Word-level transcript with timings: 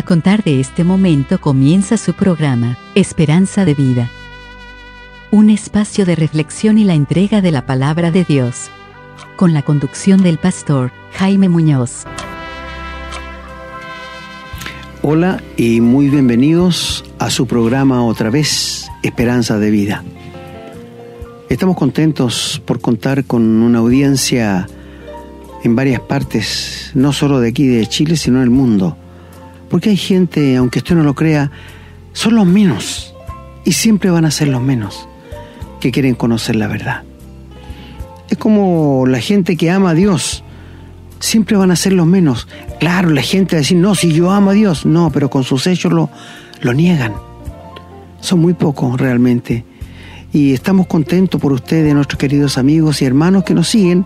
A 0.00 0.02
contar 0.02 0.42
de 0.42 0.60
este 0.60 0.82
momento 0.82 1.38
comienza 1.42 1.98
su 1.98 2.14
programa, 2.14 2.78
Esperanza 2.94 3.66
de 3.66 3.74
Vida. 3.74 4.10
Un 5.30 5.50
espacio 5.50 6.06
de 6.06 6.16
reflexión 6.16 6.78
y 6.78 6.84
la 6.84 6.94
entrega 6.94 7.42
de 7.42 7.50
la 7.50 7.66
palabra 7.66 8.10
de 8.10 8.24
Dios. 8.24 8.70
Con 9.36 9.52
la 9.52 9.60
conducción 9.60 10.22
del 10.22 10.38
pastor 10.38 10.90
Jaime 11.12 11.50
Muñoz. 11.50 12.04
Hola 15.02 15.42
y 15.58 15.82
muy 15.82 16.08
bienvenidos 16.08 17.04
a 17.18 17.28
su 17.28 17.46
programa 17.46 18.02
otra 18.02 18.30
vez, 18.30 18.88
Esperanza 19.02 19.58
de 19.58 19.70
Vida. 19.70 20.02
Estamos 21.50 21.76
contentos 21.76 22.62
por 22.64 22.80
contar 22.80 23.26
con 23.26 23.42
una 23.42 23.80
audiencia 23.80 24.66
en 25.62 25.76
varias 25.76 26.00
partes, 26.00 26.90
no 26.94 27.12
solo 27.12 27.38
de 27.38 27.50
aquí 27.50 27.66
de 27.66 27.86
Chile, 27.86 28.16
sino 28.16 28.38
en 28.38 28.44
el 28.44 28.50
mundo 28.50 28.96
porque 29.70 29.90
hay 29.90 29.96
gente, 29.96 30.56
aunque 30.56 30.80
usted 30.80 30.96
no 30.96 31.04
lo 31.04 31.14
crea, 31.14 31.50
son 32.12 32.34
los 32.34 32.46
menos. 32.46 33.14
Y 33.64 33.72
siempre 33.72 34.10
van 34.10 34.24
a 34.24 34.30
ser 34.30 34.48
los 34.48 34.60
menos 34.60 35.08
que 35.80 35.92
quieren 35.92 36.14
conocer 36.14 36.56
la 36.56 36.66
verdad. 36.66 37.04
Es 38.28 38.36
como 38.36 39.06
la 39.06 39.20
gente 39.20 39.56
que 39.56 39.70
ama 39.70 39.90
a 39.90 39.94
Dios. 39.94 40.42
Siempre 41.20 41.56
van 41.56 41.70
a 41.70 41.76
ser 41.76 41.92
los 41.92 42.06
menos. 42.06 42.48
Claro, 42.80 43.10
la 43.10 43.22
gente 43.22 43.54
va 43.54 43.58
a 43.58 43.62
decir, 43.62 43.76
no, 43.76 43.94
si 43.94 44.12
yo 44.12 44.30
amo 44.30 44.50
a 44.50 44.54
Dios. 44.54 44.84
No, 44.86 45.10
pero 45.12 45.30
con 45.30 45.44
sus 45.44 45.66
hechos 45.66 45.92
lo, 45.92 46.10
lo 46.62 46.74
niegan. 46.74 47.14
Son 48.20 48.40
muy 48.40 48.54
pocos 48.54 49.00
realmente. 49.00 49.64
Y 50.32 50.52
estamos 50.52 50.86
contentos 50.86 51.40
por 51.40 51.52
ustedes, 51.52 51.94
nuestros 51.94 52.18
queridos 52.18 52.58
amigos 52.58 53.02
y 53.02 53.04
hermanos 53.04 53.44
que 53.44 53.54
nos 53.54 53.68
siguen. 53.68 54.04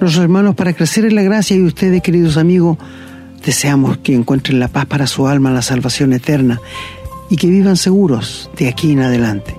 Nuestros 0.00 0.22
hermanos 0.22 0.54
para 0.54 0.74
crecer 0.74 1.06
en 1.06 1.14
la 1.14 1.22
gracia 1.22 1.56
y 1.56 1.62
ustedes, 1.62 2.02
queridos 2.02 2.36
amigos, 2.36 2.78
Deseamos 3.44 3.98
que 3.98 4.14
encuentren 4.14 4.60
la 4.60 4.68
paz 4.68 4.86
para 4.86 5.06
su 5.06 5.26
alma, 5.26 5.50
la 5.50 5.62
salvación 5.62 6.12
eterna 6.12 6.60
y 7.30 7.36
que 7.36 7.48
vivan 7.48 7.76
seguros 7.76 8.50
de 8.56 8.68
aquí 8.68 8.92
en 8.92 9.00
adelante. 9.00 9.56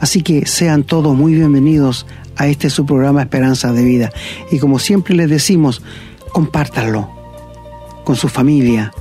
Así 0.00 0.22
que 0.22 0.46
sean 0.46 0.84
todos 0.84 1.16
muy 1.16 1.34
bienvenidos 1.34 2.06
a 2.36 2.46
este 2.46 2.70
su 2.70 2.84
programa 2.84 3.22
Esperanza 3.22 3.72
de 3.72 3.84
Vida. 3.84 4.12
Y 4.50 4.58
como 4.58 4.78
siempre 4.78 5.14
les 5.14 5.30
decimos, 5.30 5.82
compártanlo 6.32 7.10
con 8.04 8.16
su 8.16 8.28
familia, 8.28 8.92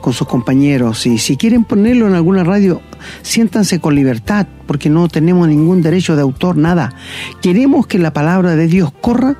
con 0.00 0.12
sus 0.12 0.26
compañeros. 0.26 1.06
Y 1.06 1.18
si 1.18 1.36
quieren 1.36 1.64
ponerlo 1.64 2.06
en 2.08 2.14
alguna 2.14 2.44
radio, 2.44 2.80
siéntanse 3.22 3.80
con 3.80 3.94
libertad, 3.94 4.46
porque 4.66 4.90
no 4.90 5.08
tenemos 5.08 5.48
ningún 5.48 5.82
derecho 5.82 6.16
de 6.16 6.22
autor, 6.22 6.56
nada. 6.56 6.94
Queremos 7.42 7.86
que 7.86 7.98
la 7.98 8.12
palabra 8.12 8.56
de 8.56 8.66
Dios 8.66 8.92
corra 9.00 9.36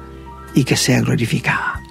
y 0.54 0.64
que 0.64 0.76
sea 0.76 1.00
glorificada. 1.00 1.82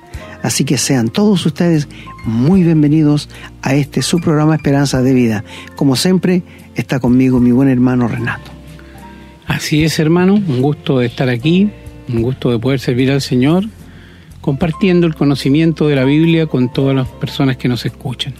Así 0.43 0.66
que 0.66 0.77
sean 0.77 1.09
todos 1.09 1.45
ustedes 1.45 1.88
muy 2.25 2.63
bienvenidos 2.63 3.30
a 3.61 3.75
este 3.75 4.02
su 4.02 4.19
programa 4.19 4.55
Esperanza 4.55 5.02
de 5.02 5.13
Vida. 5.13 5.43
Como 5.75 5.95
siempre, 5.95 6.43
está 6.75 6.99
conmigo 6.99 7.39
mi 7.39 7.52
buen 7.52 7.69
hermano 7.69 8.07
Renato. 8.07 8.52
Así 9.47 9.83
es, 9.83 9.97
hermano, 9.99 10.35
un 10.35 10.61
gusto 10.61 10.99
de 10.99 11.08
estar 11.08 11.30
aquí, 11.30 11.69
un 12.09 12.21
gusto 12.21 12.52
de 12.52 12.59
poder 12.59 12.80
servir 12.80 13.11
al 13.11 13.21
Señor, 13.21 13.65
compartiendo 14.41 15.08
el 15.08 15.15
conocimiento 15.15 15.88
de 15.88 15.95
la 15.95 16.03
Biblia 16.03 16.45
con 16.45 16.71
todas 16.71 16.95
las 16.95 17.08
personas 17.08 17.58
que 17.58 17.67
nos 17.67 17.85
escuchan. 17.85 18.33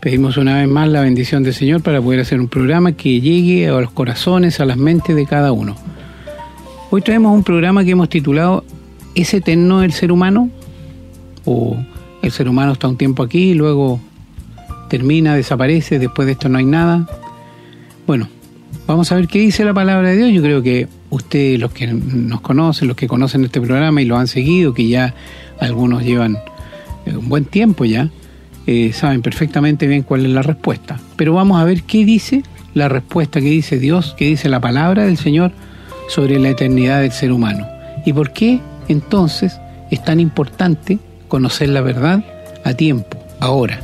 Pedimos 0.00 0.36
una 0.36 0.56
vez 0.56 0.68
más 0.68 0.88
la 0.88 1.00
bendición 1.00 1.42
del 1.42 1.54
Señor 1.54 1.82
para 1.82 2.00
poder 2.00 2.20
hacer 2.20 2.40
un 2.40 2.48
programa 2.48 2.92
que 2.92 3.20
llegue 3.20 3.68
a 3.68 3.80
los 3.80 3.90
corazones, 3.90 4.60
a 4.60 4.64
las 4.64 4.76
mentes 4.76 5.14
de 5.14 5.26
cada 5.26 5.52
uno. 5.52 5.76
Hoy 6.90 7.02
traemos 7.02 7.34
un 7.34 7.42
programa 7.42 7.84
que 7.84 7.90
hemos 7.92 8.08
titulado 8.08 8.64
¿Es 9.14 9.34
eterno 9.34 9.82
el 9.82 9.92
ser 9.92 10.12
humano? 10.12 10.50
O 11.46 11.76
el 12.22 12.30
ser 12.30 12.48
humano 12.48 12.72
está 12.72 12.88
un 12.88 12.98
tiempo 12.98 13.22
aquí 13.22 13.54
luego 13.54 14.00
termina, 14.88 15.34
desaparece, 15.34 15.98
después 15.98 16.26
de 16.26 16.32
esto 16.32 16.48
no 16.48 16.58
hay 16.58 16.64
nada. 16.64 17.06
Bueno, 18.06 18.28
vamos 18.86 19.10
a 19.10 19.16
ver 19.16 19.28
qué 19.28 19.38
dice 19.38 19.64
la 19.64 19.74
palabra 19.74 20.10
de 20.10 20.16
Dios. 20.16 20.32
Yo 20.32 20.42
creo 20.42 20.62
que 20.62 20.88
ustedes, 21.10 21.58
los 21.58 21.72
que 21.72 21.86
nos 21.86 22.40
conocen, 22.40 22.88
los 22.88 22.96
que 22.96 23.08
conocen 23.08 23.44
este 23.44 23.60
programa 23.60 24.02
y 24.02 24.04
lo 24.04 24.16
han 24.16 24.28
seguido, 24.28 24.74
que 24.74 24.88
ya 24.88 25.14
algunos 25.60 26.04
llevan 26.04 26.38
eh, 27.04 27.16
un 27.16 27.28
buen 27.28 27.44
tiempo 27.44 27.84
ya, 27.84 28.10
eh, 28.66 28.92
saben 28.92 29.22
perfectamente 29.22 29.86
bien 29.86 30.02
cuál 30.02 30.24
es 30.24 30.32
la 30.32 30.42
respuesta. 30.42 31.00
Pero 31.16 31.34
vamos 31.34 31.60
a 31.60 31.64
ver 31.64 31.82
qué 31.82 32.04
dice 32.04 32.42
la 32.74 32.88
respuesta, 32.88 33.40
qué 33.40 33.50
dice 33.50 33.78
Dios, 33.78 34.14
qué 34.16 34.26
dice 34.26 34.48
la 34.48 34.60
palabra 34.60 35.04
del 35.04 35.16
Señor 35.16 35.52
sobre 36.08 36.38
la 36.38 36.50
eternidad 36.50 37.00
del 37.00 37.12
ser 37.12 37.32
humano. 37.32 37.66
¿Y 38.04 38.12
por 38.12 38.32
qué 38.32 38.60
entonces 38.88 39.58
es 39.90 40.04
tan 40.04 40.20
importante 40.20 40.98
conocer 41.28 41.68
la 41.68 41.80
verdad 41.80 42.24
a 42.64 42.74
tiempo, 42.74 43.18
ahora, 43.40 43.80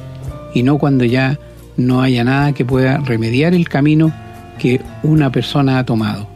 y 0.55 0.63
no 0.63 0.79
cuando 0.79 1.05
ya 1.05 1.39
no 1.77 2.03
haya 2.03 2.25
nada 2.25 2.53
que 2.53 2.65
pueda 2.65 2.99
remediar 2.99 3.55
el 3.55 3.69
camino 3.69 4.13
que 4.59 4.81
una 5.03 5.31
persona 5.33 5.79
ha 5.79 5.87
tomado. 5.87 6.29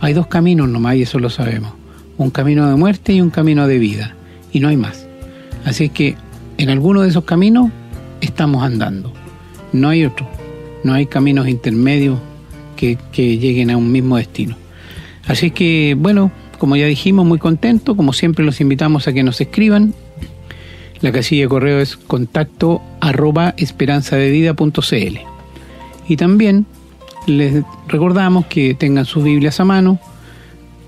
Hay 0.00 0.12
dos 0.12 0.26
caminos 0.26 0.68
nomás 0.68 0.96
y 0.96 1.02
eso 1.02 1.18
lo 1.18 1.30
sabemos, 1.30 1.72
un 2.18 2.30
camino 2.30 2.68
de 2.68 2.76
muerte 2.76 3.12
y 3.12 3.20
un 3.20 3.30
camino 3.30 3.66
de 3.66 3.78
vida, 3.78 4.14
y 4.52 4.60
no 4.60 4.68
hay 4.68 4.76
más. 4.76 5.06
Así 5.64 5.84
es 5.84 5.90
que 5.90 6.16
en 6.58 6.70
alguno 6.70 7.02
de 7.02 7.08
esos 7.08 7.24
caminos 7.24 7.70
estamos 8.20 8.62
andando, 8.62 9.12
no 9.72 9.88
hay 9.88 10.04
otro, 10.04 10.28
no 10.84 10.92
hay 10.92 11.06
caminos 11.06 11.48
intermedios 11.48 12.18
que, 12.76 12.98
que 13.12 13.38
lleguen 13.38 13.70
a 13.70 13.76
un 13.76 13.90
mismo 13.90 14.16
destino. 14.16 14.56
Así 15.26 15.50
que, 15.50 15.96
bueno, 15.98 16.30
como 16.58 16.76
ya 16.76 16.86
dijimos, 16.86 17.26
muy 17.26 17.38
contento, 17.38 17.96
como 17.96 18.12
siempre 18.12 18.44
los 18.44 18.60
invitamos 18.60 19.08
a 19.08 19.12
que 19.12 19.22
nos 19.22 19.40
escriban 19.40 19.94
la 21.00 21.12
casilla 21.12 21.42
de 21.42 21.48
correo 21.48 21.80
es 21.80 21.96
contacto 21.96 22.82
arroba 23.00 23.54
esperanzadevida.cl. 23.56 25.18
Y 26.08 26.16
también 26.16 26.66
les 27.26 27.64
recordamos 27.88 28.46
que 28.46 28.74
tengan 28.74 29.04
sus 29.04 29.24
Biblias 29.24 29.60
a 29.60 29.64
mano, 29.64 29.98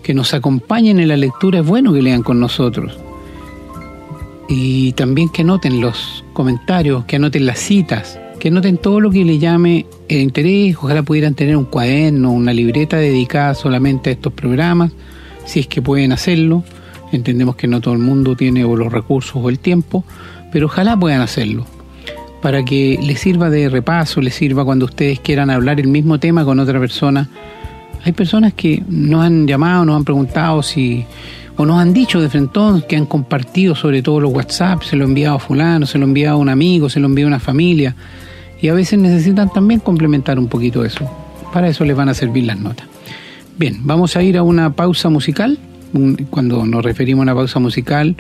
que 0.03 0.15
nos 0.15 0.33
acompañen 0.35 1.01
en 1.01 1.09
la 1.09 1.17
lectura, 1.17 1.61
es 1.61 1.67
bueno 1.67 1.93
que 1.93 2.03
lean 2.03 2.23
con 2.23 2.41
nosotros. 2.41 2.99
Y 4.49 4.93
también 4.93 5.29
que 5.29 5.43
anoten 5.43 5.81
los 5.81 6.25
comentarios, 6.33 7.05
que 7.05 7.17
anoten 7.17 7.45
las 7.45 7.59
citas, 7.59 8.19
que 8.41 8.49
anoten 8.49 8.79
todo 8.79 9.01
lo 9.01 9.11
que 9.11 9.25
les 9.25 9.41
llame 9.41 9.85
el 10.09 10.21
interés. 10.21 10.77
Ojalá 10.77 11.03
pudieran 11.03 11.35
tener 11.35 11.57
un 11.57 11.65
cuaderno, 11.65 12.33
una 12.33 12.55
libreta 12.55 12.97
dedicada 12.97 13.55
solamente 13.55 14.09
a 14.09 14.13
estos 14.15 14.33
programas, 14.33 14.93
si 15.45 15.61
es 15.61 15.67
que 15.67 15.83
pueden 15.83 16.13
hacerlo 16.13 16.65
Entendemos 17.13 17.57
que 17.57 17.67
no 17.67 17.81
todo 17.81 17.95
el 17.95 18.01
mundo 18.01 18.37
tiene 18.37 18.65
o 18.65 18.77
los 18.77 18.93
recursos 18.93 19.37
o 19.37 19.49
el 19.49 19.59
tiempo, 19.59 20.05
pero 20.53 20.67
ojalá 20.67 20.99
puedan 20.99 21.21
hacerlo 21.21 21.67
para 22.41 22.65
que 22.65 22.99
les 23.03 23.21
sirva 23.21 23.51
de 23.51 23.69
repaso, 23.69 24.21
les 24.21 24.35
sirva 24.35 24.65
cuando 24.65 24.85
ustedes 24.85 25.21
quieran 25.21 25.51
hablar 25.51 25.81
el 25.81 25.89
mismo 25.89 26.19
tema 26.21 26.45
con 26.45 26.61
otra 26.61 26.79
persona. 26.79 27.29
Hay 28.05 28.13
personas 28.13 28.55
que 28.55 28.83
nos 28.89 29.25
han 29.25 29.47
llamado, 29.47 29.85
nos 29.85 29.97
han 29.97 30.05
preguntado 30.05 30.63
si 30.63 31.05
o 31.57 31.67
nos 31.67 31.81
han 31.81 31.93
dicho 31.93 32.21
de 32.21 32.29
frente 32.29 32.61
que 32.89 32.97
han 32.97 33.07
compartido 33.07 33.75
sobre 33.75 34.01
todo 34.01 34.21
los 34.21 34.33
WhatsApp, 34.33 34.83
se 34.83 34.95
lo 34.95 35.05
ha 35.05 35.09
enviado 35.09 35.37
a 35.37 35.39
fulano, 35.41 35.87
se 35.87 35.99
lo 35.99 36.05
ha 36.05 36.09
enviado 36.09 36.37
a 36.37 36.41
un 36.41 36.49
amigo, 36.49 36.89
se 36.89 37.01
lo 37.01 37.07
enviado 37.07 37.27
a 37.27 37.35
una 37.35 37.41
familia 37.41 37.97
y 38.61 38.69
a 38.69 38.75
veces 38.75 38.99
necesitan 38.99 39.53
también 39.53 39.81
complementar 39.81 40.39
un 40.39 40.47
poquito 40.47 40.85
eso. 40.85 41.11
Para 41.53 41.69
eso 41.69 41.85
les 41.85 41.97
van 41.97 42.09
a 42.09 42.15
servir 42.15 42.45
las 42.45 42.61
notas. 42.61 42.87
Bien, 43.59 43.81
vamos 43.83 44.15
a 44.15 44.23
ir 44.23 44.39
a 44.39 44.45
una 44.45 44.73
pausa 44.75 45.09
musical 45.09 45.59
cuando 46.31 46.66
nos 46.66 46.84
referimos 46.84 47.21
a 47.21 47.25
una 47.25 47.34
pausa 47.34 47.59
musical, 47.59 48.16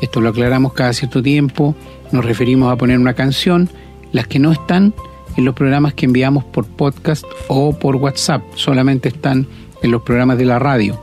esto 0.00 0.20
lo 0.20 0.28
aclaramos 0.28 0.72
cada 0.72 0.92
cierto 0.92 1.22
tiempo, 1.22 1.74
nos 2.12 2.24
referimos 2.24 2.72
a 2.72 2.76
poner 2.76 2.98
una 2.98 3.14
canción, 3.14 3.68
las 4.12 4.26
que 4.26 4.38
no 4.38 4.52
están 4.52 4.94
en 5.36 5.44
los 5.44 5.54
programas 5.54 5.94
que 5.94 6.06
enviamos 6.06 6.44
por 6.44 6.66
podcast 6.66 7.24
o 7.48 7.78
por 7.78 7.96
WhatsApp, 7.96 8.42
solamente 8.54 9.08
están 9.08 9.46
en 9.82 9.90
los 9.90 10.02
programas 10.02 10.38
de 10.38 10.44
la 10.44 10.58
radio. 10.58 10.98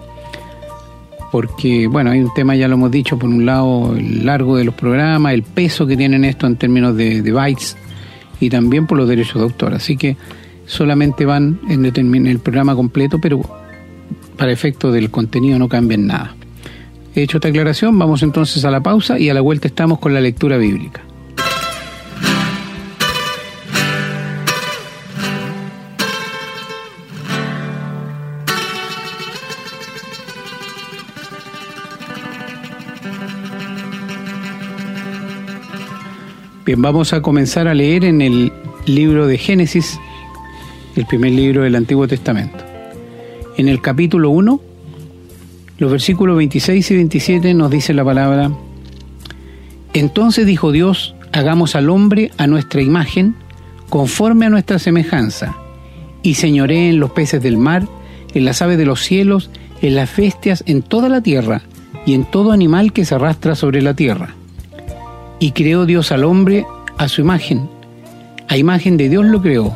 Porque, 1.31 1.87
bueno, 1.87 2.11
hay 2.11 2.19
un 2.19 2.33
tema, 2.33 2.55
ya 2.55 2.67
lo 2.67 2.75
hemos 2.75 2.91
dicho, 2.91 3.17
por 3.17 3.29
un 3.29 3.45
lado, 3.45 3.95
el 3.95 4.25
largo 4.25 4.55
de 4.55 4.63
los 4.63 4.75
programas, 4.75 5.33
el 5.33 5.43
peso 5.43 5.87
que 5.87 5.97
tienen 5.97 6.25
esto 6.25 6.45
en 6.45 6.57
términos 6.57 6.95
de, 6.95 7.21
bytes 7.31 7.75
y 8.39 8.49
también 8.49 8.85
por 8.85 8.99
los 8.99 9.07
derechos 9.07 9.35
de 9.35 9.41
autor. 9.41 9.73
Así 9.73 9.97
que 9.97 10.15
solamente 10.67 11.25
van 11.25 11.59
en, 11.69 11.85
en 11.85 12.27
el 12.27 12.39
programa 12.39 12.75
completo, 12.75 13.19
pero 13.19 13.41
para 14.37 14.51
efecto 14.51 14.91
del 14.91 15.09
contenido 15.09 15.59
no 15.59 15.69
cambien 15.69 16.07
nada. 16.07 16.35
He 17.15 17.21
hecho 17.21 17.37
esta 17.37 17.49
aclaración, 17.49 17.97
vamos 17.99 18.23
entonces 18.23 18.65
a 18.65 18.71
la 18.71 18.81
pausa 18.81 19.19
y 19.19 19.29
a 19.29 19.33
la 19.33 19.41
vuelta 19.41 19.67
estamos 19.67 19.99
con 19.99 20.13
la 20.13 20.21
lectura 20.21 20.57
bíblica. 20.57 21.01
Bien, 36.65 36.81
vamos 36.81 37.11
a 37.11 37.21
comenzar 37.21 37.67
a 37.67 37.73
leer 37.73 38.05
en 38.05 38.21
el 38.21 38.51
libro 38.85 39.27
de 39.27 39.37
Génesis, 39.37 39.99
el 40.95 41.05
primer 41.05 41.33
libro 41.33 41.63
del 41.63 41.75
Antiguo 41.75 42.07
Testamento 42.07 42.62
en 43.57 43.69
el 43.69 43.81
capítulo 43.81 44.29
1, 44.29 44.61
los 45.79 45.91
versículos 45.91 46.37
26 46.37 46.91
y 46.91 46.95
27 46.95 47.53
nos 47.53 47.69
dice 47.69 47.93
la 47.93 48.05
palabra, 48.05 48.51
entonces 49.93 50.45
dijo 50.45 50.71
Dios, 50.71 51.15
hagamos 51.31 51.75
al 51.75 51.89
hombre 51.89 52.31
a 52.37 52.47
nuestra 52.47 52.81
imagen, 52.81 53.35
conforme 53.89 54.45
a 54.45 54.49
nuestra 54.49 54.79
semejanza, 54.79 55.55
y 56.21 56.35
señoree 56.35 56.89
en 56.89 56.99
los 56.99 57.11
peces 57.11 57.43
del 57.43 57.57
mar, 57.57 57.87
en 58.33 58.45
las 58.45 58.61
aves 58.61 58.77
de 58.77 58.85
los 58.85 59.01
cielos, 59.01 59.49
en 59.81 59.95
las 59.95 60.15
bestias, 60.15 60.63
en 60.65 60.81
toda 60.81 61.09
la 61.09 61.21
tierra, 61.21 61.61
y 62.05 62.13
en 62.13 62.25
todo 62.25 62.51
animal 62.51 62.93
que 62.93 63.05
se 63.05 63.15
arrastra 63.15 63.55
sobre 63.55 63.81
la 63.81 63.93
tierra. 63.93 64.35
Y 65.39 65.51
creó 65.51 65.85
Dios 65.85 66.11
al 66.11 66.23
hombre 66.23 66.65
a 66.97 67.07
su 67.07 67.21
imagen. 67.21 67.69
A 68.47 68.57
imagen 68.57 68.97
de 68.97 69.09
Dios 69.09 69.25
lo 69.25 69.41
creó, 69.41 69.73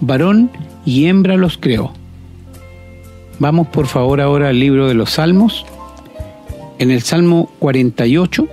varón 0.00 0.50
y 0.84 1.06
hembra 1.06 1.36
los 1.36 1.58
creó. 1.58 1.92
Vamos 3.38 3.68
por 3.68 3.86
favor 3.86 4.20
ahora 4.20 4.48
al 4.48 4.58
libro 4.58 4.88
de 4.88 4.94
los 4.94 5.10
Salmos. 5.10 5.64
En 6.78 6.90
el 6.90 7.02
Salmo 7.02 7.50
48, 7.60 8.48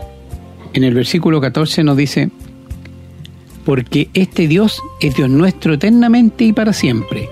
en 0.74 0.84
el 0.84 0.94
versículo 0.94 1.42
14 1.42 1.84
nos 1.84 1.98
dice, 1.98 2.30
porque 3.66 4.10
este 4.14 4.48
Dios 4.48 4.82
es 5.00 5.16
Dios 5.16 5.30
nuestro 5.30 5.74
eternamente 5.74 6.44
y 6.44 6.54
para 6.54 6.72
siempre. 6.72 7.30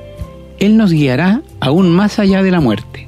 Él 0.60 0.78
nos 0.78 0.92
guiará 0.92 1.42
aún 1.60 1.92
más 1.92 2.20
allá 2.20 2.42
de 2.42 2.52
la 2.52 2.60
muerte. 2.60 3.08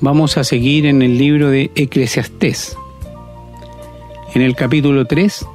Vamos 0.00 0.36
a 0.36 0.44
seguir 0.44 0.86
en 0.86 1.02
el 1.02 1.18
libro 1.18 1.50
de 1.50 1.70
Eclesiastés. 1.74 2.76
En 4.34 4.40
el 4.42 4.56
capítulo 4.56 5.04
3, 5.04 5.46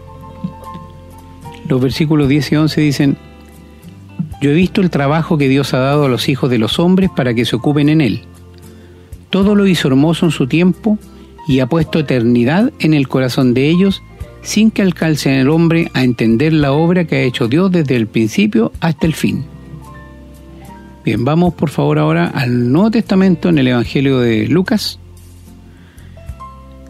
los 1.67 1.81
versículos 1.81 2.29
10 2.29 2.51
y 2.51 2.55
11 2.55 2.81
dicen, 2.81 3.17
Yo 4.41 4.51
he 4.51 4.53
visto 4.53 4.81
el 4.81 4.89
trabajo 4.89 5.37
que 5.37 5.49
Dios 5.49 5.73
ha 5.73 5.79
dado 5.79 6.05
a 6.05 6.09
los 6.09 6.29
hijos 6.29 6.49
de 6.49 6.59
los 6.59 6.79
hombres 6.79 7.09
para 7.15 7.33
que 7.33 7.45
se 7.45 7.55
ocupen 7.55 7.89
en 7.89 8.01
él. 8.01 8.21
Todo 9.29 9.55
lo 9.55 9.65
hizo 9.65 9.87
hermoso 9.87 10.25
en 10.25 10.31
su 10.31 10.47
tiempo 10.47 10.97
y 11.47 11.59
ha 11.59 11.67
puesto 11.67 11.99
eternidad 11.99 12.71
en 12.79 12.93
el 12.93 13.07
corazón 13.07 13.53
de 13.53 13.69
ellos 13.69 14.03
sin 14.41 14.71
que 14.71 14.81
alcance 14.81 15.39
el 15.39 15.49
hombre 15.49 15.91
a 15.93 16.03
entender 16.03 16.53
la 16.53 16.71
obra 16.71 17.05
que 17.05 17.17
ha 17.17 17.21
hecho 17.21 17.47
Dios 17.47 17.71
desde 17.71 17.95
el 17.95 18.07
principio 18.07 18.71
hasta 18.79 19.05
el 19.05 19.13
fin. 19.13 19.45
Bien, 21.03 21.25
vamos 21.25 21.53
por 21.53 21.69
favor 21.69 21.99
ahora 21.99 22.27
al 22.27 22.71
Nuevo 22.71 22.91
Testamento 22.91 23.49
en 23.49 23.57
el 23.57 23.67
Evangelio 23.67 24.19
de 24.19 24.47
Lucas, 24.47 24.99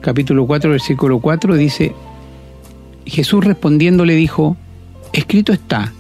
capítulo 0.01 0.45
4, 0.47 0.71
versículo 0.71 1.19
4, 1.19 1.55
dice, 1.55 1.93
Jesús 3.05 3.43
respondiendo 3.43 4.05
le 4.05 4.15
dijo, 4.15 4.57
escrito 5.13 5.53
está, 5.53 5.93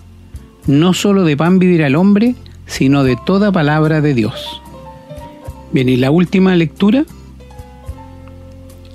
no 0.67 0.93
solo 0.93 1.23
de 1.23 1.37
pan 1.37 1.59
vivirá 1.59 1.87
el 1.87 1.95
hombre, 1.95 2.35
sino 2.65 3.03
de 3.03 3.17
toda 3.25 3.51
palabra 3.51 4.01
de 4.01 4.13
Dios. 4.13 4.61
Bien, 5.71 5.89
y 5.89 5.95
la 5.95 6.11
última 6.11 6.55
lectura 6.55 7.05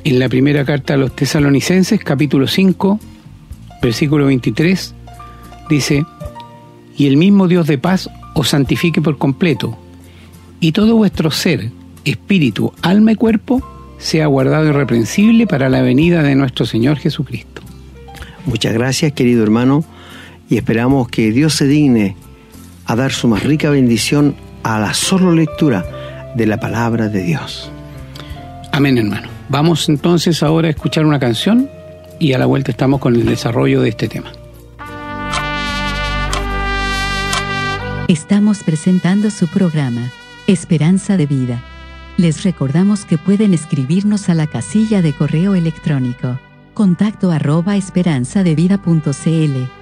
en 0.04 0.18
la 0.18 0.28
primera 0.28 0.64
carta 0.64 0.94
a 0.94 0.96
los 0.96 1.14
tesalonicenses, 1.14 2.00
capítulo 2.02 2.46
5, 2.46 3.00
versículo 3.80 4.26
23, 4.26 4.94
dice, 5.68 6.04
y 6.96 7.06
el 7.06 7.16
mismo 7.16 7.48
Dios 7.48 7.66
de 7.66 7.78
paz 7.78 8.10
os 8.34 8.48
santifique 8.48 9.00
por 9.00 9.18
completo, 9.18 9.76
y 10.60 10.72
todo 10.72 10.96
vuestro 10.96 11.30
ser, 11.30 11.70
espíritu, 12.04 12.72
alma 12.82 13.12
y 13.12 13.16
cuerpo 13.16 13.62
sea 13.98 14.26
guardado 14.26 14.68
irreprensible 14.68 15.46
para 15.46 15.68
la 15.68 15.82
venida 15.82 16.22
de 16.22 16.34
nuestro 16.34 16.66
Señor 16.66 16.98
Jesucristo. 16.98 17.62
Muchas 18.46 18.72
gracias, 18.72 19.12
querido 19.12 19.44
hermano, 19.44 19.84
y 20.48 20.56
esperamos 20.56 21.08
que 21.08 21.30
Dios 21.30 21.54
se 21.54 21.66
digne 21.66 22.16
a 22.84 22.96
dar 22.96 23.12
su 23.12 23.28
más 23.28 23.42
rica 23.42 23.70
bendición 23.70 24.34
a 24.62 24.78
la 24.78 24.94
solo 24.94 25.32
lectura 25.32 26.32
de 26.34 26.46
la 26.46 26.60
palabra 26.60 27.08
de 27.08 27.22
Dios. 27.22 27.70
Amén, 28.72 28.98
hermano. 28.98 29.28
Vamos 29.48 29.88
entonces 29.88 30.42
ahora 30.42 30.68
a 30.68 30.70
escuchar 30.70 31.04
una 31.04 31.18
canción 31.18 31.68
y 32.18 32.32
a 32.32 32.38
la 32.38 32.46
vuelta 32.46 32.70
estamos 32.70 33.00
con 33.00 33.14
el 33.14 33.26
desarrollo 33.26 33.82
de 33.82 33.90
este 33.90 34.08
tema. 34.08 34.32
Estamos 38.08 38.62
presentando 38.62 39.30
su 39.30 39.48
programa, 39.48 40.10
Esperanza 40.46 41.16
de 41.16 41.26
Vida. 41.26 41.62
Les 42.18 42.44
recordamos 42.44 43.04
que 43.04 43.16
pueden 43.16 43.54
escribirnos 43.54 44.28
a 44.28 44.34
la 44.34 44.46
casilla 44.46 45.02
de 45.02 45.14
correo 45.14 45.54
electrónico, 45.54 46.38
contacto 46.74 47.30
arroba 47.30 47.76
esperanzadevida.cl. 47.76 49.81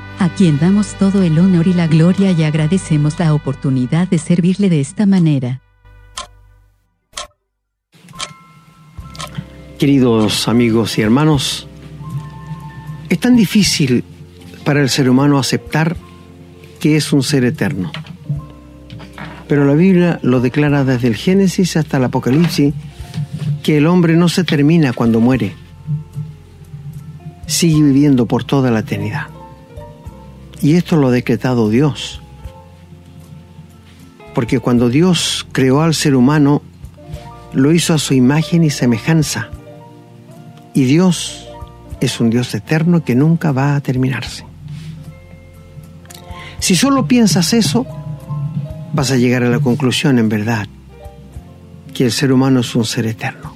a 0.21 0.29
quien 0.29 0.59
damos 0.59 0.93
todo 0.99 1.23
el 1.23 1.39
honor 1.39 1.65
y 1.65 1.73
la 1.73 1.87
gloria 1.87 2.29
y 2.29 2.43
agradecemos 2.43 3.17
la 3.17 3.33
oportunidad 3.33 4.07
de 4.07 4.19
servirle 4.19 4.69
de 4.69 4.79
esta 4.79 5.07
manera. 5.07 5.61
Queridos 9.79 10.47
amigos 10.47 10.99
y 10.99 11.01
hermanos, 11.01 11.67
es 13.09 13.19
tan 13.19 13.35
difícil 13.35 14.03
para 14.63 14.83
el 14.83 14.89
ser 14.89 15.09
humano 15.09 15.39
aceptar 15.39 15.97
que 16.79 16.97
es 16.97 17.11
un 17.13 17.23
ser 17.23 17.43
eterno. 17.43 17.91
Pero 19.47 19.65
la 19.65 19.73
Biblia 19.73 20.19
lo 20.21 20.39
declara 20.39 20.83
desde 20.83 21.07
el 21.07 21.15
Génesis 21.15 21.77
hasta 21.77 21.97
el 21.97 22.03
Apocalipsis, 22.03 22.75
que 23.63 23.77
el 23.77 23.87
hombre 23.87 24.15
no 24.15 24.29
se 24.29 24.43
termina 24.43 24.93
cuando 24.93 25.19
muere, 25.19 25.55
sigue 27.47 27.81
viviendo 27.81 28.27
por 28.27 28.43
toda 28.43 28.69
la 28.69 28.81
eternidad. 28.81 29.40
Y 30.61 30.75
esto 30.75 30.95
lo 30.95 31.07
ha 31.07 31.11
decretado 31.11 31.69
Dios. 31.69 32.21
Porque 34.35 34.59
cuando 34.59 34.89
Dios 34.89 35.47
creó 35.51 35.81
al 35.81 35.93
ser 35.93 36.15
humano, 36.15 36.61
lo 37.53 37.71
hizo 37.71 37.93
a 37.93 37.97
su 37.97 38.13
imagen 38.13 38.63
y 38.63 38.69
semejanza 38.69 39.49
y 40.73 40.85
Dios 40.85 41.47
es 41.99 42.19
un 42.19 42.29
Dios 42.29 42.53
eterno 42.55 43.03
que 43.03 43.15
nunca 43.15 43.51
va 43.51 43.75
a 43.75 43.81
terminarse. 43.81 44.45
Si 46.59 46.75
solo 46.75 47.07
piensas 47.07 47.53
eso, 47.53 47.85
vas 48.93 49.11
a 49.11 49.17
llegar 49.17 49.43
a 49.43 49.49
la 49.49 49.59
conclusión, 49.59 50.19
en 50.19 50.29
verdad, 50.29 50.67
que 51.93 52.05
el 52.05 52.11
ser 52.11 52.31
humano 52.31 52.61
es 52.61 52.75
un 52.75 52.85
ser 52.85 53.05
eterno. 53.07 53.53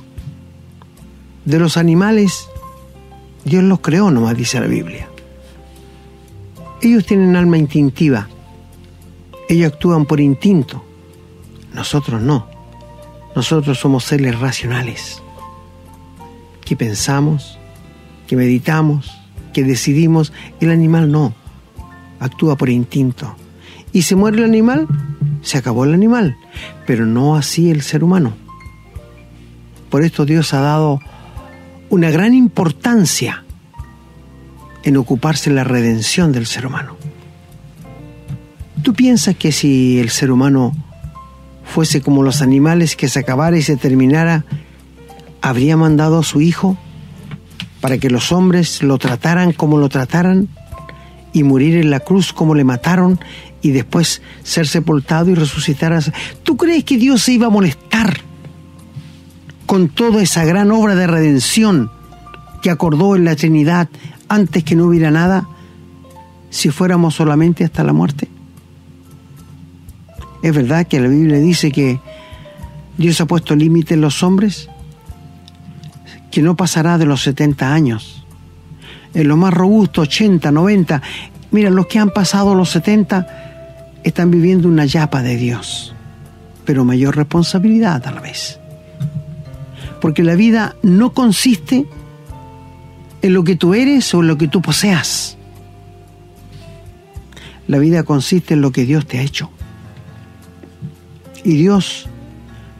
De 1.45 1.59
los 1.59 1.77
animales, 1.77 2.47
Dios 3.45 3.63
los 3.63 3.79
creó, 3.79 4.09
nomás 4.11 4.35
dice 4.35 4.59
la 4.59 4.67
Biblia. 4.67 5.07
Ellos 6.85 7.03
tienen 7.03 7.35
alma 7.35 7.57
instintiva. 7.57 8.27
Ellos 9.49 9.73
actúan 9.73 10.05
por 10.05 10.21
instinto. 10.21 10.85
Nosotros 11.73 12.21
no. 12.21 12.47
Nosotros 13.35 13.79
somos 13.79 14.03
seres 14.03 14.39
racionales 14.39 15.23
que 16.63 16.75
pensamos, 16.75 17.57
que 18.27 18.35
meditamos, 18.35 19.11
que 19.51 19.63
decidimos, 19.63 20.31
el 20.59 20.69
animal 20.69 21.11
no, 21.11 21.33
actúa 22.19 22.55
por 22.55 22.69
instinto. 22.69 23.35
Y 23.91 24.03
se 24.03 24.15
muere 24.15 24.37
el 24.37 24.43
animal, 24.43 24.87
se 25.41 25.57
acabó 25.57 25.85
el 25.85 25.93
animal, 25.95 26.37
pero 26.85 27.07
no 27.07 27.35
así 27.35 27.71
el 27.71 27.81
ser 27.81 28.03
humano. 28.03 28.35
Por 29.89 30.03
esto 30.03 30.23
Dios 30.23 30.53
ha 30.53 30.61
dado 30.61 30.99
una 31.89 32.11
gran 32.11 32.35
importancia 32.35 33.44
en 34.85 34.97
ocuparse 34.97 35.49
la 35.49 35.65
redención 35.65 36.31
del 36.31 36.45
ser 36.45 36.65
humano. 36.65 36.95
¿Tú 38.83 38.93
piensas 38.93 39.35
que 39.35 39.51
si 39.51 39.99
el 39.99 40.09
ser 40.11 40.31
humano 40.31 40.71
fuese 41.65 42.01
como 42.01 42.23
los 42.23 42.41
animales 42.41 42.95
que 42.95 43.09
se 43.09 43.19
acabara 43.19 43.57
y 43.57 43.63
se 43.63 43.75
terminara, 43.75 44.45
habría 45.41 45.75
mandado 45.75 46.19
a 46.19 46.23
su 46.23 46.39
Hijo 46.39 46.77
para 47.81 47.97
que 47.97 48.09
los 48.09 48.31
hombres 48.31 48.83
lo 48.83 48.97
trataran 48.97 49.51
como 49.51 49.77
lo 49.77 49.89
trataran 49.89 50.47
y 51.33 51.43
morir 51.43 51.77
en 51.77 51.89
la 51.89 51.99
cruz 51.99 52.31
como 52.31 52.55
le 52.55 52.63
mataron 52.63 53.19
y 53.61 53.71
después 53.71 54.21
ser 54.43 54.67
sepultado 54.67 55.31
y 55.31 55.35
resucitar. 55.35 55.99
¿Tú 56.43 56.57
crees 56.57 56.83
que 56.83 56.97
Dios 56.97 57.23
se 57.23 57.33
iba 57.33 57.47
a 57.47 57.49
molestar 57.49 58.21
con 59.65 59.89
toda 59.89 60.21
esa 60.21 60.45
gran 60.45 60.71
obra 60.71 60.93
de 60.93 61.07
redención 61.07 61.91
que 62.61 62.69
acordó 62.69 63.15
en 63.15 63.25
la 63.25 63.35
Trinidad 63.35 63.89
antes 64.29 64.63
que 64.63 64.75
no 64.75 64.85
hubiera 64.85 65.11
nada 65.11 65.47
si 66.49 66.69
fuéramos 66.69 67.15
solamente 67.15 67.63
hasta 67.63 67.83
la 67.83 67.93
muerte? 67.93 68.27
Es 70.41 70.53
verdad 70.53 70.85
que 70.87 70.99
la 70.99 71.07
Biblia 71.07 71.37
dice 71.37 71.71
que 71.71 71.99
Dios 72.97 73.19
ha 73.19 73.25
puesto 73.25 73.55
límite 73.55 73.95
en 73.95 74.01
los 74.01 74.23
hombres 74.23 74.69
que 76.31 76.41
no 76.41 76.55
pasará 76.55 76.97
de 76.97 77.05
los 77.05 77.23
70 77.23 77.73
años. 77.73 78.25
En 79.13 79.27
lo 79.27 79.37
más 79.37 79.53
robusto, 79.53 80.01
80, 80.01 80.51
90. 80.51 81.01
Mira, 81.51 81.69
los 81.69 81.87
que 81.87 81.97
han 81.97 82.09
pasado 82.09 82.53
los 82.55 82.69
70 82.71 83.25
están 84.03 84.29
viviendo 84.29 84.67
una 84.67 84.85
yapa 84.85 85.21
de 85.23 85.37
Dios, 85.37 85.95
pero 86.65 86.85
mayor 86.85 87.15
responsabilidad 87.15 88.05
a 88.05 88.11
la 88.11 88.21
vez. 88.21 88.59
Porque 90.01 90.23
la 90.23 90.35
vida 90.35 90.75
no 90.83 91.13
consiste 91.13 91.77
en 91.77 91.87
lo 93.33 93.43
que 93.43 93.55
tú 93.55 93.73
eres 93.73 94.13
o 94.13 94.21
en 94.21 94.27
lo 94.27 94.37
que 94.37 94.47
tú 94.47 94.61
poseas. 94.61 95.37
La 97.67 97.79
vida 97.79 98.03
consiste 98.03 98.53
en 98.53 98.61
lo 98.61 98.71
que 98.71 98.85
Dios 98.85 99.05
te 99.05 99.19
ha 99.19 99.21
hecho. 99.21 99.49
Y 101.43 101.55
Dios, 101.55 102.07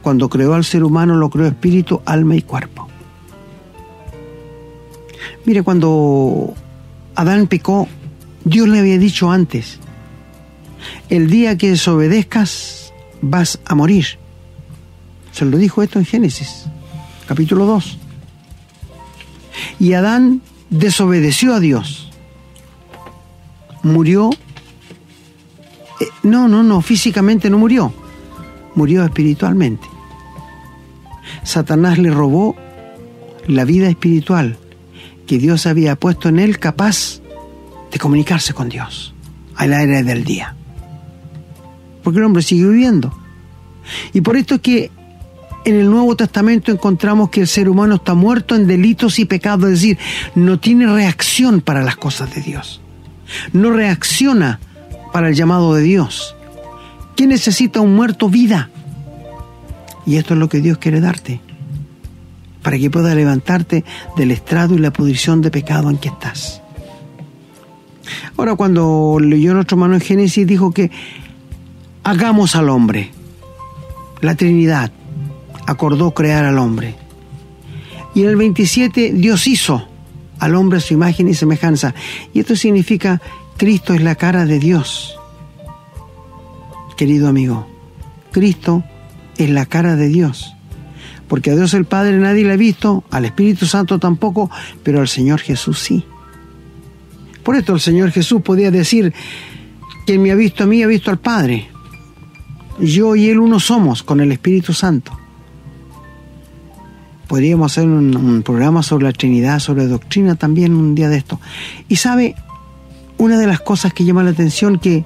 cuando 0.02 0.28
creó 0.28 0.54
al 0.54 0.64
ser 0.64 0.84
humano, 0.84 1.16
lo 1.16 1.30
creó 1.30 1.46
espíritu, 1.46 2.02
alma 2.04 2.36
y 2.36 2.42
cuerpo. 2.42 2.88
Mire, 5.44 5.62
cuando 5.62 6.54
Adán 7.14 7.46
pecó, 7.46 7.88
Dios 8.44 8.68
le 8.68 8.80
había 8.80 8.98
dicho 8.98 9.30
antes, 9.30 9.78
el 11.08 11.30
día 11.30 11.56
que 11.56 11.70
desobedezcas 11.70 12.92
vas 13.20 13.60
a 13.64 13.74
morir. 13.74 14.06
Se 15.32 15.44
lo 15.44 15.58
dijo 15.58 15.82
esto 15.82 15.98
en 15.98 16.04
Génesis, 16.04 16.66
capítulo 17.26 17.66
2. 17.66 17.98
Y 19.78 19.92
Adán 19.92 20.42
desobedeció 20.70 21.54
a 21.54 21.60
Dios. 21.60 22.10
Murió. 23.82 24.30
Eh, 26.00 26.08
no, 26.22 26.48
no, 26.48 26.62
no, 26.62 26.80
físicamente 26.80 27.50
no 27.50 27.58
murió. 27.58 27.92
Murió 28.74 29.04
espiritualmente. 29.04 29.86
Satanás 31.42 31.98
le 31.98 32.10
robó 32.10 32.56
la 33.46 33.64
vida 33.64 33.88
espiritual 33.88 34.58
que 35.26 35.38
Dios 35.38 35.66
había 35.66 35.96
puesto 35.96 36.28
en 36.28 36.38
él 36.38 36.58
capaz 36.58 37.20
de 37.90 37.98
comunicarse 37.98 38.52
con 38.52 38.68
Dios 38.68 39.14
al 39.56 39.72
aire 39.72 40.02
del 40.02 40.24
día. 40.24 40.54
Porque 42.02 42.18
el 42.18 42.24
hombre 42.24 42.42
sigue 42.42 42.66
viviendo. 42.66 43.16
Y 44.12 44.20
por 44.20 44.36
esto 44.36 44.56
es 44.56 44.60
que 44.60 44.90
en 45.66 45.74
el 45.74 45.90
Nuevo 45.90 46.14
Testamento 46.14 46.70
encontramos 46.70 47.28
que 47.28 47.40
el 47.40 47.48
ser 47.48 47.68
humano 47.68 47.96
está 47.96 48.14
muerto 48.14 48.54
en 48.54 48.68
delitos 48.68 49.18
y 49.18 49.24
pecados, 49.24 49.64
es 49.64 49.80
decir, 49.80 49.98
no 50.36 50.60
tiene 50.60 50.86
reacción 50.86 51.60
para 51.60 51.82
las 51.82 51.96
cosas 51.96 52.32
de 52.32 52.40
Dios. 52.40 52.80
No 53.52 53.72
reacciona 53.72 54.60
para 55.12 55.28
el 55.28 55.34
llamado 55.34 55.74
de 55.74 55.82
Dios. 55.82 56.36
¿Quién 57.16 57.30
necesita 57.30 57.80
un 57.80 57.96
muerto 57.96 58.28
vida? 58.28 58.70
Y 60.06 60.18
esto 60.18 60.34
es 60.34 60.40
lo 60.40 60.48
que 60.48 60.60
Dios 60.60 60.78
quiere 60.78 61.00
darte, 61.00 61.40
para 62.62 62.78
que 62.78 62.88
puedas 62.88 63.16
levantarte 63.16 63.84
del 64.16 64.30
estrado 64.30 64.76
y 64.76 64.78
la 64.78 64.92
pudrición 64.92 65.42
de 65.42 65.50
pecado 65.50 65.90
en 65.90 65.96
que 65.96 66.10
estás. 66.10 66.62
Ahora, 68.36 68.54
cuando 68.54 69.18
leyó 69.20 69.52
nuestro 69.52 69.74
hermano 69.74 69.94
en 69.94 70.00
Génesis, 70.00 70.46
dijo 70.46 70.70
que 70.70 70.92
hagamos 72.04 72.54
al 72.54 72.68
hombre, 72.68 73.10
la 74.20 74.36
Trinidad, 74.36 74.92
acordó 75.66 76.12
crear 76.12 76.44
al 76.44 76.58
hombre. 76.58 76.94
Y 78.14 78.22
en 78.22 78.30
el 78.30 78.36
27 78.36 79.12
Dios 79.12 79.46
hizo 79.46 79.86
al 80.38 80.54
hombre 80.54 80.80
su 80.80 80.94
imagen 80.94 81.28
y 81.28 81.34
semejanza. 81.34 81.94
Y 82.32 82.40
esto 82.40 82.56
significa 82.56 83.20
Cristo 83.56 83.92
es 83.92 84.02
la 84.02 84.14
cara 84.14 84.46
de 84.46 84.58
Dios. 84.58 85.18
Querido 86.96 87.28
amigo, 87.28 87.66
Cristo 88.32 88.84
es 89.36 89.50
la 89.50 89.66
cara 89.66 89.96
de 89.96 90.08
Dios. 90.08 90.54
Porque 91.28 91.50
a 91.50 91.56
Dios 91.56 91.74
el 91.74 91.84
Padre 91.84 92.16
nadie 92.18 92.44
le 92.44 92.52
ha 92.52 92.56
visto, 92.56 93.04
al 93.10 93.24
Espíritu 93.24 93.66
Santo 93.66 93.98
tampoco, 93.98 94.50
pero 94.82 95.00
al 95.00 95.08
Señor 95.08 95.40
Jesús 95.40 95.80
sí. 95.80 96.04
Por 97.42 97.56
esto 97.56 97.74
el 97.74 97.80
Señor 97.80 98.12
Jesús 98.12 98.42
podía 98.42 98.70
decir, 98.70 99.12
quien 100.06 100.22
me 100.22 100.30
ha 100.30 100.36
visto 100.36 100.64
a 100.64 100.66
mí 100.66 100.82
ha 100.82 100.86
visto 100.86 101.10
al 101.10 101.18
Padre. 101.18 101.68
Yo 102.78 103.16
y 103.16 103.28
Él 103.28 103.40
uno 103.40 103.58
somos 103.58 104.02
con 104.02 104.20
el 104.20 104.32
Espíritu 104.32 104.72
Santo 104.72 105.25
podríamos 107.26 107.72
hacer 107.72 107.88
un, 107.88 108.42
programa 108.44 108.82
sobre 108.82 109.06
la 109.06 109.12
Trinidad, 109.12 109.58
sobre 109.58 109.86
doctrina 109.86 110.34
también 110.34 110.74
un 110.74 110.94
día 110.94 111.08
de 111.08 111.18
esto. 111.18 111.40
Y 111.88 111.96
sabe, 111.96 112.34
una 113.18 113.38
de 113.38 113.46
las 113.46 113.60
cosas 113.60 113.92
que 113.92 114.04
llama 114.04 114.22
la 114.22 114.30
atención 114.30 114.78
que 114.78 115.04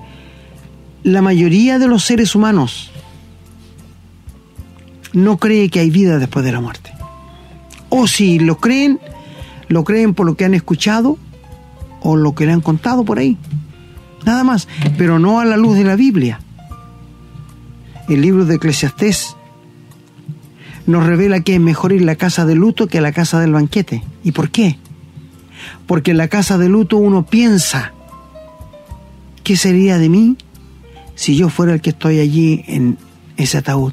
la 1.03 1.23
mayoría 1.23 1.79
de 1.79 1.89
los 1.89 2.05
seres 2.05 2.35
humanos 2.35 2.91
no 5.13 5.39
cree 5.39 5.71
que 5.71 5.81
hay 5.81 5.91
vida 5.91 6.19
después 6.19 6.45
de 6.45 6.53
la 6.53 6.61
muerte. 6.61 6.93
O 7.89 8.07
si 8.07 8.39
lo 8.39 8.59
creen, 8.59 9.01
lo 9.69 9.85
creen 9.85 10.15
por 10.15 10.27
lo 10.27 10.37
que 10.37 10.45
han 10.45 10.55
escuchado 10.55 11.19
o 12.03 12.17
lo 12.17 12.35
que 12.35 12.47
le 12.47 12.53
han 12.53 12.61
contado 12.61 13.05
por 13.05 13.19
ahí. 13.19 13.37
Nada 14.25 14.45
más, 14.45 14.69
pero 14.99 15.19
no 15.19 15.41
a 15.41 15.45
la 15.45 15.57
luz 15.57 15.77
de 15.77 15.85
la 15.85 15.97
Biblia. 15.97 16.41
El 18.09 18.21
libro 18.21 18.45
de 18.45 18.57
Eclesiastés 18.57 19.37
nos 20.91 21.07
revela 21.07 21.41
que 21.41 21.55
es 21.55 21.61
mejor 21.61 21.93
ir 21.93 22.03
a 22.03 22.07
la 22.07 22.17
casa 22.17 22.45
de 22.45 22.55
luto 22.55 22.87
que 22.87 22.99
a 22.99 23.01
la 23.01 23.13
casa 23.13 23.41
del 23.41 23.53
banquete. 23.53 24.03
¿Y 24.25 24.33
por 24.33 24.51
qué? 24.51 24.79
Porque 25.87 26.11
en 26.11 26.17
la 26.17 26.29
casa 26.29 26.59
de 26.59 26.69
luto 26.69 26.97
uno 26.97 27.25
piensa, 27.25 27.93
¿qué 29.43 29.57
sería 29.57 29.99
de 29.99 30.09
mí 30.09 30.37
si 31.15 31.37
yo 31.37 31.49
fuera 31.49 31.75
el 31.75 31.81
que 31.81 31.91
estoy 31.91 32.19
allí 32.19 32.65
en 32.67 32.99
ese 33.37 33.59
ataúd? 33.59 33.93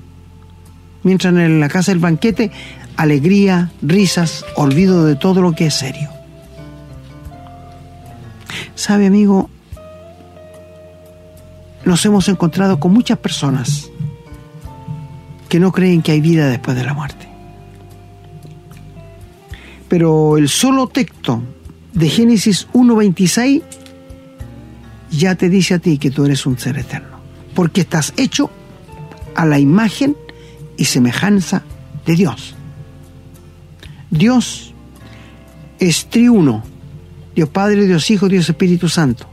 Mientras 1.04 1.34
en 1.34 1.60
la 1.60 1.70
casa 1.70 1.92
del 1.92 2.00
banquete, 2.00 2.52
alegría, 2.96 3.72
risas, 3.82 4.44
olvido 4.56 5.06
de 5.06 5.16
todo 5.16 5.42
lo 5.42 5.54
que 5.54 5.68
es 5.68 5.74
serio. 5.74 6.10
¿Sabe, 8.76 9.08
amigo? 9.08 9.50
Nos 11.86 12.06
hemos 12.06 12.28
encontrado 12.28 12.80
con 12.80 12.94
muchas 12.94 13.18
personas 13.18 13.90
que 15.48 15.60
no 15.60 15.72
creen 15.72 16.02
que 16.02 16.12
hay 16.12 16.22
vida 16.22 16.48
después 16.48 16.76
de 16.78 16.84
la 16.84 16.94
muerte. 16.94 17.28
Pero 19.88 20.38
el 20.38 20.50
solo 20.50 20.88
texto 20.88 21.42
de 21.94 22.10
Génesis 22.10 22.68
1.26 22.74 23.64
ya 25.12 25.36
te 25.36 25.50
dice 25.50 25.76
a 25.76 25.80
ti 25.80 25.98
que 25.98 26.12
tú 26.12 26.26
eres 26.26 26.46
un 26.46 26.58
ser 26.58 26.78
eterno, 26.78 27.18
porque 27.56 27.82
estás 27.82 28.14
hecho 28.18 28.52
a 29.36 29.46
la 29.46 29.60
imagen 29.60 30.16
y 30.76 30.86
semejanza 30.86 31.64
de 32.06 32.16
Dios. 32.16 32.56
Dios 34.10 34.74
es 35.80 36.08
triuno, 36.08 36.64
Dios 37.36 37.50
Padre, 37.50 37.86
Dios 37.86 38.10
Hijo, 38.12 38.28
Dios 38.28 38.50
Espíritu 38.50 38.90
Santo. 38.90 39.28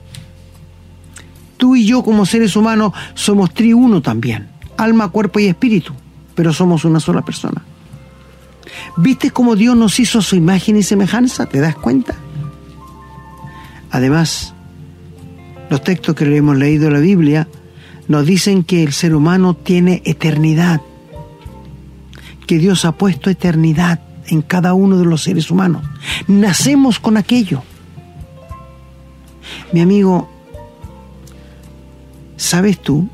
Tú 1.56 1.74
y 1.74 1.86
yo 1.86 2.02
como 2.02 2.26
seres 2.26 2.54
humanos 2.54 2.92
somos 3.14 3.52
triuno 3.52 4.02
también, 4.02 4.48
alma, 4.76 5.08
cuerpo 5.08 5.40
y 5.40 5.46
espíritu 5.46 5.94
pero 6.34 6.52
somos 6.52 6.84
una 6.84 7.00
sola 7.00 7.22
persona. 7.22 7.62
¿Viste 8.96 9.30
cómo 9.30 9.56
Dios 9.56 9.76
nos 9.76 9.98
hizo 10.00 10.22
su 10.22 10.36
imagen 10.36 10.76
y 10.76 10.82
semejanza? 10.82 11.46
¿Te 11.46 11.60
das 11.60 11.76
cuenta? 11.76 12.14
Además, 13.90 14.54
los 15.70 15.82
textos 15.82 16.14
que 16.14 16.36
hemos 16.36 16.56
leído 16.56 16.88
en 16.88 16.92
la 16.92 16.98
Biblia 17.00 17.48
nos 18.08 18.26
dicen 18.26 18.64
que 18.64 18.82
el 18.82 18.92
ser 18.92 19.14
humano 19.14 19.54
tiene 19.54 20.02
eternidad, 20.04 20.80
que 22.46 22.58
Dios 22.58 22.84
ha 22.84 22.92
puesto 22.92 23.30
eternidad 23.30 24.00
en 24.26 24.42
cada 24.42 24.74
uno 24.74 24.98
de 24.98 25.04
los 25.04 25.22
seres 25.22 25.50
humanos. 25.50 25.82
Nacemos 26.26 26.98
con 26.98 27.16
aquello. 27.16 27.62
Mi 29.72 29.80
amigo, 29.80 30.28
¿sabes 32.36 32.80
tú 32.80 33.08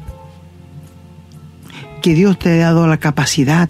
que 2.01 2.15
Dios 2.15 2.39
te 2.39 2.51
ha 2.63 2.67
dado 2.67 2.87
la 2.87 2.99
capacidad 2.99 3.69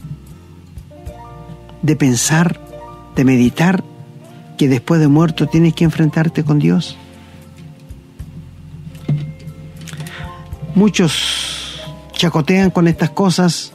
de 1.83 1.97
pensar, 1.97 2.61
de 3.17 3.25
meditar, 3.25 3.83
que 4.57 4.69
después 4.69 5.01
de 5.01 5.09
muerto 5.09 5.47
tienes 5.47 5.75
que 5.75 5.85
enfrentarte 5.85 6.45
con 6.45 6.59
Dios? 6.59 6.97
Muchos 10.75 11.81
chacotean 12.13 12.71
con 12.71 12.87
estas 12.87 13.11
cosas, 13.11 13.73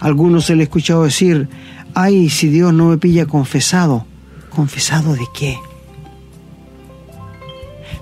algunos 0.00 0.44
se 0.44 0.54
le 0.54 0.62
he 0.62 0.64
escuchado 0.64 1.04
decir, 1.04 1.48
ay, 1.94 2.28
si 2.30 2.48
Dios 2.48 2.72
no 2.72 2.88
me 2.88 2.98
pilla 2.98 3.26
confesado, 3.26 4.06
¿confesado 4.50 5.14
de 5.14 5.24
qué? 5.34 5.58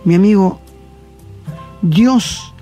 Mi 0.04 0.16
amigo, 0.16 0.60
Dios 1.80 2.52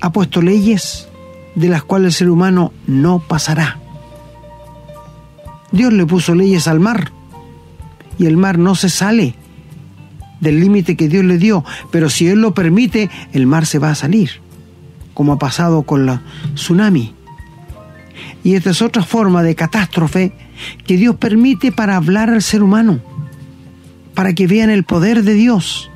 ha 0.00 0.10
puesto 0.10 0.40
leyes 0.40 1.08
de 1.54 1.68
las 1.68 1.84
cuales 1.84 2.14
el 2.14 2.18
ser 2.18 2.30
humano 2.30 2.72
no 2.86 3.18
pasará. 3.20 3.78
Dios 5.72 5.92
le 5.92 6.06
puso 6.06 6.34
leyes 6.34 6.68
al 6.68 6.80
mar 6.80 7.12
y 8.18 8.26
el 8.26 8.36
mar 8.36 8.58
no 8.58 8.74
se 8.74 8.88
sale 8.88 9.34
del 10.40 10.60
límite 10.60 10.96
que 10.96 11.08
Dios 11.08 11.24
le 11.24 11.38
dio, 11.38 11.64
pero 11.90 12.08
si 12.10 12.28
Él 12.28 12.40
lo 12.40 12.54
permite, 12.54 13.10
el 13.32 13.46
mar 13.46 13.66
se 13.66 13.78
va 13.78 13.90
a 13.90 13.94
salir, 13.94 14.30
como 15.14 15.32
ha 15.32 15.38
pasado 15.38 15.82
con 15.82 16.06
la 16.06 16.22
tsunami. 16.54 17.14
Y 18.44 18.54
esta 18.54 18.70
es 18.70 18.82
otra 18.82 19.02
forma 19.02 19.42
de 19.42 19.54
catástrofe 19.54 20.32
que 20.86 20.96
Dios 20.96 21.16
permite 21.16 21.72
para 21.72 21.96
hablar 21.96 22.30
al 22.30 22.42
ser 22.42 22.62
humano, 22.62 23.00
para 24.14 24.34
que 24.34 24.46
vean 24.46 24.70
el 24.70 24.84
poder 24.84 25.22
de 25.22 25.34
Dios. 25.34 25.90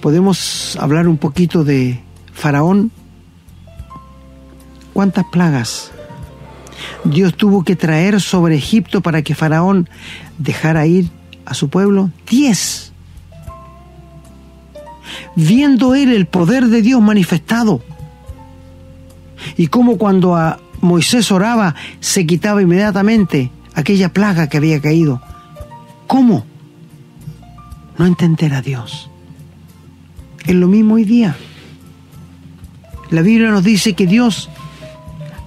Podemos 0.00 0.78
hablar 0.80 1.08
un 1.08 1.18
poquito 1.18 1.64
de 1.64 2.00
Faraón. 2.32 2.92
¿Cuántas 4.96 5.26
plagas 5.26 5.92
Dios 7.04 7.34
tuvo 7.34 7.64
que 7.64 7.76
traer 7.76 8.18
sobre 8.18 8.56
Egipto 8.56 9.02
para 9.02 9.20
que 9.20 9.34
Faraón 9.34 9.90
dejara 10.38 10.86
ir 10.86 11.10
a 11.44 11.52
su 11.52 11.68
pueblo? 11.68 12.10
Diez. 12.26 12.92
Viendo 15.34 15.94
él 15.94 16.14
el 16.14 16.24
poder 16.24 16.68
de 16.68 16.80
Dios 16.80 17.02
manifestado. 17.02 17.82
Y 19.58 19.66
como 19.66 19.98
cuando 19.98 20.34
a 20.34 20.60
Moisés 20.80 21.30
oraba 21.30 21.74
se 22.00 22.24
quitaba 22.26 22.62
inmediatamente 22.62 23.50
aquella 23.74 24.14
plaga 24.14 24.48
que 24.48 24.56
había 24.56 24.80
caído. 24.80 25.20
¿Cómo? 26.06 26.46
No 27.98 28.06
entender 28.06 28.54
a 28.54 28.62
Dios. 28.62 29.10
Es 30.46 30.54
lo 30.54 30.68
mismo 30.68 30.94
hoy 30.94 31.04
día. 31.04 31.36
La 33.10 33.20
Biblia 33.20 33.50
nos 33.50 33.62
dice 33.62 33.92
que 33.92 34.06
Dios 34.06 34.48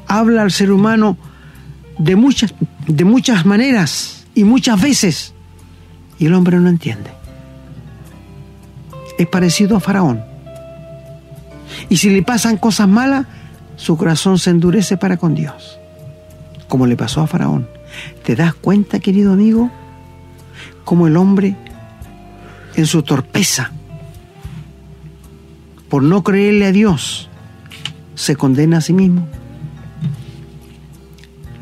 habla 0.10 0.42
al 0.42 0.52
ser 0.52 0.72
humano 0.72 1.18
de 1.98 2.18
muchas, 2.18 2.54
de 2.88 3.06
muchas 3.06 3.46
maneras 3.46 4.26
y 4.36 4.44
muchas 4.44 4.82
veces 4.82 5.34
y 6.18 6.26
el 6.26 6.34
hombre 6.34 6.60
no 6.60 6.68
entiende. 6.68 7.12
Es 9.18 9.28
parecido 9.28 9.78
a 9.78 9.80
Faraón. 9.80 10.22
Y 11.88 11.98
si 11.98 12.10
le 12.10 12.24
pasan 12.24 12.58
cosas 12.58 12.88
malas, 12.88 13.26
su 13.78 13.96
corazón 13.96 14.38
se 14.38 14.50
endurece 14.50 14.98
para 14.98 15.18
con 15.18 15.36
Dios, 15.36 15.80
como 16.68 16.88
le 16.88 16.98
pasó 16.98 17.22
a 17.22 17.28
Faraón. 17.28 17.68
¿Te 18.24 18.36
das 18.36 18.54
cuenta, 18.54 19.00
querido 19.00 19.34
amigo, 19.34 19.72
cómo 20.84 21.08
el 21.08 21.16
hombre, 21.16 21.56
en 22.76 22.86
su 22.86 23.04
torpeza, 23.04 23.72
por 25.90 26.04
no 26.04 26.24
creerle 26.24 26.66
a 26.66 26.72
Dios, 26.72 27.30
se 28.16 28.36
condena 28.36 28.78
a 28.78 28.82
sí 28.82 28.94
mismo? 28.94 29.28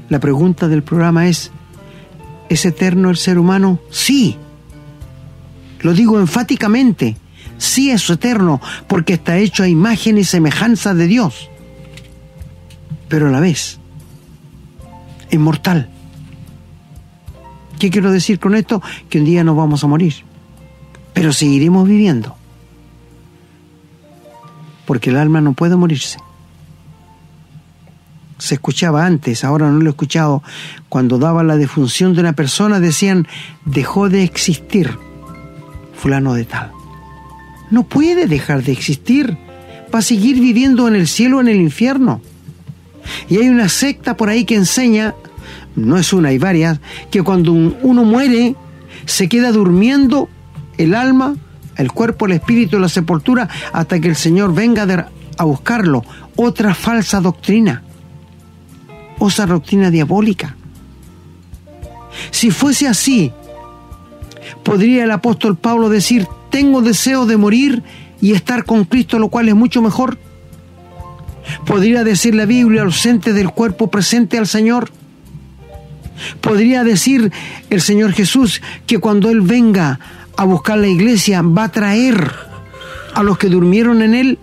La 0.10 0.20
pregunta 0.20 0.68
del 0.68 0.84
programa 0.84 1.28
es, 1.28 1.52
¿es 2.50 2.66
eterno 2.66 3.10
el 3.10 3.18
ser 3.18 3.38
humano? 3.38 3.80
Sí. 3.92 4.38
Lo 5.82 5.94
digo 5.94 6.20
enfáticamente, 6.20 7.18
sí 7.58 7.92
es 7.92 8.10
eterno, 8.10 8.62
porque 8.88 9.14
está 9.14 9.38
hecho 9.38 9.64
a 9.64 9.68
imagen 9.68 10.18
y 10.18 10.24
semejanza 10.24 10.94
de 10.94 11.08
Dios 11.08 11.50
pero 13.08 13.28
a 13.28 13.32
la 13.32 13.40
vez 13.40 13.80
es 15.30 15.40
mortal. 15.40 15.90
¿Qué 17.80 17.90
quiero 17.90 18.12
decir 18.12 18.40
con 18.40 18.56
esto? 18.56 18.82
Que 19.10 19.20
un 19.20 19.26
día 19.26 19.44
nos 19.44 19.56
vamos 19.56 19.84
a 19.84 19.88
morir, 19.88 20.16
pero 21.14 21.32
seguiremos 21.32 21.88
viviendo, 21.88 22.36
porque 24.86 25.10
el 25.10 25.18
alma 25.18 25.42
no 25.42 25.54
puede 25.54 25.76
morirse. 25.76 26.18
Se 28.38 28.56
escuchaba 28.56 29.06
antes, 29.06 29.44
ahora 29.44 29.70
no 29.70 29.79
lo 29.79 29.86
he 29.88 29.89
escuchado, 29.89 30.44
cuando 30.89 31.17
daba 31.17 31.44
la 31.44 31.58
defunción 31.58 32.13
de 32.13 32.22
una 32.22 32.34
persona 32.34 32.79
decían, 32.79 33.27
dejó 33.65 34.10
de 34.10 34.24
existir 34.24 34.98
fulano 35.98 36.34
de 36.34 36.46
tal. 36.46 36.72
No 37.72 37.84
puede 37.84 38.27
dejar 38.27 38.63
de 38.63 38.72
existir, 38.72 39.38
va 39.94 40.00
a 40.00 40.03
seguir 40.03 40.39
viviendo 40.39 40.88
en 40.88 40.96
el 40.96 41.08
cielo 41.08 41.38
o 41.38 41.41
en 41.41 41.48
el 41.48 41.58
infierno. 41.58 42.22
Y 43.29 43.38
hay 43.38 43.50
una 43.50 43.70
secta 43.70 44.15
por 44.15 44.29
ahí 44.29 44.46
que 44.46 44.56
enseña, 44.56 45.15
no 45.75 45.98
es 45.98 46.13
una, 46.13 46.29
hay 46.29 46.38
varias, 46.38 46.79
que 47.12 47.24
cuando 47.24 47.51
uno 47.51 48.03
muere 48.03 48.56
se 49.06 49.27
queda 49.27 49.51
durmiendo 49.51 50.29
el 50.77 50.94
alma, 50.94 51.36
el 51.75 51.91
cuerpo, 51.91 52.25
el 52.25 52.34
espíritu, 52.34 52.79
la 52.79 52.89
sepultura, 52.89 53.48
hasta 53.73 54.00
que 54.00 54.08
el 54.08 54.15
Señor 54.15 54.54
venga 54.54 55.10
a 55.38 55.43
buscarlo. 55.43 56.04
Otra 56.36 56.73
falsa 56.73 57.19
doctrina, 57.21 57.84
otra 59.19 59.45
doctrina 59.45 59.91
diabólica. 59.91 60.56
Si 62.32 62.51
fuese 62.51 62.88
así, 62.88 63.32
podría 64.63 65.03
el 65.03 65.12
apóstol 65.12 65.58
Pablo 65.58 65.89
decir, 65.89 66.27
tengo 66.49 66.82
deseo 66.82 67.25
de 67.25 67.38
morir 67.38 67.84
y 68.21 68.34
estar 68.34 68.65
con 68.65 68.86
Cristo, 68.86 69.19
lo 69.19 69.30
cual 69.30 69.49
es 69.49 69.56
mucho 69.56 69.82
mejor. 69.82 70.17
¿Podría 71.65 72.03
decir 72.03 72.36
la 72.36 72.45
Biblia 72.45 72.82
ausente 72.82 73.34
del 73.34 73.51
cuerpo 73.51 73.89
presente 73.89 74.38
al 74.38 74.47
Señor? 74.47 74.91
¿Podría 76.41 76.84
decir 76.84 77.32
el 77.69 77.82
Señor 77.82 78.13
Jesús 78.13 78.62
que 78.86 78.99
cuando 78.99 79.30
Él 79.30 79.41
venga 79.41 79.99
a 80.36 80.45
buscar 80.45 80.77
la 80.77 80.88
iglesia 80.88 81.41
va 81.41 81.65
a 81.65 81.71
traer 81.71 82.32
a 83.13 83.23
los 83.23 83.38
que 83.38 83.49
durmieron 83.49 84.01
en 84.01 84.13
Él? 84.13 84.39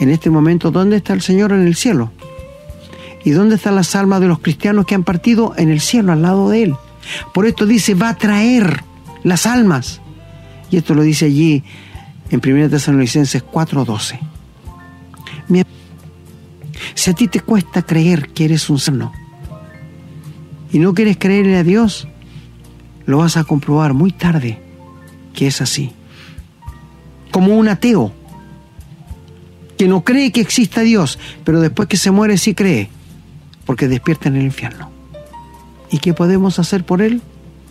En 0.00 0.08
este 0.08 0.30
momento, 0.30 0.70
¿dónde 0.70 0.96
está 0.96 1.12
el 1.12 1.20
Señor 1.20 1.52
en 1.52 1.66
el 1.66 1.76
cielo? 1.76 2.10
¿Y 3.24 3.30
dónde 3.30 3.56
están 3.56 3.74
las 3.74 3.94
almas 3.94 4.20
de 4.20 4.28
los 4.28 4.40
cristianos 4.40 4.86
que 4.86 4.94
han 4.94 5.04
partido? 5.04 5.52
En 5.56 5.68
el 5.70 5.80
cielo, 5.80 6.12
al 6.12 6.22
lado 6.22 6.48
de 6.48 6.62
Él. 6.64 6.76
Por 7.34 7.46
esto 7.46 7.66
dice, 7.66 7.94
va 7.94 8.10
a 8.10 8.16
traer 8.16 8.82
las 9.22 9.46
almas. 9.46 10.00
Y 10.70 10.76
esto 10.76 10.94
lo 10.94 11.02
dice 11.02 11.26
allí 11.26 11.62
en 12.30 12.40
1 12.44 12.70
Tesalonicenses 12.70 13.44
4:12. 13.44 14.18
Si 16.94 17.10
a 17.10 17.14
ti 17.14 17.28
te 17.28 17.40
cuesta 17.40 17.82
creer 17.82 18.28
que 18.28 18.44
eres 18.44 18.68
un 18.68 18.78
sano 18.78 19.12
y 20.72 20.78
no 20.78 20.92
quieres 20.92 21.16
creerle 21.18 21.56
a 21.56 21.64
Dios, 21.64 22.06
lo 23.06 23.18
vas 23.18 23.36
a 23.36 23.44
comprobar 23.44 23.94
muy 23.94 24.12
tarde 24.12 24.60
que 25.34 25.46
es 25.46 25.60
así. 25.60 25.92
Como 27.30 27.56
un 27.56 27.68
ateo 27.68 28.12
que 29.78 29.88
no 29.88 30.04
cree 30.04 30.30
que 30.30 30.42
exista 30.42 30.82
Dios, 30.82 31.18
pero 31.44 31.60
después 31.60 31.88
que 31.88 31.96
se 31.96 32.10
muere 32.10 32.36
sí 32.36 32.54
cree, 32.54 32.90
porque 33.70 33.86
despierta 33.86 34.28
en 34.28 34.34
el 34.34 34.42
infierno. 34.42 34.90
¿Y 35.92 35.98
qué 35.98 36.12
podemos 36.12 36.58
hacer 36.58 36.82
por 36.82 37.02
él? 37.02 37.22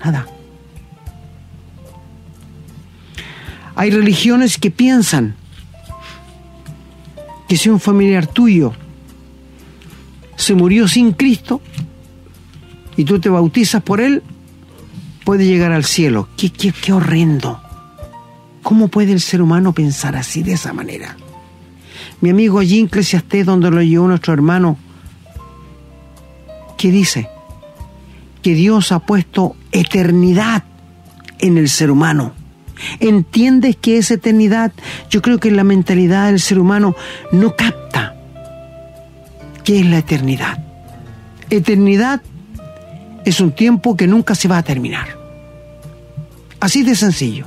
Nada. 0.02 0.26
Hay 3.76 3.92
religiones 3.92 4.58
que 4.58 4.72
piensan 4.72 5.36
que 7.50 7.58
si 7.58 7.68
un 7.68 7.82
familiar 7.82 8.28
tuyo 8.28 8.72
se 10.38 10.54
murió 10.54 10.88
sin 10.88 11.12
Cristo 11.12 11.60
y 12.96 13.04
tú 13.04 13.20
te 13.20 13.28
bautizas 13.28 13.84
por 13.84 14.00
Él, 14.00 14.24
puede 15.26 15.46
llegar 15.46 15.74
al 15.74 15.84
cielo. 15.84 16.30
Qué, 16.38 16.50
qué, 16.50 16.72
qué 16.72 16.94
horrendo. 16.94 17.62
¿Cómo 18.64 18.88
puede 18.88 19.12
el 19.12 19.20
ser 19.20 19.42
humano 19.42 19.74
pensar 19.74 20.16
así, 20.16 20.44
de 20.44 20.54
esa 20.54 20.72
manera? 20.72 21.18
Mi 22.22 22.30
amigo 22.30 22.60
allí 22.60 22.80
en 22.80 22.86
Eclesiastés, 22.86 23.46
donde 23.46 23.70
lo 23.70 23.82
llevó 23.82 24.08
nuestro 24.08 24.32
hermano, 24.32 24.78
¿qué 26.80 26.92
dice? 26.92 27.30
Que 28.42 28.56
Dios 28.56 28.92
ha 28.92 29.00
puesto 29.00 29.56
eternidad 29.72 30.64
en 31.38 31.58
el 31.58 31.70
ser 31.70 31.92
humano. 31.92 32.32
¿Entiendes 33.02 33.76
que 33.76 33.98
esa 33.98 34.14
eternidad? 34.14 34.72
Yo 35.10 35.22
creo 35.22 35.40
que 35.40 35.52
la 35.52 35.66
mentalidad 35.66 36.28
del 36.28 36.40
ser 36.40 36.58
humano 36.58 36.96
no 37.34 37.56
capta 37.58 38.16
¿Qué 39.70 39.82
es 39.82 39.86
la 39.86 40.00
eternidad? 40.00 40.58
Eternidad 41.52 42.22
es 43.24 43.40
un 43.40 43.52
tiempo 43.52 43.96
que 43.96 44.08
nunca 44.08 44.34
se 44.34 44.48
va 44.48 44.58
a 44.58 44.64
terminar. 44.64 45.10
Así 46.60 46.82
de 46.82 46.96
sencillo. 46.96 47.46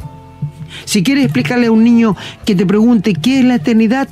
Si 0.85 1.03
quieres 1.03 1.25
explicarle 1.25 1.67
a 1.67 1.73
un 1.73 1.83
niño 1.83 2.17
que 2.45 2.55
te 2.55 2.65
pregunte 2.65 3.15
qué 3.15 3.41
es 3.41 3.45
la 3.45 3.57
eternidad, 3.57 4.09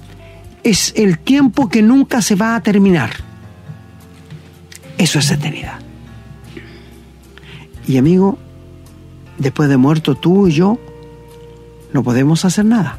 es 0.65 0.93
el 0.97 1.21
tiempo 1.21 1.69
que 1.69 1.83
nunca 1.83 2.21
se 2.21 2.35
va 2.35 2.57
a 2.57 2.63
terminar. 2.63 3.30
Eso 4.99 5.19
es 5.19 5.31
eternidad. 5.31 5.79
Y 7.87 7.97
amigo, 7.97 8.39
después 9.39 9.69
de 9.69 9.77
muerto 9.77 10.15
tú 10.15 10.47
y 10.47 10.53
yo, 10.53 10.79
no 11.93 12.03
podemos 12.03 12.45
hacer 12.45 12.65
nada. 12.65 12.99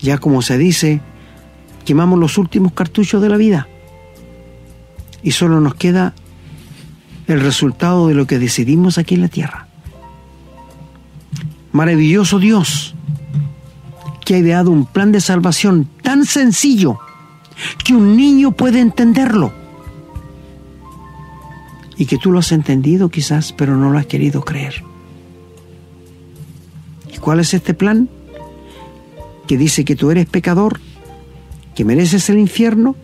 Ya 0.00 0.18
como 0.18 0.42
se 0.42 0.56
dice, 0.56 1.00
quemamos 1.84 2.18
los 2.18 2.38
últimos 2.38 2.72
cartuchos 2.72 3.20
de 3.20 3.28
la 3.28 3.36
vida 3.36 3.68
y 5.22 5.32
solo 5.32 5.60
nos 5.60 5.74
queda 5.74 6.14
el 7.26 7.40
resultado 7.40 8.08
de 8.08 8.14
lo 8.14 8.26
que 8.26 8.38
decidimos 8.38 8.98
aquí 8.98 9.16
en 9.16 9.22
la 9.22 9.28
tierra. 9.28 9.66
Maravilloso 11.72 12.38
Dios, 12.38 12.94
que 14.24 14.36
ha 14.36 14.38
ideado 14.38 14.70
un 14.70 14.86
plan 14.86 15.12
de 15.12 15.20
salvación 15.20 15.88
tan 16.02 16.24
sencillo 16.24 16.98
que 17.84 17.94
un 17.94 18.16
niño 18.16 18.52
puede 18.52 18.80
entenderlo. 18.80 19.52
Y 21.96 22.06
que 22.06 22.18
tú 22.18 22.30
lo 22.30 22.40
has 22.40 22.52
entendido 22.52 23.08
quizás, 23.08 23.52
pero 23.52 23.76
no 23.76 23.90
lo 23.90 23.98
has 23.98 24.06
querido 24.06 24.42
creer. 24.42 24.82
¿Y 27.12 27.18
cuál 27.18 27.40
es 27.40 27.54
este 27.54 27.72
plan? 27.72 28.08
Que 29.46 29.56
dice 29.56 29.84
que 29.84 29.96
tú 29.96 30.10
eres 30.10 30.26
pecador 30.26 30.80
que 31.76 31.84
mereces 31.84 32.28
el 32.30 32.38
infierno, 32.38 32.96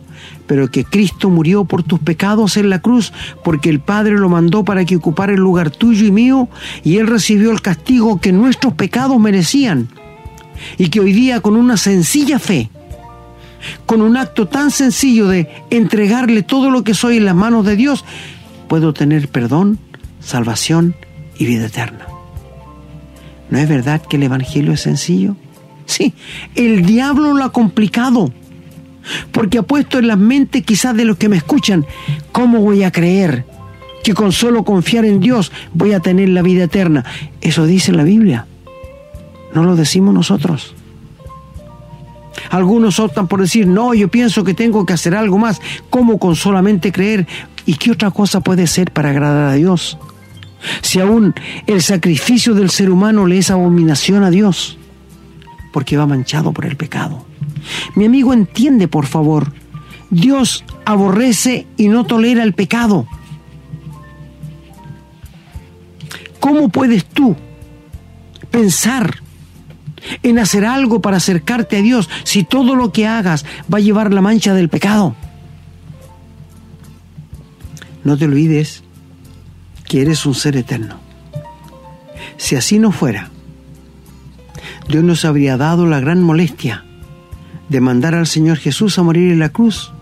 pero 0.47 0.71
que 0.71 0.85
Cristo 0.85 1.29
murió 1.31 1.65
por 1.65 1.85
tus 1.85 2.01
pecados 2.01 2.57
en 2.57 2.71
la 2.71 2.81
cruz, 2.81 3.13
porque 3.45 3.69
el 3.69 3.81
Padre 3.81 4.15
lo 4.15 4.29
mandó 4.29 4.65
para 4.65 4.85
que 4.85 4.97
ocupara 4.97 5.35
el 5.35 5.41
lugar 5.41 5.71
tuyo 5.71 6.07
y 6.07 6.11
mío, 6.11 6.49
y 6.83 6.97
Él 6.97 7.07
recibió 7.07 7.53
el 7.53 7.61
castigo 7.61 8.19
que 8.19 8.33
nuestros 8.33 8.73
pecados 8.73 9.21
merecían, 9.21 9.89
y 10.79 10.89
que 10.89 11.01
hoy 11.01 11.13
día 11.13 11.41
con 11.41 11.55
una 11.55 11.77
sencilla 11.77 12.39
fe, 12.39 12.71
con 13.87 14.03
un 14.03 14.17
acto 14.17 14.49
tan 14.49 14.71
sencillo 14.71 15.29
de 15.29 15.49
entregarle 15.71 16.43
todo 16.43 16.71
lo 16.71 16.85
que 16.85 16.95
soy 16.95 17.19
en 17.19 17.25
las 17.25 17.35
manos 17.35 17.65
de 17.65 17.77
Dios, 17.77 18.05
puedo 18.69 18.93
tener 18.93 19.29
perdón, 19.29 19.79
salvación 20.21 20.95
y 21.39 21.47
vida 21.47 21.67
eterna. 21.67 22.07
¿No 23.51 23.59
es 23.59 23.69
verdad 23.69 24.01
que 24.01 24.17
el 24.17 24.23
Evangelio 24.23 24.73
es 24.73 24.81
sencillo? 24.81 25.37
Sí, 25.85 26.15
el 26.55 26.87
diablo 26.87 27.35
lo 27.35 27.45
ha 27.45 27.53
complicado, 27.53 28.33
porque 29.31 29.59
ha 29.59 29.63
puesto 29.63 29.99
en 29.99 30.07
la 30.07 30.17
mente 30.17 30.63
quizás 30.63 30.97
de 30.97 31.05
los 31.05 31.17
que 31.17 31.29
me 31.29 31.37
escuchan, 31.37 31.85
¿cómo 32.31 32.61
voy 32.61 32.83
a 32.83 32.93
creer 32.93 33.45
que 34.05 34.15
con 34.15 34.33
solo 34.33 34.65
confiar 34.65 35.05
en 35.05 35.21
Dios 35.21 35.53
voy 35.75 35.93
a 35.93 36.01
tener 36.01 36.31
la 36.31 36.43
vida 36.43 36.65
eterna? 36.65 37.05
Eso 37.41 37.67
dice 37.67 37.93
la 37.93 38.05
Biblia, 38.05 38.47
no 39.55 39.65
lo 39.65 39.77
decimos 39.77 40.15
nosotros. 40.15 40.75
Algunos 42.51 42.99
optan 42.99 43.29
por 43.29 43.41
decir, 43.41 43.67
no, 43.67 43.95
yo 43.95 44.09
pienso 44.09 44.45
que 44.45 44.55
tengo 44.55 44.85
que 44.87 44.93
hacer 44.93 45.15
algo 45.15 45.39
más. 45.39 45.61
¿Cómo 45.91 46.19
con 46.19 46.37
solamente 46.37 46.93
creer? 46.93 47.27
¿Y 47.67 47.75
qué 47.75 47.93
otra 47.93 48.11
cosa 48.11 48.41
puede 48.41 48.67
ser 48.67 48.93
para 48.93 49.11
agradar 49.11 49.51
a 49.51 49.55
Dios? 49.55 49.99
Si 50.81 51.01
aún 51.01 51.35
el 51.67 51.83
sacrificio 51.83 52.55
del 52.55 52.71
ser 52.71 52.91
humano 52.91 53.27
le 53.27 53.39
es 53.39 53.51
abominación 53.51 54.23
a 54.23 54.31
Dios, 54.31 54.79
porque 55.73 55.97
va 55.97 56.07
manchado 56.07 56.53
por 56.53 56.67
el 56.67 56.77
pecado. 56.77 57.25
Mi 57.95 58.05
amigo 58.05 58.33
entiende, 58.33 58.89
por 58.89 59.07
favor, 59.07 59.53
Dios 60.11 60.65
aborrece 60.85 61.67
y 61.77 61.89
no 61.89 62.05
tolera 62.05 62.43
el 62.43 62.53
pecado. 62.53 63.07
¿Cómo 66.39 66.69
puedes 66.69 67.05
tú 67.07 67.37
pensar 68.51 69.23
en 70.23 70.39
hacer 70.39 70.65
algo 70.65 71.01
para 71.01 71.19
acercarte 71.19 71.77
a 71.77 71.83
Dios 71.83 72.09
si 72.25 72.45
todo 72.45 72.77
lo 72.77 72.93
que 72.93 73.07
hagas 73.07 73.45
va 73.73 73.79
a 73.79 73.83
llevar 73.83 74.13
la 74.13 74.21
mancha 74.21 74.55
del 74.55 74.69
pecado? 74.69 75.15
No 78.05 78.17
te 78.17 78.25
olvides 78.25 78.83
que 79.87 80.03
eres 80.03 80.27
un 80.27 80.35
ser 80.35 80.57
eterno. 80.57 80.97
Si 82.37 82.57
así 82.57 82.79
no 82.79 82.93
fuera, 82.93 83.31
Dios 84.89 85.05
nos 85.05 85.25
habría 85.25 85.57
dado 85.57 85.87
la 85.87 86.01
gran 86.01 86.23
molestia 86.23 86.85
de 87.69 87.81
mandar 87.81 88.15
al 88.15 88.27
Señor 88.27 88.59
Jesús 88.59 88.99
a 88.99 89.03
morir 89.03 89.33
en 89.33 89.39
la 89.39 89.51
cruz, 89.51 89.93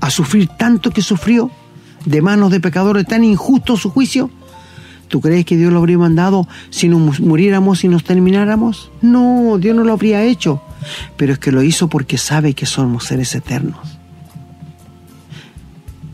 a 0.00 0.10
sufrir 0.10 0.48
tanto 0.48 0.90
que 0.90 1.02
sufrió 1.02 1.50
de 2.04 2.22
manos 2.22 2.50
de 2.50 2.60
pecadores, 2.60 3.06
tan 3.06 3.24
injusto 3.24 3.76
su 3.76 3.90
juicio. 3.90 4.30
¿Tú 5.08 5.20
crees 5.20 5.44
que 5.44 5.56
Dios 5.56 5.72
lo 5.72 5.78
habría 5.78 5.98
mandado 5.98 6.48
si 6.70 6.88
nos 6.88 7.20
muriéramos 7.20 7.84
y 7.84 7.88
nos 7.88 8.04
termináramos? 8.04 8.90
No, 9.02 9.56
Dios 9.58 9.76
no 9.76 9.84
lo 9.84 9.92
habría 9.92 10.24
hecho, 10.24 10.60
pero 11.16 11.32
es 11.32 11.38
que 11.38 11.52
lo 11.52 11.62
hizo 11.62 11.88
porque 11.88 12.18
sabe 12.18 12.54
que 12.54 12.66
somos 12.66 13.04
seres 13.04 13.34
eternos. 13.34 13.98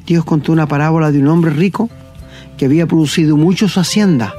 Dios 0.06 0.24
contó 0.24 0.52
una 0.52 0.66
parábola 0.66 1.10
de 1.10 1.20
un 1.20 1.28
hombre 1.28 1.52
rico 1.52 1.88
que 2.58 2.66
había 2.66 2.86
producido 2.86 3.36
mucho 3.36 3.68
su 3.68 3.80
hacienda 3.80 4.34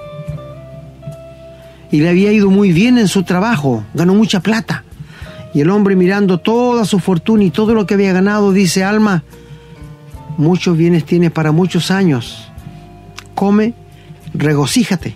y 1.93 2.01
le 2.01 2.09
había 2.09 2.31
ido 2.31 2.49
muy 2.49 2.71
bien 2.71 2.97
en 2.97 3.07
su 3.07 3.21
trabajo, 3.21 3.83
ganó 3.93 4.15
mucha 4.15 4.39
plata. 4.39 4.83
Y 5.53 5.61
el 5.61 5.69
hombre 5.69 5.95
mirando 5.95 6.39
toda 6.39 6.85
su 6.85 6.99
fortuna 6.99 7.43
y 7.43 7.51
todo 7.51 7.75
lo 7.75 7.85
que 7.85 7.93
había 7.93 8.11
ganado, 8.13 8.51
dice, 8.51 8.83
Alma, 8.83 9.23
muchos 10.37 10.75
bienes 10.75 11.05
tienes 11.05 11.31
para 11.31 11.51
muchos 11.51 11.91
años. 11.91 12.51
Come, 13.35 13.75
regocíjate 14.33 15.15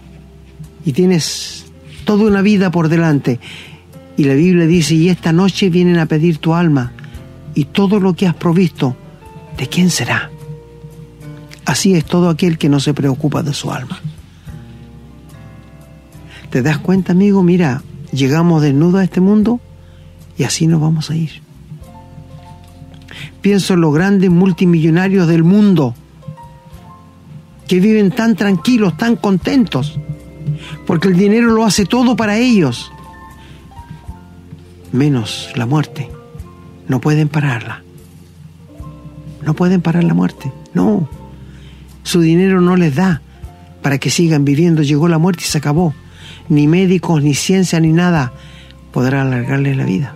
y 0.85 0.93
tienes 0.93 1.65
toda 2.05 2.25
una 2.25 2.41
vida 2.41 2.71
por 2.71 2.89
delante. 2.89 3.39
Y 4.15 4.23
la 4.23 4.33
Biblia 4.33 4.65
dice, 4.65 4.95
y 4.95 5.09
esta 5.09 5.31
noche 5.31 5.69
vienen 5.69 5.99
a 5.99 6.05
pedir 6.05 6.37
tu 6.37 6.53
alma 6.53 6.93
y 7.53 7.65
todo 7.65 7.99
lo 7.99 8.13
que 8.13 8.27
has 8.27 8.35
provisto, 8.35 8.95
¿de 9.57 9.67
quién 9.67 9.89
será? 9.89 10.31
Así 11.65 11.93
es 11.93 12.05
todo 12.05 12.29
aquel 12.29 12.57
que 12.57 12.69
no 12.69 12.79
se 12.79 12.93
preocupa 12.93 13.43
de 13.43 13.53
su 13.53 13.71
alma. 13.71 13.99
¿Te 16.49 16.61
das 16.61 16.77
cuenta, 16.77 17.11
amigo? 17.11 17.43
Mira, 17.43 17.83
llegamos 18.11 18.61
desnudos 18.61 19.01
a 19.01 19.03
este 19.03 19.19
mundo 19.19 19.59
y 20.37 20.43
así 20.43 20.65
nos 20.65 20.79
vamos 20.79 21.09
a 21.09 21.15
ir. 21.15 21.41
Pienso 23.41 23.73
en 23.73 23.81
los 23.81 23.93
grandes 23.93 24.29
multimillonarios 24.29 25.27
del 25.27 25.43
mundo 25.43 25.93
que 27.67 27.79
viven 27.79 28.11
tan 28.11 28.35
tranquilos, 28.35 28.97
tan 28.97 29.15
contentos, 29.15 29.99
porque 30.85 31.09
el 31.09 31.17
dinero 31.17 31.51
lo 31.51 31.65
hace 31.65 31.85
todo 31.85 32.15
para 32.15 32.37
ellos, 32.37 32.91
menos 34.91 35.49
la 35.55 35.65
muerte. 35.65 36.09
No 36.87 37.01
pueden 37.01 37.27
pararla. 37.27 37.83
No 39.45 39.53
pueden 39.53 39.81
parar 39.81 40.03
la 40.03 40.13
muerte. 40.13 40.51
No. 40.73 41.07
Su 42.03 42.21
dinero 42.21 42.61
no 42.61 42.75
les 42.75 42.95
da 42.95 43.21
para 43.81 43.97
que 43.97 44.09
sigan 44.09 44.45
viviendo. 44.45 44.81
Llegó 44.81 45.07
la 45.07 45.17
muerte 45.17 45.43
y 45.43 45.47
se 45.47 45.57
acabó. 45.57 45.93
Ni 46.49 46.67
médicos, 46.67 47.21
ni 47.21 47.33
ciencia, 47.33 47.79
ni 47.79 47.91
nada 47.91 48.31
podrá 48.91 49.21
alargarles 49.21 49.75
la 49.75 49.83
vida. 49.83 50.15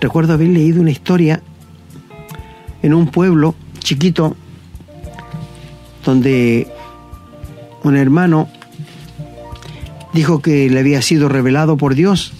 Recuerdo 0.00 0.34
haber 0.34 0.48
leído 0.48 0.80
una 0.80 0.90
historia 0.90 1.40
en 2.82 2.92
un 2.92 3.06
pueblo 3.06 3.54
chiquito 3.78 4.36
donde 6.04 6.68
un 7.82 7.96
hermano 7.96 8.48
dijo 10.12 10.40
que 10.40 10.68
le 10.70 10.80
había 10.80 11.02
sido 11.02 11.28
revelado 11.28 11.76
por 11.76 11.94
Dios 11.94 12.32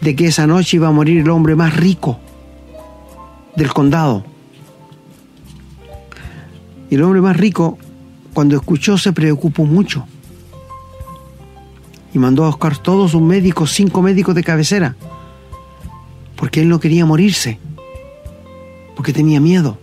de 0.00 0.16
que 0.16 0.26
esa 0.26 0.46
noche 0.46 0.76
iba 0.76 0.88
a 0.88 0.92
morir 0.92 1.18
el 1.18 1.30
hombre 1.30 1.54
más 1.54 1.76
rico 1.76 2.18
del 3.56 3.72
condado. 3.72 4.24
Y 6.90 6.96
el 6.96 7.02
hombre 7.02 7.20
más 7.20 7.36
rico, 7.36 7.78
cuando 8.34 8.56
escuchó, 8.56 8.98
se 8.98 9.12
preocupó 9.12 9.64
mucho. 9.64 10.06
Y 12.12 12.18
mandó 12.18 12.44
a 12.44 12.48
buscar 12.48 12.76
todos 12.76 13.14
un 13.14 13.26
médico, 13.26 13.66
cinco 13.66 14.02
médicos 14.02 14.34
de 14.34 14.44
cabecera 14.44 14.96
porque 16.42 16.60
él 16.60 16.68
no 16.68 16.80
quería 16.80 17.06
morirse, 17.06 17.60
porque 18.96 19.12
tenía 19.12 19.38
miedo. 19.40 19.78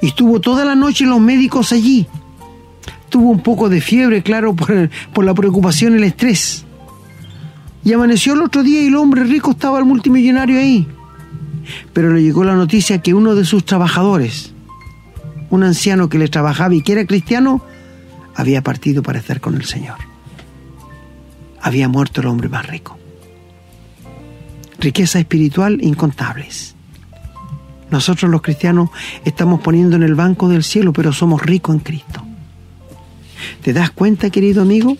Y 0.00 0.08
estuvo 0.08 0.40
toda 0.40 0.64
la 0.64 0.74
noche 0.74 1.04
los 1.04 1.20
médicos 1.20 1.72
allí. 1.72 2.06
Tuvo 3.08 3.30
un 3.30 3.40
poco 3.40 3.68
de 3.68 3.80
fiebre, 3.80 4.22
claro, 4.22 4.54
por, 4.54 5.24
la 5.24 5.34
preocupación 5.34 5.94
y 5.94 5.96
el 5.96 6.04
estrés. 6.04 6.64
Y 7.84 7.92
amaneció 7.92 8.34
el 8.34 8.42
otro 8.42 8.62
día 8.62 8.82
y 8.82 8.88
el 8.88 8.96
hombre 8.96 9.24
rico 9.24 9.52
estaba 9.52 9.78
el 9.78 9.84
multimillonario 9.84 10.58
ahí. 10.58 10.86
Pero 11.92 12.12
le 12.12 12.22
llegó 12.22 12.44
la 12.44 12.54
noticia 12.54 13.00
que 13.00 13.14
uno 13.14 13.34
de 13.34 13.44
sus 13.44 13.64
trabajadores, 13.64 14.52
un 15.50 15.64
anciano 15.64 16.08
que 16.08 16.18
le 16.18 16.28
trabajaba 16.28 16.74
y 16.74 16.82
que 16.82 16.92
era 16.92 17.06
cristiano, 17.06 17.62
había 18.34 18.62
partido 18.62 19.02
para 19.02 19.18
estar 19.18 19.40
con 19.40 19.54
el 19.54 19.64
Señor. 19.64 19.98
Había 21.60 21.88
muerto 21.88 22.20
el 22.20 22.28
hombre 22.28 22.48
más 22.48 22.66
rico 22.66 22.98
riqueza 24.78 25.18
espiritual 25.18 25.78
incontables. 25.82 26.74
Nosotros 27.90 28.30
los 28.30 28.42
cristianos 28.42 28.90
estamos 29.24 29.60
poniendo 29.60 29.96
en 29.96 30.02
el 30.02 30.14
banco 30.14 30.48
del 30.48 30.62
cielo, 30.62 30.92
pero 30.92 31.12
somos 31.12 31.42
ricos 31.42 31.74
en 31.74 31.80
Cristo. 31.80 32.22
¿Te 33.62 33.72
das 33.72 33.90
cuenta, 33.90 34.30
querido 34.30 34.62
amigo, 34.62 34.96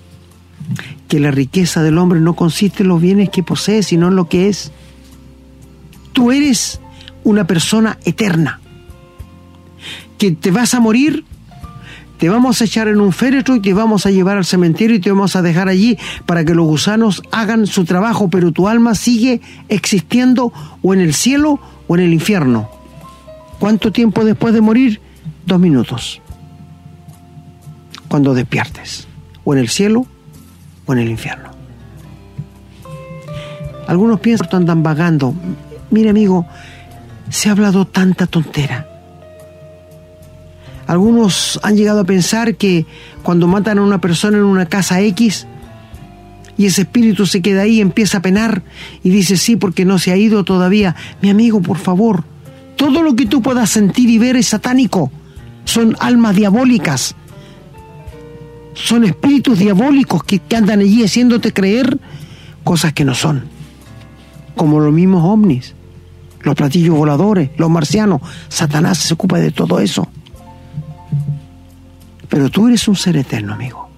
que 1.09 1.21
la 1.21 1.31
riqueza 1.31 1.83
del 1.83 1.99
hombre 1.99 2.21
no 2.21 2.35
consiste 2.35 2.83
en 2.83 2.89
los 2.89 3.01
bienes 3.01 3.31
que 3.31 3.43
posee, 3.43 3.83
sino 3.83 4.09
en 4.09 4.17
lo 4.17 4.29
que 4.29 4.49
es? 4.49 4.73
Tú 6.13 6.33
eres 6.33 6.81
una 7.25 7.47
persona 7.47 7.99
eterna, 8.05 8.61
que 10.17 10.33
te 10.33 10.51
vas 10.51 10.75
a 10.75 10.81
morir 10.81 11.25
te 12.19 12.29
vamos 12.29 12.61
a 12.61 12.65
echar 12.65 12.89
en 12.89 13.01
un 13.01 13.13
féretro 13.13 13.55
y 13.55 13.61
te 13.61 13.73
vamos 13.73 14.05
a 14.05 14.11
llevar 14.11 14.37
al 14.39 14.45
cementerio 14.45 14.97
y 14.97 15.01
te 15.01 15.11
vamos 15.11 15.37
a 15.37 15.43
dejar 15.43 15.69
allí 15.69 15.97
para 16.27 16.45
que 16.45 16.53
los 16.53 16.67
gusanos 16.67 17.23
hagan 17.31 17.67
su 17.69 17.85
trabajo, 17.85 18.29
pero 18.29 18.51
tu 18.51 18.67
alma 18.67 18.97
sigue 18.97 19.41
existiendo 19.69 20.53
o 20.83 20.95
en 20.95 21.01
el 21.01 21.15
cielo 21.15 21.61
o 21.87 21.97
en 21.97 22.03
el 22.03 22.13
infierno. 22.13 22.69
¿Cuánto 23.59 23.93
tiempo 23.93 24.25
después 24.25 24.55
de 24.55 24.61
morir? 24.61 25.01
Dos 25.47 25.59
minutos. 25.59 26.21
Cuando 28.09 28.35
despiertes, 28.35 29.07
o 29.45 29.55
en 29.55 29.61
el 29.61 29.69
cielo 29.69 30.07
o 30.87 30.93
en 30.93 30.99
el 31.01 31.09
infierno. 31.09 31.51
Algunos 33.87 34.21
piensan 34.21 34.49
que 34.49 34.57
andan 34.57 34.83
vagando. 34.83 35.35
Mire 35.91 36.11
amigo, 36.11 36.47
se 37.31 37.49
ha 37.49 37.53
hablado 37.53 37.87
tanta 37.87 38.27
tontera 38.27 38.89
algunos 40.89 41.61
han 41.63 41.77
llegado 41.77 42.01
a 42.01 42.05
pensar 42.05 42.57
que 42.57 42.87
cuando 43.23 43.47
matan 43.47 43.79
a 43.79 43.83
una 43.83 44.01
persona 44.01 44.39
en 44.39 44.45
una 44.45 44.67
casa 44.67 45.03
X, 45.03 45.47
y 46.57 46.65
ese 46.65 46.83
espíritu 46.83 47.27
se 47.27 47.43
queda 47.43 47.63
ahí, 47.63 47.83
empieza 47.83 48.19
a 48.19 48.23
penar 48.23 48.63
y 49.05 49.11
dice, 49.11 49.37
sí, 49.37 49.55
porque 49.55 49.85
no 49.85 49.99
se 49.99 50.13
ha 50.13 50.17
ido 50.17 50.45
todavía. 50.45 50.97
Mi 51.21 51.29
amigo, 51.29 51.61
por 51.61 51.77
favor, 51.77 52.25
todo 52.79 53.03
lo 53.03 53.17
que 53.17 53.27
tú 53.27 53.43
puedas 53.43 53.69
sentir 53.69 54.09
y 54.09 54.19
ver 54.19 54.37
es 54.37 54.47
satánico. 54.49 55.11
Son 55.65 55.97
almas 55.99 56.37
diabólicas. 56.37 57.17
Son 58.73 59.05
espíritus 59.05 59.59
diabólicos 59.59 60.23
que, 60.23 60.39
que 60.39 60.57
andan 60.57 60.79
allí 60.79 61.05
haciéndote 61.05 61.53
creer 61.53 61.99
cosas 62.63 62.93
que 62.93 63.05
no 63.05 63.17
son. 63.17 63.49
Como 64.55 64.79
los 64.79 64.93
mismos 64.93 65.25
ovnis, 65.25 65.75
los 66.43 66.55
platillos 66.55 66.97
voladores, 66.97 67.51
los 67.59 67.69
marcianos. 67.69 68.23
Satanás 68.49 68.99
se 68.99 69.15
ocupa 69.15 69.39
de 69.39 69.51
todo 69.51 69.81
eso. 69.81 70.09
Pero 72.29 72.49
tú 72.49 72.69
eres 72.69 72.87
un 72.87 72.95
ser 72.95 73.17
eterno, 73.17 73.55
amigo. 73.55 73.89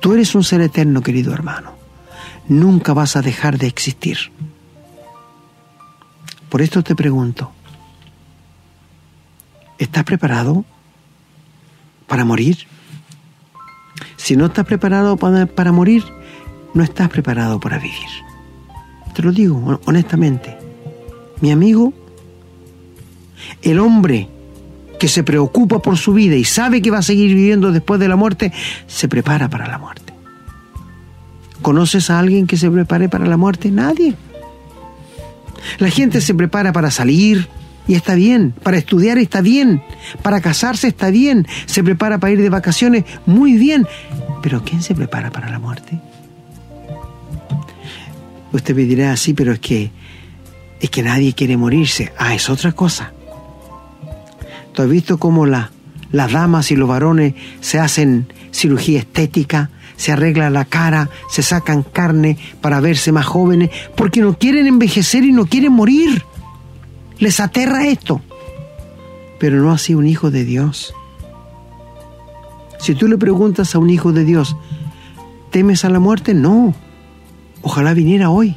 Tú 0.00 0.12
eres 0.12 0.34
un 0.34 0.44
ser 0.44 0.60
eterno, 0.60 1.00
querido 1.00 1.32
hermano. 1.32 1.72
Nunca 2.46 2.92
vas 2.92 3.16
a 3.16 3.22
dejar 3.22 3.56
de 3.56 3.68
existir. 3.68 4.18
Por 6.50 6.60
esto 6.60 6.82
te 6.82 6.94
pregunto, 6.94 7.52
¿estás 9.78 10.04
preparado 10.04 10.64
para 12.06 12.24
morir? 12.24 12.58
Si 14.16 14.36
no 14.36 14.46
estás 14.46 14.66
preparado 14.66 15.16
para, 15.16 15.46
para, 15.46 15.72
morir, 15.72 16.04
no 16.74 16.82
estás 16.82 17.08
preparado 17.08 17.60
para 17.60 17.78
vivir. 17.78 18.08
Te 19.14 19.22
lo 19.22 19.32
digo 19.32 19.80
honestamente. 19.86 20.56
Mi 21.40 21.50
amigo, 21.50 21.92
el 23.62 23.78
hombre 23.78 24.28
que 24.98 25.08
se 25.08 25.22
preocupa 25.22 25.80
por 25.80 25.98
su 25.98 26.14
vida 26.14 26.36
y 26.36 26.44
sabe 26.44 26.80
que 26.80 26.90
va 26.90 26.98
a 26.98 27.02
seguir 27.02 27.34
viviendo 27.34 27.72
después 27.72 28.00
de 28.00 28.08
la 28.08 28.16
muerte, 28.16 28.52
se 28.86 29.08
prepara 29.08 29.48
para 29.48 29.66
la 29.66 29.78
muerte. 29.78 30.14
¿Conoces 31.62 32.10
a 32.10 32.18
alguien 32.18 32.46
que 32.46 32.56
se 32.56 32.70
prepare 32.70 33.08
para 33.08 33.26
la 33.26 33.36
muerte? 33.36 33.70
Nadie. 33.70 34.14
La 35.78 35.90
gente 35.90 36.20
se 36.20 36.34
prepara 36.34 36.72
para 36.72 36.90
salir 36.90 37.48
y 37.88 37.94
está 37.94 38.14
bien, 38.14 38.52
para 38.62 38.78
estudiar 38.78 39.18
está 39.18 39.40
bien, 39.40 39.82
para 40.22 40.40
casarse 40.40 40.88
está 40.88 41.10
bien, 41.10 41.46
se 41.66 41.84
prepara 41.84 42.18
para 42.18 42.32
ir 42.32 42.42
de 42.42 42.50
vacaciones 42.50 43.04
muy 43.26 43.54
bien, 43.54 43.86
pero 44.42 44.62
¿quién 44.64 44.82
se 44.82 44.94
prepara 44.94 45.30
para 45.30 45.48
la 45.50 45.58
muerte? 45.58 46.00
Usted 48.52 48.74
me 48.74 48.82
dirá 48.82 49.12
así, 49.12 49.34
pero 49.34 49.52
es 49.52 49.58
que 49.58 49.90
es 50.80 50.90
que 50.90 51.02
nadie 51.02 51.32
quiere 51.32 51.56
morirse. 51.56 52.12
Ah, 52.18 52.34
es 52.34 52.50
otra 52.50 52.72
cosa. 52.72 53.12
¿Tú 54.72 54.82
has 54.82 54.88
visto 54.88 55.18
cómo 55.18 55.46
las 55.46 55.70
damas 56.12 56.70
y 56.70 56.76
los 56.76 56.88
varones 56.88 57.34
se 57.60 57.78
hacen 57.78 58.26
cirugía 58.52 59.00
estética, 59.00 59.70
se 59.96 60.12
arreglan 60.12 60.52
la 60.52 60.66
cara, 60.66 61.08
se 61.30 61.42
sacan 61.42 61.82
carne 61.82 62.36
para 62.60 62.80
verse 62.80 63.10
más 63.10 63.26
jóvenes, 63.26 63.70
porque 63.96 64.20
no 64.20 64.38
quieren 64.38 64.66
envejecer 64.66 65.24
y 65.24 65.32
no 65.32 65.46
quieren 65.46 65.72
morir? 65.72 66.24
Les 67.18 67.40
aterra 67.40 67.86
esto. 67.86 68.20
Pero 69.38 69.62
no 69.62 69.70
así 69.70 69.94
un 69.94 70.06
hijo 70.06 70.30
de 70.30 70.44
Dios. 70.44 70.94
Si 72.78 72.94
tú 72.94 73.08
le 73.08 73.18
preguntas 73.18 73.74
a 73.74 73.78
un 73.78 73.90
hijo 73.90 74.12
de 74.12 74.24
Dios, 74.24 74.56
¿temes 75.50 75.84
a 75.84 75.90
la 75.90 75.98
muerte? 75.98 76.34
No. 76.34 76.74
Ojalá 77.62 77.94
viniera 77.94 78.30
hoy. 78.30 78.56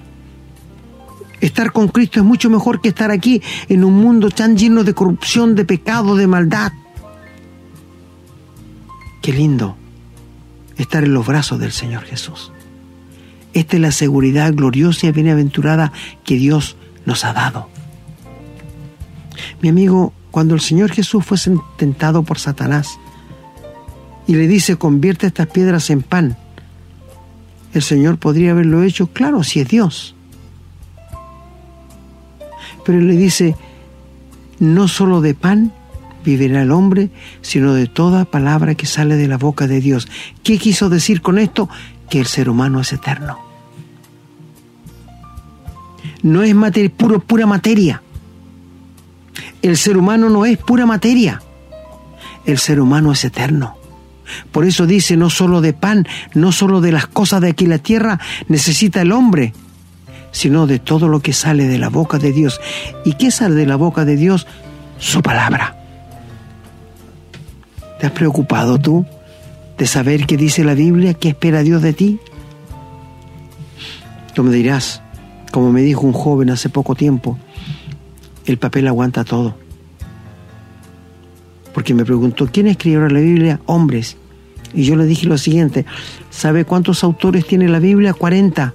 Estar 1.41 1.71
con 1.71 1.87
Cristo 1.87 2.19
es 2.19 2.25
mucho 2.25 2.49
mejor 2.49 2.81
que 2.81 2.89
estar 2.89 3.11
aquí 3.11 3.41
en 3.69 3.83
un 3.83 3.95
mundo 3.95 4.29
tan 4.29 4.57
lleno 4.57 4.83
de 4.83 4.93
corrupción, 4.93 5.55
de 5.55 5.65
pecado, 5.65 6.15
de 6.15 6.27
maldad. 6.27 6.73
Qué 9.21 9.33
lindo 9.33 9.75
estar 10.77 11.03
en 11.03 11.13
los 11.13 11.25
brazos 11.25 11.59
del 11.59 11.71
Señor 11.71 12.03
Jesús. 12.03 12.51
Esta 13.53 13.77
es 13.77 13.81
la 13.81 13.91
seguridad 13.91 14.53
gloriosa 14.53 15.07
y 15.07 15.11
bienaventurada 15.11 15.91
que 16.23 16.35
Dios 16.35 16.77
nos 17.05 17.25
ha 17.25 17.33
dado. 17.33 17.69
Mi 19.61 19.69
amigo, 19.69 20.13
cuando 20.31 20.55
el 20.55 20.61
Señor 20.61 20.91
Jesús 20.91 21.25
fue 21.25 21.37
tentado 21.77 22.23
por 22.23 22.39
Satanás 22.39 22.99
y 24.27 24.35
le 24.35 24.47
dice, 24.47 24.77
convierte 24.77 25.27
estas 25.27 25.47
piedras 25.47 25.89
en 25.89 26.01
pan, 26.01 26.37
el 27.73 27.81
Señor 27.81 28.17
podría 28.17 28.51
haberlo 28.51 28.83
hecho, 28.83 29.07
claro, 29.07 29.43
si 29.43 29.59
es 29.59 29.67
Dios 29.67 30.15
pero 32.89 33.01
le 33.01 33.15
dice, 33.15 33.55
no 34.59 34.87
solo 34.87 35.21
de 35.21 35.35
pan 35.35 35.71
vivirá 36.25 36.63
el 36.63 36.71
hombre, 36.71 37.11
sino 37.41 37.75
de 37.75 37.85
toda 37.85 38.25
palabra 38.25 38.73
que 38.73 38.87
sale 38.87 39.15
de 39.15 39.27
la 39.27 39.37
boca 39.37 39.67
de 39.67 39.79
Dios. 39.79 40.07
¿Qué 40.41 40.57
quiso 40.57 40.89
decir 40.89 41.21
con 41.21 41.37
esto? 41.37 41.69
Que 42.09 42.19
el 42.19 42.25
ser 42.25 42.49
humano 42.49 42.79
es 42.79 42.91
eterno. 42.91 43.37
No 46.23 46.41
es 46.41 46.55
materia, 46.55 46.89
puro, 46.89 47.19
pura 47.19 47.45
materia. 47.45 48.01
El 49.61 49.77
ser 49.77 49.97
humano 49.97 50.29
no 50.29 50.45
es 50.45 50.57
pura 50.57 50.85
materia. 50.85 51.41
El 52.45 52.57
ser 52.57 52.79
humano 52.79 53.11
es 53.11 53.23
eterno. 53.25 53.77
Por 54.51 54.65
eso 54.65 54.85
dice, 54.85 55.17
no 55.17 55.29
solo 55.29 55.61
de 55.61 55.73
pan, 55.73 56.07
no 56.33 56.51
solo 56.51 56.81
de 56.81 56.91
las 56.91 57.07
cosas 57.07 57.41
de 57.41 57.49
aquí 57.49 57.65
la 57.65 57.79
tierra, 57.79 58.19
necesita 58.47 59.01
el 59.01 59.11
hombre, 59.11 59.53
sino 60.31 60.67
de 60.67 60.79
todo 60.79 61.07
lo 61.07 61.19
que 61.21 61.33
sale 61.33 61.67
de 61.67 61.77
la 61.77 61.89
boca 61.89 62.19
de 62.19 62.31
Dios. 62.31 62.61
¿Y 63.05 63.13
qué 63.13 63.31
sale 63.31 63.55
de 63.55 63.65
la 63.65 63.75
boca 63.75 64.05
de 64.05 64.15
Dios? 64.15 64.47
Su 64.97 65.21
palabra. 65.21 65.75
¿Te 67.99 68.05
has 68.05 68.11
preocupado 68.13 68.79
tú 68.79 69.05
de 69.77 69.87
saber 69.87 70.25
qué 70.25 70.37
dice 70.37 70.63
la 70.63 70.73
Biblia, 70.73 71.13
qué 71.13 71.29
espera 71.29 71.63
Dios 71.63 71.81
de 71.81 71.93
ti? 71.93 72.19
Tú 74.33 74.43
me 74.43 74.51
dirás, 74.51 75.01
como 75.51 75.71
me 75.71 75.81
dijo 75.81 76.01
un 76.01 76.13
joven 76.13 76.49
hace 76.49 76.69
poco 76.69 76.95
tiempo, 76.95 77.37
el 78.51 78.57
papel 78.57 78.87
aguanta 78.87 79.23
todo. 79.23 79.55
Porque 81.73 81.93
me 81.93 82.05
preguntó, 82.05 82.49
¿quién 82.51 82.67
escribió 82.67 83.07
la 83.07 83.19
Biblia? 83.19 83.59
Hombres. 83.65 84.17
Y 84.73 84.83
yo 84.83 84.95
le 84.95 85.05
dije 85.05 85.27
lo 85.27 85.37
siguiente, 85.37 85.85
¿sabe 86.29 86.65
cuántos 86.65 87.03
autores 87.03 87.45
tiene 87.45 87.67
la 87.67 87.79
Biblia? 87.79 88.13
40 88.13 88.73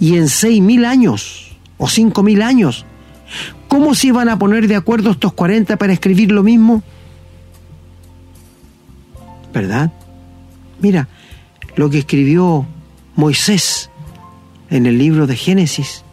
y 0.00 0.16
en 0.16 0.28
seis 0.28 0.60
mil 0.62 0.84
años 0.84 1.52
o 1.76 1.86
cinco 1.86 2.22
mil 2.22 2.42
años, 2.42 2.86
¿cómo 3.68 3.94
se 3.94 4.08
iban 4.08 4.28
a 4.28 4.38
poner 4.38 4.66
de 4.66 4.76
acuerdo 4.76 5.10
estos 5.10 5.34
40 5.34 5.76
para 5.76 5.92
escribir 5.92 6.32
lo 6.32 6.42
mismo? 6.42 6.82
¿Verdad? 9.52 9.92
Mira, 10.80 11.08
lo 11.76 11.90
que 11.90 11.98
escribió 11.98 12.66
Moisés 13.14 13.90
en 14.70 14.86
el 14.86 14.98
libro 14.98 15.26
de 15.26 15.36
Génesis, 15.36 16.04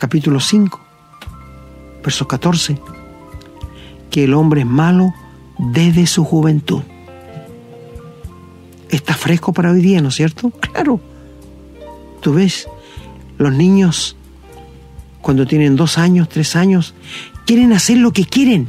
capítulo 0.00 0.40
5, 0.40 0.80
verso 2.02 2.26
14, 2.26 2.78
que 4.10 4.24
el 4.24 4.32
hombre 4.32 4.62
es 4.62 4.66
malo 4.66 5.12
desde 5.58 6.06
su 6.06 6.24
juventud. 6.24 6.80
Está 8.88 9.12
fresco 9.12 9.52
para 9.52 9.70
hoy 9.70 9.82
día, 9.82 10.00
¿no 10.00 10.08
es 10.08 10.14
cierto? 10.14 10.50
Claro. 10.72 11.00
Tú 12.22 12.32
ves, 12.32 12.66
los 13.36 13.52
niños, 13.52 14.16
cuando 15.20 15.46
tienen 15.46 15.76
dos 15.76 15.98
años, 15.98 16.30
tres 16.30 16.56
años, 16.56 16.94
quieren 17.44 17.74
hacer 17.74 17.98
lo 17.98 18.12
que 18.12 18.24
quieren. 18.24 18.68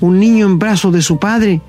Un 0.00 0.18
niño 0.18 0.46
en 0.46 0.58
brazos 0.58 0.94
de 0.94 1.02
su 1.02 1.18
padre 1.18 1.60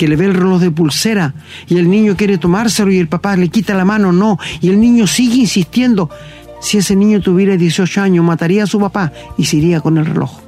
que 0.00 0.08
le 0.08 0.16
ve 0.16 0.24
el 0.24 0.32
reloj 0.32 0.62
de 0.62 0.70
pulsera 0.70 1.34
y 1.68 1.76
el 1.76 1.90
niño 1.90 2.16
quiere 2.16 2.38
tomárselo 2.38 2.90
y 2.90 2.96
el 2.96 3.06
papá 3.06 3.36
le 3.36 3.50
quita 3.50 3.74
la 3.74 3.84
mano, 3.84 4.12
no, 4.12 4.38
y 4.62 4.70
el 4.70 4.80
niño 4.80 5.06
sigue 5.06 5.34
insistiendo. 5.34 6.08
Si 6.58 6.78
ese 6.78 6.96
niño 6.96 7.20
tuviera 7.20 7.54
18 7.58 8.00
años, 8.00 8.24
mataría 8.24 8.64
a 8.64 8.66
su 8.66 8.80
papá 8.80 9.12
y 9.36 9.44
se 9.44 9.58
iría 9.58 9.82
con 9.82 9.98
el 9.98 10.06
reloj. 10.06 10.40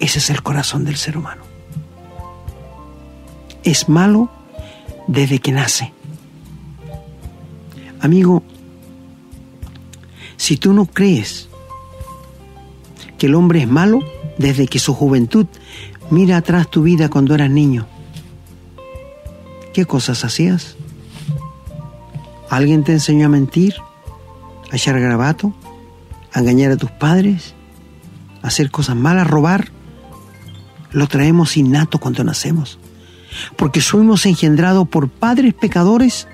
Ese 0.00 0.18
es 0.18 0.28
el 0.28 0.42
corazón 0.42 0.84
del 0.84 0.96
ser 0.96 1.16
humano. 1.16 1.44
Es 3.64 3.88
malo 3.88 4.30
desde 5.06 5.38
que 5.38 5.52
nace. 5.52 5.94
Amigo, 8.02 8.42
si 10.36 10.58
tú 10.58 10.74
no 10.74 10.84
crees 10.84 11.48
que 13.16 13.28
el 13.28 13.34
hombre 13.34 13.62
es 13.62 13.68
malo 13.68 14.00
desde 14.36 14.66
que 14.66 14.78
su 14.78 14.92
juventud, 14.92 15.46
mira 16.10 16.36
atrás 16.36 16.70
tu 16.70 16.82
vida 16.82 17.08
cuando 17.08 17.34
eras 17.34 17.48
niño. 17.48 17.86
¿Qué 19.72 19.84
cosas 19.84 20.24
hacías? 20.24 20.76
¿Alguien 22.48 22.84
te 22.84 22.92
enseñó 22.92 23.26
a 23.26 23.30
mentir? 23.30 23.74
¿A 24.72 24.76
echar 24.76 24.98
grabato? 25.00 25.54
¿A 26.32 26.40
engañar 26.40 26.72
a 26.72 26.76
tus 26.76 26.90
padres? 26.90 27.54
¿A 28.42 28.48
hacer 28.48 28.70
cosas 28.70 28.96
malas? 28.96 29.26
¿Robar? 29.26 29.68
Lo 30.92 31.06
traemos 31.06 31.56
innato 31.56 31.98
cuando 31.98 32.24
nacemos 32.24 32.78
porque 33.56 33.80
fuimos 33.80 34.26
engendrados 34.26 34.88
por 34.88 35.08
padres 35.08 35.54
pecadores 35.54 36.26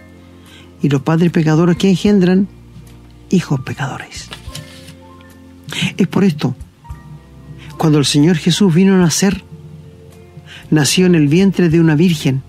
y 0.83 0.89
los 0.89 1.03
padres 1.03 1.31
pecadores 1.33 1.77
que 1.77 1.91
engendran 1.91 2.49
hijos 3.31 3.61
pecadores. 3.61 4.29
Es 5.97 6.07
por 6.07 6.25
esto, 6.25 6.55
cuando 7.77 7.99
el 7.99 8.05
Señor 8.05 8.37
Jesús 8.37 8.75
vino 8.75 8.95
a 8.95 8.99
nacer, 8.99 9.45
nació 10.71 11.07
en 11.07 11.15
el 11.15 11.29
vientre 11.29 11.69
de 11.69 11.81
una 11.81 11.95
virgen, 11.95 12.43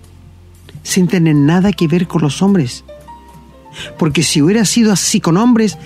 sin 0.88 1.06
tener 1.06 1.34
nada 1.34 1.70
que 1.72 1.86
ver 1.86 2.06
con 2.06 2.22
los 2.22 2.40
hombres. 2.40 2.82
Porque 3.98 4.22
si 4.22 4.40
hubiera 4.40 4.64
sido 4.64 4.90
así 4.90 5.20
con 5.20 5.36
hombres, 5.36 5.76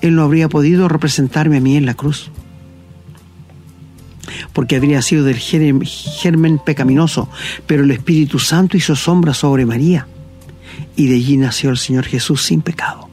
Él 0.00 0.14
no 0.14 0.22
habría 0.22 0.48
podido 0.48 0.88
representarme 0.88 1.58
a 1.58 1.60
mí 1.60 1.76
en 1.76 1.84
la 1.84 1.92
cruz. 1.92 2.30
Porque 4.54 4.76
habría 4.76 5.02
sido 5.02 5.24
del 5.24 5.36
germen 5.36 6.58
pecaminoso, 6.64 7.28
pero 7.66 7.84
el 7.84 7.90
Espíritu 7.90 8.38
Santo 8.38 8.78
hizo 8.78 8.96
sombra 8.96 9.34
sobre 9.34 9.66
María. 9.66 10.06
Y 10.96 11.08
de 11.08 11.16
allí 11.16 11.36
nació 11.36 11.68
el 11.68 11.76
Señor 11.76 12.06
Jesús 12.06 12.42
sin 12.42 12.62
pecado. 12.62 13.10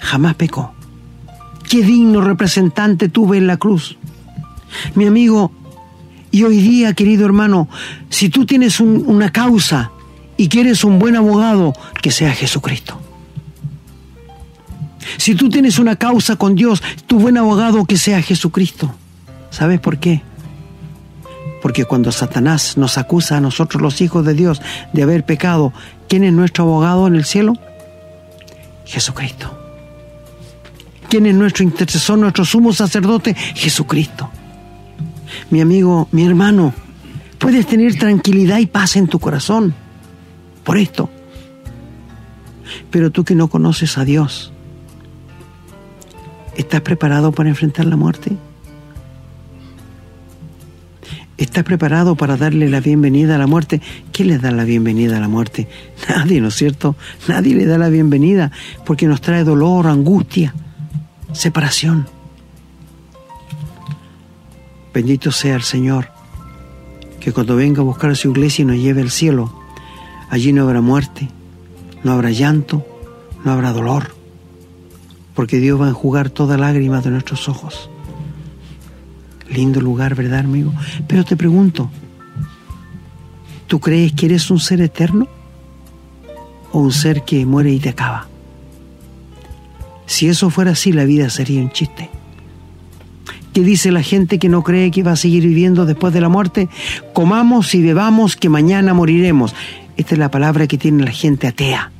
Jamás 0.00 0.34
pecó. 0.34 0.74
Qué 1.70 1.82
digno 1.82 2.22
representante 2.22 3.08
tuve 3.08 3.38
en 3.38 3.46
la 3.46 3.56
cruz. 3.56 3.98
Mi 4.96 5.06
amigo, 5.06 5.52
y 6.36 6.44
hoy 6.44 6.60
día, 6.60 6.92
querido 6.92 7.24
hermano, 7.24 7.66
si 8.10 8.28
tú 8.28 8.44
tienes 8.44 8.78
una 8.78 9.32
causa 9.32 9.90
y 10.36 10.50
quieres 10.50 10.84
un 10.84 10.98
buen 10.98 11.16
abogado, 11.16 11.72
que 12.02 12.10
sea 12.10 12.30
Jesucristo. 12.32 13.00
Si 15.16 15.34
tú 15.34 15.48
tienes 15.48 15.78
una 15.78 15.96
causa 15.96 16.36
con 16.36 16.54
Dios, 16.54 16.82
tu 17.06 17.18
buen 17.18 17.38
abogado 17.38 17.86
que 17.86 17.96
sea 17.96 18.20
Jesucristo. 18.20 18.94
¿Sabes 19.48 19.80
por 19.80 19.96
qué? 19.96 20.20
Porque 21.62 21.86
cuando 21.86 22.12
Satanás 22.12 22.76
nos 22.76 22.98
acusa 22.98 23.38
a 23.38 23.40
nosotros 23.40 23.80
los 23.80 24.02
hijos 24.02 24.26
de 24.26 24.34
Dios 24.34 24.60
de 24.92 25.04
haber 25.04 25.24
pecado, 25.24 25.72
¿quién 26.06 26.22
es 26.22 26.34
nuestro 26.34 26.64
abogado 26.64 27.06
en 27.06 27.14
el 27.14 27.24
cielo? 27.24 27.54
Jesucristo. 28.84 29.58
¿Quién 31.08 31.24
es 31.24 31.34
nuestro 31.34 31.64
intercesor, 31.64 32.18
nuestro 32.18 32.44
sumo 32.44 32.74
sacerdote? 32.74 33.32
Jesucristo 33.54 34.30
mi 35.50 35.60
amigo, 35.60 36.08
mi 36.12 36.24
hermano, 36.24 36.74
puedes 37.38 37.66
tener 37.66 37.96
tranquilidad 37.96 38.58
y 38.58 38.66
paz 38.66 38.96
en 38.96 39.08
tu 39.08 39.18
corazón 39.18 39.74
por 40.64 40.78
esto. 40.78 41.08
Pero 42.90 43.10
tú 43.10 43.24
que 43.24 43.34
no 43.34 43.48
conoces 43.48 43.98
a 43.98 44.04
Dios, 44.04 44.52
¿estás 46.56 46.80
preparado 46.80 47.32
para 47.32 47.48
enfrentar 47.48 47.86
la 47.86 47.96
muerte? 47.96 48.36
¿Estás 51.38 51.64
preparado 51.64 52.14
para 52.16 52.38
darle 52.38 52.68
la 52.70 52.80
bienvenida 52.80 53.34
a 53.34 53.38
la 53.38 53.46
muerte? 53.46 53.82
¿Qué 54.10 54.24
le 54.24 54.38
da 54.38 54.50
la 54.50 54.64
bienvenida 54.64 55.18
a 55.18 55.20
la 55.20 55.28
muerte? 55.28 55.68
Nadie, 56.08 56.40
¿no 56.40 56.48
es 56.48 56.54
cierto? 56.54 56.96
Nadie 57.28 57.54
le 57.54 57.66
da 57.66 57.76
la 57.76 57.90
bienvenida 57.90 58.50
porque 58.86 59.06
nos 59.06 59.20
trae 59.20 59.44
dolor, 59.44 59.86
angustia, 59.86 60.54
separación. 61.32 62.15
Bendito 64.96 65.30
sea 65.30 65.56
el 65.56 65.62
Señor, 65.62 66.08
que 67.20 67.30
cuando 67.30 67.54
venga 67.54 67.82
a 67.82 67.84
buscar 67.84 68.08
a 68.08 68.14
su 68.14 68.30
iglesia 68.30 68.62
y 68.62 68.64
nos 68.64 68.78
lleve 68.78 69.02
al 69.02 69.10
cielo, 69.10 69.52
allí 70.30 70.54
no 70.54 70.62
habrá 70.62 70.80
muerte, 70.80 71.28
no 72.02 72.12
habrá 72.12 72.30
llanto, 72.30 72.82
no 73.44 73.52
habrá 73.52 73.74
dolor, 73.74 74.14
porque 75.34 75.58
Dios 75.58 75.78
va 75.78 75.84
a 75.84 75.90
enjugar 75.90 76.30
toda 76.30 76.56
lágrima 76.56 77.02
de 77.02 77.10
nuestros 77.10 77.46
ojos. 77.46 77.90
Lindo 79.50 79.82
lugar, 79.82 80.14
¿verdad, 80.14 80.38
amigo? 80.38 80.72
Pero 81.06 81.26
te 81.26 81.36
pregunto, 81.36 81.90
¿tú 83.66 83.80
crees 83.80 84.14
que 84.14 84.24
eres 84.24 84.50
un 84.50 84.60
ser 84.60 84.80
eterno 84.80 85.28
o 86.72 86.78
un 86.78 86.92
ser 86.92 87.22
que 87.22 87.44
muere 87.44 87.70
y 87.70 87.80
te 87.80 87.90
acaba? 87.90 88.28
Si 90.06 90.26
eso 90.26 90.48
fuera 90.48 90.70
así, 90.70 90.90
la 90.90 91.04
vida 91.04 91.28
sería 91.28 91.60
un 91.60 91.70
chiste. 91.70 92.15
¿Qué 93.56 93.62
dice 93.62 93.90
la 93.90 94.02
gente 94.02 94.38
que 94.38 94.50
no 94.50 94.62
cree 94.62 94.90
que 94.90 95.02
va 95.02 95.12
a 95.12 95.16
seguir 95.16 95.46
viviendo 95.46 95.86
después 95.86 96.12
de 96.12 96.20
la 96.20 96.28
muerte? 96.28 96.68
Comamos 97.14 97.74
y 97.74 97.80
bebamos 97.80 98.36
que 98.36 98.50
mañana 98.50 98.92
moriremos. 98.92 99.54
Esta 99.96 100.14
es 100.14 100.18
la 100.18 100.30
palabra 100.30 100.66
que 100.66 100.76
tiene 100.76 101.06
la 101.06 101.10
gente 101.10 101.46
atea. 101.46 101.90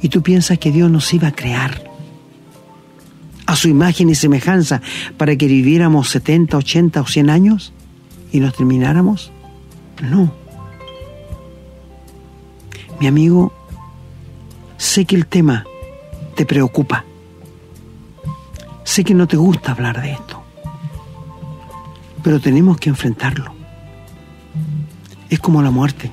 ¿Y 0.00 0.08
tú 0.08 0.22
piensas 0.22 0.58
que 0.58 0.72
Dios 0.72 0.90
nos 0.90 1.12
iba 1.12 1.28
a 1.28 1.32
crear 1.32 1.84
a 3.44 3.54
su 3.54 3.68
imagen 3.68 4.08
y 4.08 4.14
semejanza 4.14 4.80
para 5.18 5.36
que 5.36 5.46
viviéramos 5.46 6.08
70, 6.08 6.56
80 6.56 7.02
o 7.02 7.06
100 7.06 7.28
años 7.28 7.74
y 8.32 8.40
nos 8.40 8.54
termináramos? 8.54 9.30
No. 10.00 10.32
Mi 12.98 13.08
amigo, 13.08 13.52
sé 14.78 15.04
que 15.04 15.16
el 15.16 15.26
tema 15.26 15.66
te 16.34 16.46
preocupa. 16.46 17.04
Sé 18.96 19.04
que 19.04 19.12
no 19.12 19.28
te 19.28 19.36
gusta 19.36 19.72
hablar 19.72 20.00
de 20.00 20.12
esto, 20.12 20.42
pero 22.22 22.40
tenemos 22.40 22.78
que 22.78 22.88
enfrentarlo. 22.88 23.52
Es 25.28 25.38
como 25.38 25.60
la 25.60 25.70
muerte. 25.70 26.10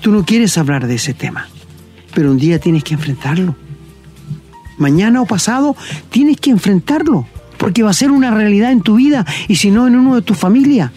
Tú 0.00 0.10
no 0.12 0.24
quieres 0.24 0.56
hablar 0.56 0.86
de 0.86 0.94
ese 0.94 1.12
tema, 1.12 1.46
pero 2.14 2.30
un 2.30 2.38
día 2.38 2.58
tienes 2.58 2.84
que 2.84 2.94
enfrentarlo. 2.94 3.54
Mañana 4.78 5.20
o 5.20 5.26
pasado 5.26 5.76
tienes 6.08 6.38
que 6.38 6.48
enfrentarlo, 6.48 7.26
porque 7.58 7.82
va 7.82 7.90
a 7.90 7.92
ser 7.92 8.10
una 8.10 8.30
realidad 8.30 8.72
en 8.72 8.80
tu 8.80 8.94
vida 8.94 9.26
y 9.46 9.56
si 9.56 9.70
no 9.70 9.86
en 9.86 9.96
uno 9.96 10.14
de 10.14 10.22
tu 10.22 10.32
familia. 10.32 10.90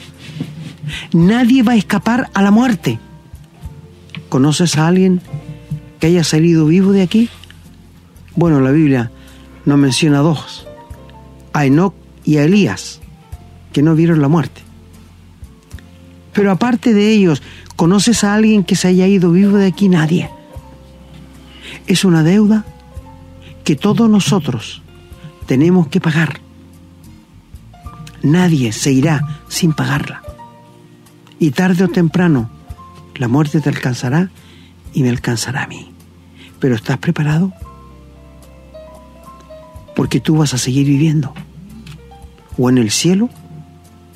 Nadie 1.12 1.64
va 1.64 1.74
a 1.74 1.76
escapar 1.76 2.30
a 2.34 2.42
la 2.42 2.52
muerte. 2.52 2.98
¿Conoces 4.30 4.78
a 4.78 4.88
alguien 4.88 5.20
que 6.00 6.08
haya 6.08 6.24
salido 6.24 6.66
vivo 6.66 6.94
de 6.94 7.02
aquí? 7.02 7.28
Bueno, 8.38 8.62
la 8.62 8.72
Biblia 8.72 9.12
no 9.68 9.76
menciona 9.76 10.20
dos, 10.20 10.66
a 11.52 11.66
Enoch 11.66 11.94
y 12.24 12.38
a 12.38 12.46
Elías, 12.46 13.02
que 13.74 13.84
no 13.84 13.96
vieron 13.96 14.22
la 14.22 14.30
muerte. 14.30 14.62
Pero 16.32 16.52
aparte 16.52 16.94
de 16.94 17.12
ellos, 17.12 17.44
¿conoces 17.76 18.24
a 18.24 18.34
alguien 18.34 18.64
que 18.64 18.78
se 18.78 18.88
haya 18.88 19.08
ido 19.08 19.30
vivo 19.34 19.58
de 19.58 19.68
aquí? 19.68 19.90
Nadie. 19.90 20.30
Es 21.86 22.06
una 22.06 22.24
deuda 22.24 22.66
que 23.66 23.76
todos 23.76 24.10
nosotros 24.10 24.82
tenemos 25.48 25.90
que 25.90 26.00
pagar. 26.00 26.40
Nadie 28.24 28.72
se 28.72 28.94
irá 28.94 29.42
sin 29.50 29.74
pagarla. 29.74 30.24
Y 31.40 31.52
tarde 31.52 31.84
o 31.84 31.88
temprano, 31.90 32.50
la 33.16 33.28
muerte 33.28 33.60
te 33.60 33.68
alcanzará 33.68 34.32
y 34.94 35.04
me 35.04 35.10
alcanzará 35.10 35.64
a 35.64 35.68
mí. 35.68 35.92
Pero 36.60 36.76
¿estás 36.76 37.00
preparado? 37.00 37.52
Porque 39.98 40.20
tú 40.20 40.38
vas 40.38 40.54
a 40.54 40.60
seguir 40.60 40.86
viviendo, 40.86 41.34
o 42.56 42.70
en 42.70 42.78
el 42.78 42.92
cielo 42.92 43.32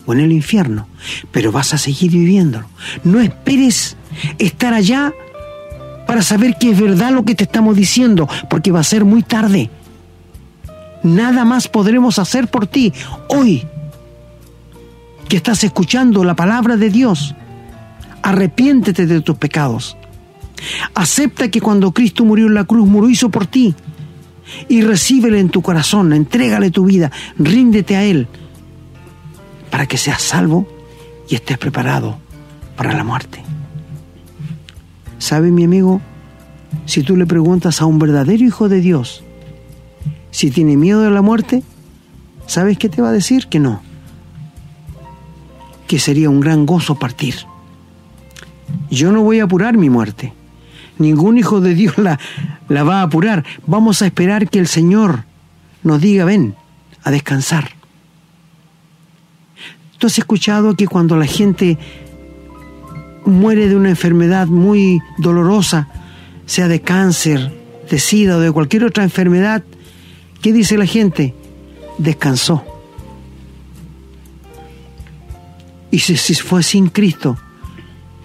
o 0.06 0.14
en 0.14 0.20
el 0.20 0.32
infierno, 0.32 0.88
pero 1.32 1.52
vas 1.52 1.74
a 1.74 1.80
seguir 1.80 2.12
viviéndolo. 2.12 2.68
No 3.04 3.20
esperes 3.20 3.98
estar 4.38 4.76
allá 4.76 5.12
para 6.06 6.22
saber 6.22 6.58
que 6.60 6.70
es 6.70 6.80
verdad 6.80 7.12
lo 7.12 7.26
que 7.26 7.34
te 7.34 7.46
estamos 7.46 7.76
diciendo, 7.76 8.30
porque 8.48 8.72
va 8.72 8.80
a 8.80 8.84
ser 8.84 9.06
muy 9.06 9.24
tarde. 9.24 9.72
Nada 11.02 11.46
más 11.46 11.68
podremos 11.68 12.20
hacer 12.20 12.48
por 12.48 12.68
ti 12.68 12.94
hoy 13.28 13.66
que 15.30 15.38
estás 15.38 15.64
escuchando 15.64 16.24
la 16.24 16.36
palabra 16.36 16.78
de 16.78 16.92
Dios. 16.92 17.34
Arrepiéntete 18.22 19.08
de 19.08 19.22
tus 19.22 19.36
pecados. 19.36 19.98
Acepta 20.94 21.50
que 21.50 21.60
cuando 21.60 21.92
Cristo 21.92 22.24
murió 22.24 22.46
en 22.46 22.54
la 22.54 22.66
cruz, 22.66 22.88
murió 22.88 23.10
hizo 23.10 23.32
por 23.32 23.48
ti 23.48 23.74
y 24.68 24.82
recíbele 24.82 25.40
en 25.40 25.50
tu 25.50 25.62
corazón, 25.62 26.14
entrégale 26.14 26.72
tu 26.72 26.86
vida, 26.86 27.12
ríndete 27.38 27.96
a 27.96 28.04
Él 28.04 28.28
para 29.70 29.86
que 29.86 29.98
seas 29.98 30.22
salvo 30.22 30.68
y 31.30 31.36
estés 31.36 31.58
preparado 31.58 32.18
para 32.76 32.94
la 32.94 33.04
muerte. 33.04 33.42
¿Sabe 35.18 35.52
mi 35.52 35.64
amigo? 35.64 36.02
Si 36.86 37.04
tú 37.04 37.16
le 37.16 37.26
preguntas 37.26 37.82
a 37.82 37.86
un 37.86 38.00
verdadero 38.00 38.44
hijo 38.44 38.70
de 38.70 38.82
Dios 38.82 39.24
si 40.32 40.50
tiene 40.50 40.78
miedo 40.78 41.02
de 41.02 41.12
la 41.12 41.22
muerte, 41.22 41.62
¿sabes 42.48 42.78
qué 42.78 42.90
te 42.90 43.02
va 43.02 43.10
a 43.10 43.14
decir? 43.14 43.48
Que 43.48 43.60
no. 43.60 43.82
Que 45.88 46.00
sería 46.00 46.30
un 46.30 46.40
gran 46.40 46.66
gozo 46.66 46.96
partir. 46.96 47.36
Yo 48.90 49.12
no 49.12 49.22
voy 49.22 49.42
a 49.42 49.44
apurar 49.44 49.78
mi 49.78 49.90
muerte 49.90 50.34
ningún 51.02 51.38
hijo 51.38 51.62
de 51.62 51.76
Dios 51.76 51.98
la, 51.98 52.20
la 52.70 52.84
va 52.84 53.00
a 53.00 53.04
apurar. 53.04 53.44
Vamos 53.68 54.02
a 54.02 54.06
esperar 54.06 54.50
que 54.50 54.60
el 54.60 54.68
Señor 54.68 55.26
nos 55.84 56.02
diga, 56.02 56.26
ven, 56.26 56.56
a 57.04 57.12
descansar. 57.12 57.72
¿Tú 59.98 60.08
has 60.08 60.18
escuchado 60.18 60.76
que 60.76 60.88
cuando 60.88 61.16
la 61.16 61.26
gente 61.26 61.78
muere 63.26 63.68
de 63.70 63.76
una 63.76 63.90
enfermedad 63.90 64.48
muy 64.48 65.00
dolorosa, 65.18 65.88
sea 66.46 66.68
de 66.68 66.82
cáncer, 66.82 67.52
de 67.90 68.00
sida 68.00 68.38
o 68.38 68.40
de 68.40 68.52
cualquier 68.52 68.86
otra 68.86 69.04
enfermedad, 69.04 69.64
¿qué 70.42 70.54
dice 70.54 70.78
la 70.78 70.86
gente? 70.86 71.36
Descansó. 71.98 72.66
Y 75.92 76.00
si, 76.00 76.16
si 76.18 76.34
fue 76.36 76.64
sin 76.64 76.88
Cristo, 76.88 77.38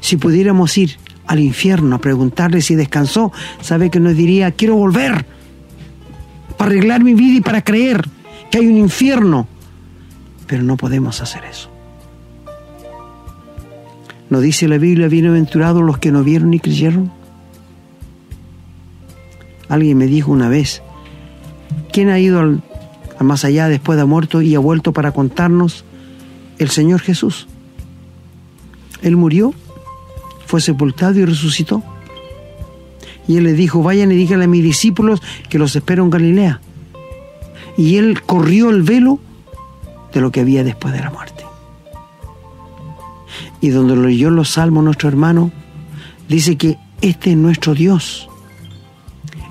si 0.01 0.17
pudiéramos 0.17 0.79
ir 0.79 0.97
al 1.27 1.41
infierno 1.41 1.97
a 1.97 2.01
preguntarle 2.01 2.61
si 2.61 2.75
descansó, 2.75 3.33
sabe 3.61 3.91
que 3.91 4.01
nos 4.01 4.17
diría, 4.17 4.51
quiero 4.53 4.77
volver 4.77 5.27
para 6.57 6.71
arreglar 6.71 7.03
mi 7.03 7.15
vida 7.15 7.39
y 7.39 7.41
para 7.41 7.63
creer 7.63 8.09
que 8.51 8.59
hay 8.59 8.67
un 8.67 8.77
infierno 8.77 9.47
Pero 10.47 10.63
no 10.63 10.77
podemos 10.77 11.21
hacer 11.21 11.45
eso. 11.45 11.71
¿No 14.31 14.41
dice 14.41 14.67
la 14.69 14.79
Biblia, 14.79 15.09
bienaventurados 15.09 15.83
los 15.83 15.99
que 15.99 16.11
no 16.11 16.25
vieron 16.25 16.51
ni 16.51 16.59
creyeron? 16.59 17.13
Alguien 19.69 19.99
me 19.99 20.07
dijo 20.07 20.33
una 20.33 20.49
vez, 20.49 20.83
¿quién 21.93 22.09
ha 22.09 22.19
ido 22.19 22.41
al, 22.41 22.63
más 23.21 23.45
allá 23.45 23.69
después 23.69 23.99
de 23.99 24.05
muerto 24.05 24.43
y 24.43 24.55
ha 24.55 24.59
vuelto 24.59 24.93
para 24.93 25.13
contarnos? 25.13 25.85
El 26.59 26.71
Señor 26.71 27.01
Jesús. 27.01 27.47
Él 29.03 29.17
murió, 29.17 29.55
fue 30.57 30.63
sepultado 30.63 31.21
y 31.21 31.25
resucitó. 31.27 31.83
Y 33.29 33.37
él 33.37 33.45
le 33.45 33.53
dijo, 33.53 33.83
vayan 33.83 34.11
y 34.11 34.15
díganle 34.15 34.47
a 34.47 34.49
mis 34.49 34.63
discípulos 34.63 35.21
que 35.51 35.59
los 35.59 35.77
espero 35.77 36.03
en 36.03 36.09
Galilea. 36.09 36.63
Y 37.77 37.97
él 37.99 38.23
corrió 38.23 38.71
el 38.71 38.83
velo 38.83 39.19
de 40.15 40.23
lo 40.23 40.33
que 40.33 40.41
había 40.41 40.65
después 40.65 40.95
de 40.95 41.01
la 41.01 41.11
muerte. 41.11 41.45
Y 43.61 43.69
donde 43.69 43.97
lo 43.97 44.05
leyó 44.05 44.31
los 44.31 44.49
salmos 44.49 44.83
nuestro 44.83 45.11
hermano, 45.11 45.51
dice 46.27 46.57
que 46.57 46.79
este 47.03 47.33
es 47.33 47.37
nuestro 47.37 47.75
Dios, 47.75 48.31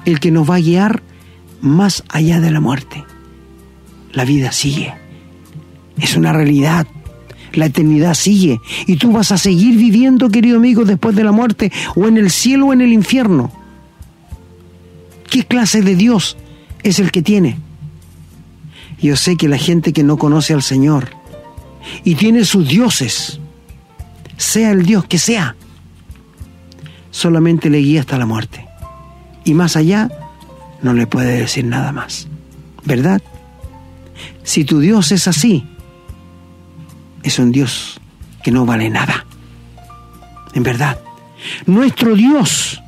el 0.06 0.20
que 0.20 0.32
nos 0.32 0.50
va 0.50 0.56
a 0.56 0.62
guiar 0.62 1.04
más 1.62 2.04
allá 2.10 2.40
de 2.40 2.50
la 2.50 2.62
muerte. 2.62 3.06
La 4.12 4.26
vida 4.26 4.52
sigue. 4.52 4.92
Es 6.00 6.18
una 6.18 6.34
realidad. 6.34 6.88
La 7.56 7.66
eternidad 7.68 8.14
sigue. 8.14 8.60
Y 8.86 8.98
tú 8.98 9.12
vas 9.12 9.32
a 9.32 9.38
seguir 9.38 9.78
viviendo, 9.78 10.30
querido 10.30 10.58
amigo, 10.58 10.86
después 10.86 11.16
de 11.16 11.24
la 11.24 11.32
muerte, 11.32 11.72
o 11.96 12.08
en 12.08 12.18
el 12.18 12.30
cielo 12.30 12.68
o 12.68 12.74
en 12.74 12.82
el 12.82 12.94
infierno. 12.94 13.52
¿Qué 15.30 15.44
clase 15.44 15.82
de 15.82 15.96
Dios 15.96 16.38
es 16.84 17.00
el 17.00 17.12
que 17.12 17.22
tiene? 17.22 17.58
Yo 19.02 19.16
sé 19.16 19.36
que 19.36 19.48
la 19.48 19.58
gente 19.58 19.94
que 19.94 20.04
no 20.04 20.18
conoce 20.18 20.54
al 20.54 20.64
Señor 20.64 21.10
y 22.04 22.16
tiene 22.16 22.46
sus 22.46 22.68
dioses, 22.68 23.40
sea 24.38 24.72
el 24.72 24.86
Dios 24.86 25.06
que 25.06 25.18
sea, 25.18 25.56
solamente 27.12 27.70
le 27.70 27.80
guía 27.80 28.02
hasta 28.02 28.18
la 28.18 28.26
muerte. 28.26 28.66
Y 29.44 29.54
más 29.54 29.76
allá, 29.76 30.10
no 30.82 30.94
le 30.94 31.08
puede 31.08 31.40
decir 31.40 31.66
nada 31.66 31.92
más. 31.92 32.28
¿Verdad? 32.84 33.22
Si 34.44 34.64
tu 34.64 34.80
Dios 34.80 35.12
es 35.12 35.28
así, 35.28 35.66
es 37.26 37.40
un 37.40 37.52
Dios 37.52 38.00
que 38.44 38.52
no 38.52 38.66
vale 38.66 38.90
nada. 38.90 39.26
En 40.54 40.64
verdad. 40.64 41.00
Nuestro 41.66 42.16
Dios 42.16 42.82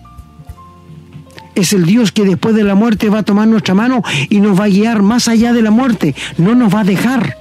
es 1.56 1.74
el 1.74 1.86
Dios 1.86 2.12
que 2.12 2.24
después 2.24 2.56
de 2.56 2.64
la 2.64 2.76
muerte 2.76 3.10
va 3.10 3.20
a 3.20 3.24
tomar 3.24 3.48
nuestra 3.48 3.74
mano 3.74 4.04
y 4.30 4.40
nos 4.40 4.58
va 4.60 4.66
a 4.66 4.70
guiar 4.70 5.02
más 5.02 5.28
allá 5.28 5.54
de 5.54 5.64
la 5.64 5.72
muerte. 5.72 6.16
No 6.38 6.54
nos 6.54 6.74
va 6.74 6.82
a 6.82 6.84
dejar. 6.84 7.38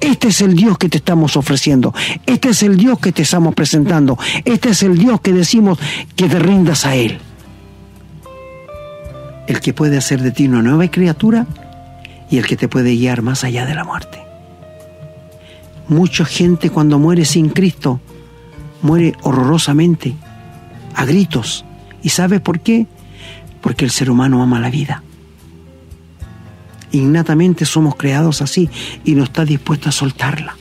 Este 0.00 0.28
es 0.28 0.40
el 0.40 0.56
Dios 0.56 0.78
que 0.78 0.88
te 0.88 0.96
estamos 0.96 1.36
ofreciendo. 1.36 1.94
Este 2.24 2.48
es 2.48 2.62
el 2.62 2.76
Dios 2.78 2.98
que 2.98 3.12
te 3.12 3.22
estamos 3.22 3.54
presentando. 3.54 4.18
Este 4.46 4.70
es 4.70 4.82
el 4.82 4.96
Dios 4.96 5.20
que 5.20 5.32
decimos 5.32 5.78
que 6.16 6.28
te 6.28 6.38
rindas 6.38 6.86
a 6.86 6.94
Él. 6.94 7.18
El 9.46 9.60
que 9.60 9.74
puede 9.74 9.98
hacer 9.98 10.22
de 10.22 10.30
ti 10.30 10.46
una 10.46 10.62
nueva 10.62 10.90
criatura 10.90 11.46
y 12.30 12.38
el 12.38 12.46
que 12.46 12.56
te 12.56 12.66
puede 12.66 12.96
guiar 12.96 13.20
más 13.20 13.44
allá 13.44 13.66
de 13.66 13.74
la 13.74 13.84
muerte. 13.84 14.25
Mucha 15.88 16.24
gente 16.24 16.70
cuando 16.70 16.98
muere 16.98 17.24
sin 17.24 17.48
Cristo 17.48 18.00
muere 18.82 19.14
horrorosamente, 19.22 20.14
a 20.94 21.04
gritos, 21.04 21.64
¿Y 22.06 22.10
sabes 22.10 22.40
por 22.40 22.60
qué? 22.60 22.86
Porque 23.60 23.84
el 23.84 23.90
ser 23.90 24.10
humano 24.10 24.40
ama 24.40 24.60
la 24.60 24.70
vida. 24.70 25.02
Innatamente 26.92 27.64
somos 27.64 27.96
creados 27.96 28.42
así 28.42 28.70
y 29.04 29.16
no 29.16 29.24
está 29.24 29.44
dispuesto 29.44 29.88
a 29.88 29.92
soltarla. 29.92 30.56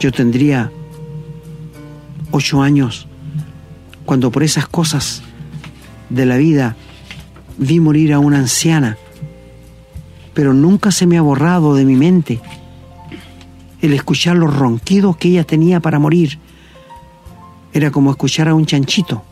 Yo 0.00 0.10
tendría 0.10 0.72
ocho 2.32 2.60
años 2.60 3.06
cuando 4.04 4.32
por 4.32 4.42
esas 4.42 4.66
cosas 4.66 5.22
de 6.10 6.26
la 6.26 6.36
vida 6.36 6.74
vi 7.58 7.78
morir 7.78 8.12
a 8.12 8.18
una 8.18 8.38
anciana, 8.38 8.98
pero 10.36 10.52
nunca 10.52 10.90
se 10.92 11.06
me 11.06 11.16
ha 11.16 11.22
borrado 11.22 11.74
de 11.74 11.86
mi 11.86 11.96
mente 11.96 12.42
el 13.80 13.94
escuchar 13.94 14.36
los 14.36 14.54
ronquidos 14.54 15.16
que 15.16 15.28
ella 15.28 15.44
tenía 15.44 15.80
para 15.80 15.98
morir 15.98 16.38
era 17.72 17.90
como 17.90 18.10
escuchar 18.10 18.46
a 18.48 18.54
un 18.54 18.66
chanchito. 18.66 19.24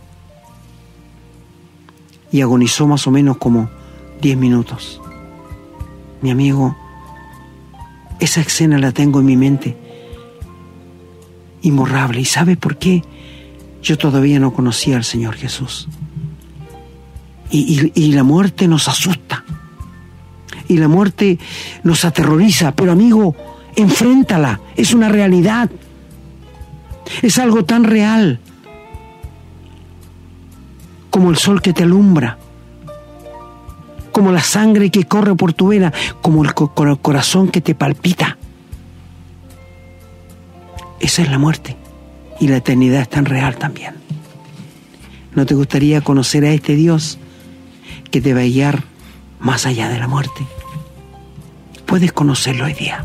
Y 2.33 2.41
agonizó 2.41 2.87
más 2.87 3.07
o 3.07 3.11
menos 3.11 3.37
como 3.37 3.69
10 4.23 4.39
minutos. 4.39 4.99
Mi 6.23 6.31
amigo, 6.31 6.75
esa 8.19 8.41
escena 8.41 8.79
la 8.79 8.93
tengo 8.93 9.21
en 9.21 9.27
mi 9.27 9.37
mente. 9.37 9.77
Imborrable. 11.61 12.23
¿Y 12.23 12.25
sabe 12.25 12.57
por 12.57 12.79
qué? 12.79 13.03
Yo 13.83 13.99
todavía 13.99 14.41
no 14.41 14.55
conocía 14.55 14.97
al 14.97 15.05
Señor 15.05 15.35
Jesús. 15.35 15.87
Y, 17.51 17.93
y 17.95 18.13
la 18.13 18.25
muerte 18.25 18.67
nos 18.69 18.89
asusta. 18.89 19.45
Y 20.69 20.79
la 20.79 20.89
muerte 20.89 21.39
nos 21.83 22.05
aterroriza. 22.05 22.73
Pero 22.73 22.93
amigo, 22.93 23.35
enfréntala. 23.77 24.61
Es 24.77 24.95
una 24.95 25.09
realidad. 25.09 25.71
Es 27.23 27.39
algo 27.39 27.65
tan 27.65 27.85
real 27.85 28.41
como 31.15 31.31
el 31.31 31.37
sol 31.37 31.63
que 31.63 31.73
te 31.73 31.85
alumbra, 31.85 32.39
como 34.11 34.33
la 34.33 34.43
sangre 34.43 34.91
que 34.91 35.05
corre 35.05 35.37
por 35.37 35.53
tu 35.53 35.69
vena, 35.69 35.93
como 36.21 36.43
el, 36.43 36.55
corazón 36.55 37.49
que 37.49 37.61
te 37.61 37.77
palpita. 37.77 38.37
Esa 40.99 41.23
es 41.23 41.31
la 41.31 41.39
muerte 41.39 41.77
y 42.41 42.49
la 42.49 42.57
eternidad 42.57 43.03
es 43.03 43.11
tan 43.11 43.27
real 43.27 43.57
también. 43.57 43.95
¿No 45.37 45.47
te 45.47 45.55
gustaría 45.55 46.01
conocer 46.01 46.45
a 46.45 46.53
este 46.53 46.75
Dios 46.75 47.19
que 48.11 48.21
te 48.21 48.35
va 48.35 48.41
a 48.41 48.45
guiar 48.45 48.83
más 49.45 49.65
allá 49.67 49.89
de 49.89 50.01
la 50.01 50.09
muerte? 50.09 50.45
Puedes 51.87 52.13
conocerlo 52.13 52.65
hoy 52.65 52.73
día. 52.73 53.05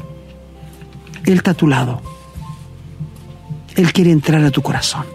Él 1.26 1.38
está 1.38 1.52
a 1.52 1.54
tu 1.54 1.68
lado 1.68 2.02
él 3.80 3.94
quiere 3.94 4.12
entrar 4.12 4.44
a 4.44 4.52
tu 4.52 4.62
corazón. 4.62 5.06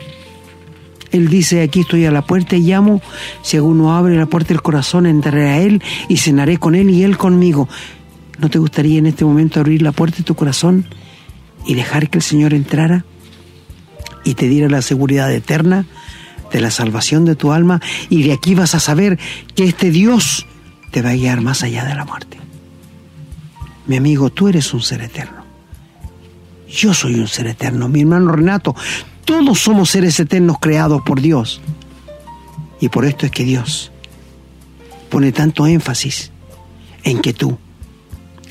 Él 1.13 1.29
dice, 1.29 1.63
aquí 1.63 1.81
estoy 1.81 2.07
a 2.07 2.11
la 2.11 2.23
puerta 2.23 2.57
y 2.57 2.63
llamo, 2.63 3.03
si 3.43 3.59
alguno 3.59 3.95
abre 3.95 4.17
la 4.17 4.27
puerta 4.27 4.49
del 4.49 4.63
corazón, 4.63 5.07
entraré 5.07 5.51
a 5.51 5.59
Él 5.61 5.83
y 6.09 6.17
cenaré 6.17 6.57
con 6.57 6.75
Él 6.75 6.89
y 6.89 7.05
Él 7.05 7.19
conmigo. 7.19 7.69
¿No 8.39 8.49
te 8.49 8.59
gustaría 8.59 8.99
en 8.99 9.07
este 9.07 9.25
momento 9.25 9.61
abrir 9.61 9.83
la 9.83 9.93
puerta 9.93 10.19
de 10.19 10.25
tu 10.25 10.35
corazón 10.35 10.87
y 11.67 11.75
dejar 11.75 12.09
que 12.09 12.19
el 12.19 12.23
Señor 12.23 12.55
entrara 12.55 13.05
y 14.25 14.35
te 14.35 14.49
diera 14.49 14.69
la 14.69 14.81
seguridad 14.83 15.31
eterna 15.31 15.85
de 16.51 16.61
la 16.61 16.71
salvación 16.71 17.27
de 17.27 17.37
tu 17.37 17.53
alma 17.53 17.81
y 18.09 18.23
de 18.23 18.33
aquí 18.33 18.55
vas 18.55 18.75
a 18.75 18.81
saber 18.81 19.19
que 19.55 19.65
este 19.65 19.91
Dios 19.91 20.47
te 20.95 21.03
va 21.03 21.11
a 21.11 21.15
guiar 21.17 21.41
más 21.41 21.65
allá 21.65 21.85
de 21.85 21.97
la 21.97 22.05
muerte? 22.05 22.39
Mi 23.89 23.97
amigo, 23.97 24.31
tú 24.31 24.47
eres 24.47 24.73
un 24.73 24.81
ser 24.81 25.03
eterno. 25.03 25.45
Yo 26.69 26.95
soy 26.95 27.17
un 27.17 27.27
ser 27.27 27.49
eterno, 27.49 27.89
mi 27.89 28.03
hermano 28.03 28.31
Renato, 28.31 28.77
todos 29.25 29.59
somos 29.59 29.91
seres 29.91 30.21
eternos 30.21 30.59
creados 30.61 31.03
por 31.03 31.21
Dios. 31.21 31.61
Y 32.79 32.91
por 32.91 33.07
esto 33.07 33.27
es 33.27 33.33
que 33.33 33.43
Dios 33.43 33.91
pone 35.11 35.33
tanto 35.33 35.67
énfasis 35.67 36.31
en 37.03 37.21
que 37.21 37.33
tú 37.33 37.59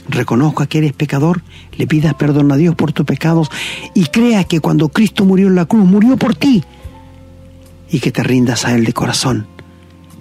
reconozcas 0.09 0.67
que 0.67 0.79
eres 0.79 0.91
pecador, 0.91 1.43
le 1.77 1.87
pidas 1.87 2.13
perdón 2.15 2.51
a 2.51 2.57
Dios 2.57 2.75
por 2.75 2.91
tus 2.91 3.05
pecados 3.05 3.49
y 3.93 4.07
creas 4.07 4.47
que 4.47 4.59
cuando 4.59 4.89
Cristo 4.89 5.23
murió 5.23 5.47
en 5.47 5.55
la 5.55 5.65
cruz, 5.65 5.85
murió 5.85 6.17
por 6.17 6.35
ti 6.35 6.61
y 7.89 8.01
que 8.01 8.11
te 8.11 8.21
rindas 8.21 8.65
a 8.65 8.75
Él 8.75 8.83
de 8.83 8.91
corazón 8.91 9.47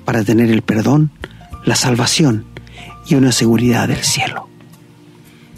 para 0.04 0.22
tener 0.22 0.52
el 0.52 0.62
perdón, 0.62 1.10
la 1.64 1.76
salvación 1.76 2.44
y 3.06 3.14
una 3.14 3.32
seguridad 3.32 3.88
del 3.88 4.02
cielo. 4.02 4.48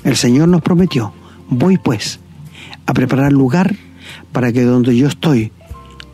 El 0.03 0.17
Señor 0.17 0.49
nos 0.49 0.63
prometió, 0.63 1.13
voy 1.49 1.79
pues 1.79 2.21
a 2.87 2.93
preparar 2.93 3.33
lugar 3.33 3.75
para 4.33 4.53
que 4.53 4.63
donde 4.63 4.97
yo 4.97 5.09
estoy, 5.09 5.53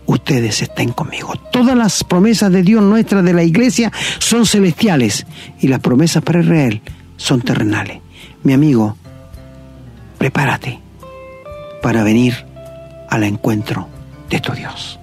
ustedes 0.06 0.62
estén 0.62 0.92
conmigo. 0.92 1.34
Todas 1.52 1.76
las 1.76 2.04
promesas 2.04 2.52
de 2.52 2.62
Dios 2.62 2.82
nuestra 2.82 3.22
de 3.22 3.32
la 3.32 3.42
iglesia 3.42 3.92
son 4.18 4.46
celestiales 4.46 5.26
y 5.60 5.68
las 5.68 5.80
promesas 5.80 6.22
para 6.22 6.40
Israel 6.40 6.82
son 7.16 7.42
terrenales. 7.42 8.00
Mi 8.42 8.52
amigo, 8.52 8.96
prepárate 10.18 10.78
para 11.82 12.04
venir 12.04 12.46
al 13.08 13.24
encuentro 13.24 13.88
de 14.28 14.40
tu 14.40 14.52
Dios. 14.52 14.99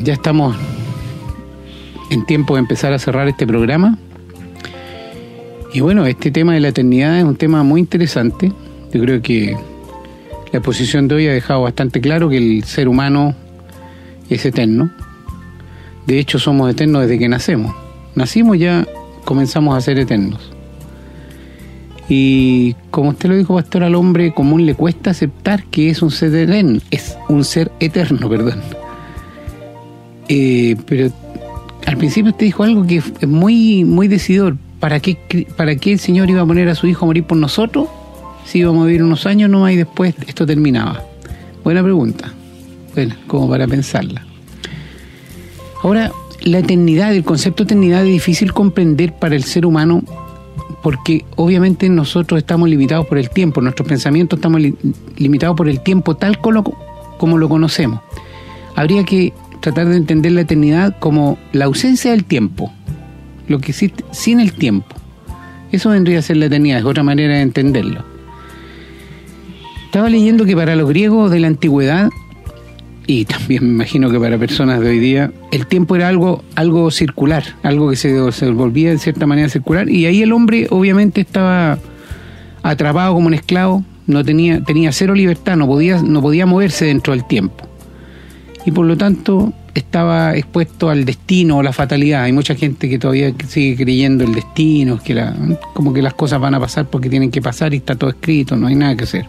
Ya 0.00 0.14
estamos 0.14 0.56
en 2.10 2.24
tiempo 2.24 2.54
de 2.54 2.60
empezar 2.60 2.92
a 2.92 2.98
cerrar 2.98 3.28
este 3.28 3.46
programa. 3.46 3.98
Y 5.72 5.80
bueno, 5.80 6.06
este 6.06 6.30
tema 6.30 6.54
de 6.54 6.60
la 6.60 6.68
eternidad 6.68 7.18
es 7.18 7.24
un 7.24 7.36
tema 7.36 7.62
muy 7.62 7.80
interesante. 7.80 8.52
Yo 8.92 9.00
creo 9.00 9.22
que 9.22 9.56
la 10.52 10.58
exposición 10.58 11.08
de 11.08 11.14
hoy 11.14 11.28
ha 11.28 11.32
dejado 11.32 11.62
bastante 11.62 12.00
claro 12.00 12.28
que 12.28 12.36
el 12.36 12.64
ser 12.64 12.88
humano 12.88 13.34
es 14.28 14.44
eterno. 14.44 14.90
De 16.06 16.18
hecho, 16.18 16.38
somos 16.38 16.70
eternos 16.70 17.02
desde 17.02 17.18
que 17.18 17.28
nacemos. 17.28 17.74
Nacimos 18.14 18.58
ya 18.58 18.86
comenzamos 19.24 19.76
a 19.76 19.80
ser 19.80 19.98
eternos. 19.98 20.52
Y 22.08 22.74
como 22.90 23.10
usted 23.10 23.30
lo 23.30 23.36
dijo, 23.36 23.54
pastor, 23.54 23.84
al 23.84 23.94
hombre 23.94 24.34
común 24.34 24.66
le 24.66 24.74
cuesta 24.74 25.10
aceptar 25.10 25.64
que 25.64 25.88
es 25.88 26.02
un 26.02 26.10
ser 26.10 26.34
eterno, 26.34 26.80
es 26.90 27.16
un 27.28 27.44
ser 27.44 27.72
eterno, 27.80 28.28
perdón. 28.28 28.60
Eh, 30.28 30.76
pero 30.86 31.10
al 31.86 31.96
principio 31.96 32.30
usted 32.30 32.46
dijo 32.46 32.62
algo 32.62 32.86
que 32.86 32.96
es 32.96 33.28
muy, 33.28 33.84
muy 33.84 34.08
decidor. 34.08 34.56
¿Para 34.80 35.00
qué, 35.00 35.46
¿Para 35.56 35.76
qué 35.76 35.92
el 35.92 35.98
Señor 35.98 36.28
iba 36.28 36.42
a 36.42 36.46
poner 36.46 36.68
a 36.68 36.74
su 36.74 36.86
hijo 36.86 37.04
a 37.04 37.06
morir 37.06 37.24
por 37.24 37.38
nosotros? 37.38 37.88
Si 38.44 38.58
íbamos 38.58 38.82
a 38.82 38.86
vivir 38.86 39.02
unos 39.02 39.26
años 39.26 39.48
nomás 39.48 39.72
y 39.72 39.76
después 39.76 40.14
esto 40.26 40.44
terminaba. 40.44 41.02
Buena 41.62 41.82
pregunta. 41.82 42.32
Bueno, 42.94 43.14
como 43.26 43.48
para 43.48 43.66
pensarla. 43.66 44.26
Ahora, 45.82 46.10
la 46.42 46.58
eternidad, 46.58 47.14
el 47.14 47.24
concepto 47.24 47.64
de 47.64 47.68
eternidad 47.68 48.04
es 48.04 48.12
difícil 48.12 48.52
comprender 48.52 49.14
para 49.14 49.36
el 49.36 49.44
ser 49.44 49.64
humano 49.64 50.02
porque 50.82 51.24
obviamente 51.36 51.88
nosotros 51.88 52.38
estamos 52.38 52.68
limitados 52.68 53.06
por 53.06 53.18
el 53.18 53.30
tiempo, 53.30 53.60
nuestros 53.60 53.88
pensamientos 53.88 54.38
estamos 54.38 54.60
limitados 55.16 55.56
por 55.56 55.68
el 55.68 55.80
tiempo 55.80 56.16
tal 56.16 56.38
como, 56.38 56.64
como 57.18 57.38
lo 57.38 57.48
conocemos. 57.48 58.00
Habría 58.74 59.04
que 59.04 59.32
tratar 59.62 59.88
de 59.88 59.96
entender 59.96 60.32
la 60.32 60.42
eternidad 60.42 60.96
como 60.98 61.38
la 61.52 61.64
ausencia 61.64 62.10
del 62.10 62.24
tiempo, 62.24 62.72
lo 63.48 63.60
que 63.60 63.70
existe 63.70 64.04
sin 64.10 64.40
el 64.40 64.52
tiempo. 64.52 64.94
Eso 65.70 65.90
vendría 65.90 66.18
a 66.18 66.22
ser 66.22 66.36
la 66.36 66.46
eternidad, 66.46 66.80
es 66.80 66.84
otra 66.84 67.02
manera 67.02 67.36
de 67.36 67.40
entenderlo. 67.40 68.04
Estaba 69.86 70.10
leyendo 70.10 70.44
que 70.44 70.56
para 70.56 70.76
los 70.76 70.88
griegos 70.88 71.30
de 71.30 71.40
la 71.40 71.46
antigüedad 71.46 72.10
y 73.06 73.24
también 73.24 73.64
me 73.64 73.70
imagino 73.70 74.10
que 74.10 74.18
para 74.18 74.38
personas 74.38 74.80
de 74.80 74.90
hoy 74.90 74.98
día, 74.98 75.32
el 75.50 75.66
tiempo 75.66 75.96
era 75.96 76.08
algo, 76.08 76.44
algo 76.54 76.90
circular, 76.90 77.44
algo 77.62 77.90
que 77.90 77.96
se, 77.96 78.50
volvía 78.50 78.90
de 78.90 78.98
cierta 78.98 79.26
manera 79.26 79.48
circular, 79.48 79.88
y 79.88 80.06
ahí 80.06 80.22
el 80.22 80.32
hombre 80.32 80.66
obviamente 80.70 81.20
estaba 81.20 81.78
atrapado 82.62 83.14
como 83.14 83.26
un 83.26 83.34
esclavo, 83.34 83.84
no 84.06 84.24
tenía, 84.24 84.62
tenía 84.62 84.92
cero 84.92 85.14
libertad, 85.14 85.56
no 85.56 85.66
podía, 85.66 86.00
no 86.02 86.20
podía 86.20 86.46
moverse 86.46 86.86
dentro 86.86 87.12
del 87.12 87.26
tiempo. 87.26 87.71
Y 88.64 88.70
por 88.70 88.86
lo 88.86 88.96
tanto 88.96 89.52
estaba 89.74 90.36
expuesto 90.36 90.90
al 90.90 91.04
destino 91.04 91.58
o 91.58 91.62
la 91.62 91.72
fatalidad. 91.72 92.22
Hay 92.22 92.32
mucha 92.32 92.54
gente 92.54 92.88
que 92.88 92.98
todavía 92.98 93.32
sigue 93.48 93.84
creyendo 93.84 94.24
el 94.24 94.34
destino, 94.34 95.00
que 95.02 95.14
la, 95.14 95.34
como 95.74 95.92
que 95.92 96.02
las 96.02 96.14
cosas 96.14 96.40
van 96.40 96.54
a 96.54 96.60
pasar 96.60 96.86
porque 96.86 97.08
tienen 97.08 97.30
que 97.30 97.40
pasar 97.40 97.74
y 97.74 97.78
está 97.78 97.96
todo 97.96 98.10
escrito, 98.10 98.56
no 98.56 98.66
hay 98.66 98.74
nada 98.74 98.96
que 98.96 99.04
hacer. 99.04 99.26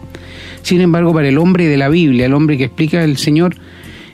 Sin 0.62 0.80
embargo, 0.80 1.12
para 1.12 1.28
el 1.28 1.38
hombre 1.38 1.66
de 1.66 1.76
la 1.76 1.88
Biblia, 1.88 2.26
el 2.26 2.34
hombre 2.34 2.56
que 2.56 2.64
explica 2.64 3.02
el 3.02 3.16
Señor, 3.16 3.56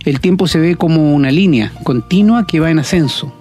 el 0.05 0.21
tiempo 0.21 0.47
se 0.47 0.59
ve 0.59 0.77
como 0.77 1.15
una 1.15 1.31
línea 1.31 1.73
continua 1.85 2.47
que 2.47 2.61
va 2.61 2.71
en 2.71 2.79
ascenso. 2.79 3.33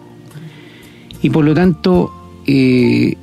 Y 1.21 1.29
por 1.29 1.45
lo 1.45 1.53
tanto, 1.53 2.11
eh, 2.47 3.15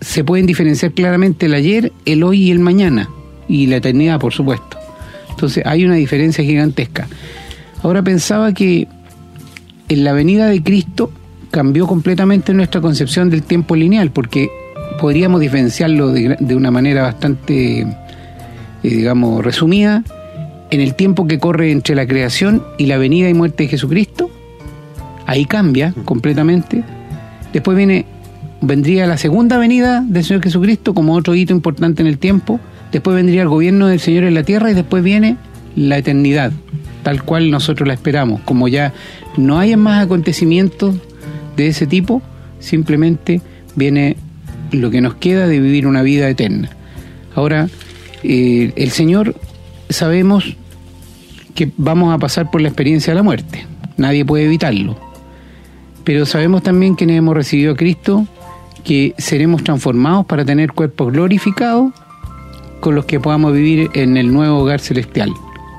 se 0.00 0.24
pueden 0.24 0.46
diferenciar 0.46 0.92
claramente 0.92 1.46
el 1.46 1.54
ayer, 1.54 1.92
el 2.04 2.22
hoy 2.22 2.42
y 2.44 2.50
el 2.50 2.58
mañana, 2.58 3.08
y 3.48 3.66
la 3.66 3.76
eternidad, 3.76 4.18
por 4.18 4.32
supuesto. 4.32 4.78
Entonces 5.30 5.64
hay 5.66 5.84
una 5.84 5.94
diferencia 5.94 6.44
gigantesca. 6.44 7.08
Ahora 7.82 8.02
pensaba 8.02 8.52
que 8.52 8.88
en 9.88 10.04
la 10.04 10.12
venida 10.12 10.46
de 10.46 10.62
Cristo 10.62 11.10
cambió 11.50 11.86
completamente 11.86 12.52
nuestra 12.54 12.80
concepción 12.80 13.30
del 13.30 13.42
tiempo 13.42 13.74
lineal, 13.74 14.10
porque 14.10 14.48
podríamos 15.00 15.40
diferenciarlo 15.40 16.12
de, 16.12 16.54
una 16.54 16.70
manera 16.70 17.02
bastante, 17.02 17.80
eh, 17.80 17.86
digamos, 18.82 19.44
resumida, 19.44 20.04
en 20.70 20.80
el 20.80 20.94
tiempo 20.94 21.26
que 21.26 21.38
corre 21.38 21.72
entre 21.72 21.94
la 21.94 22.06
creación 22.06 22.62
y 22.78 22.86
la 22.86 22.98
venida 22.98 23.28
y 23.28 23.34
muerte 23.34 23.64
de 23.64 23.70
Jesucristo. 23.70 24.30
Ahí 25.26 25.44
cambia 25.44 25.94
completamente. 26.04 26.84
Después 27.52 27.76
viene, 27.76 28.06
vendría 28.60 29.06
la 29.06 29.16
segunda 29.16 29.58
venida 29.58 30.04
del 30.06 30.24
Señor 30.24 30.42
Jesucristo 30.42 30.94
como 30.94 31.14
otro 31.14 31.34
hito 31.34 31.52
importante 31.52 32.02
en 32.02 32.08
el 32.08 32.18
tiempo. 32.18 32.60
Después 32.92 33.16
vendría 33.16 33.42
el 33.42 33.48
gobierno 33.48 33.86
del 33.88 34.00
Señor 34.00 34.24
en 34.24 34.34
la 34.34 34.44
tierra 34.44 34.70
y 34.70 34.74
después 34.74 35.02
viene 35.02 35.36
la 35.76 35.98
eternidad, 35.98 36.52
tal 37.10 37.24
cual 37.24 37.50
nosotros 37.50 37.88
la 37.88 37.94
esperamos. 37.94 38.40
Como 38.42 38.68
ya 38.68 38.92
no 39.36 39.58
hay 39.58 39.74
más 39.74 40.04
acontecimientos 40.04 40.94
de 41.56 41.66
ese 41.66 41.88
tipo, 41.88 42.22
simplemente 42.60 43.40
viene 43.74 44.16
lo 44.70 44.92
que 44.92 45.00
nos 45.00 45.14
queda 45.14 45.48
de 45.48 45.58
vivir 45.58 45.88
una 45.88 46.02
vida 46.02 46.28
eterna. 46.28 46.70
Ahora, 47.34 47.68
eh, 48.22 48.72
el 48.76 48.92
Señor 48.92 49.34
sabemos 49.88 50.56
que 51.56 51.72
vamos 51.76 52.14
a 52.14 52.18
pasar 52.18 52.48
por 52.48 52.60
la 52.60 52.68
experiencia 52.68 53.12
de 53.12 53.16
la 53.16 53.24
muerte, 53.24 53.66
nadie 53.96 54.24
puede 54.24 54.44
evitarlo, 54.44 54.96
pero 56.04 56.26
sabemos 56.26 56.62
también 56.62 56.94
que 56.94 57.12
hemos 57.12 57.34
recibido 57.34 57.72
a 57.72 57.76
Cristo, 57.76 58.24
que 58.84 59.14
seremos 59.18 59.64
transformados 59.64 60.26
para 60.26 60.44
tener 60.44 60.70
cuerpos 60.70 61.12
glorificados 61.12 61.92
con 62.78 62.94
los 62.94 63.04
que 63.04 63.18
podamos 63.18 63.52
vivir 63.52 63.90
en 63.94 64.16
el 64.16 64.32
nuevo 64.32 64.58
hogar 64.60 64.78
celestial 64.78 65.32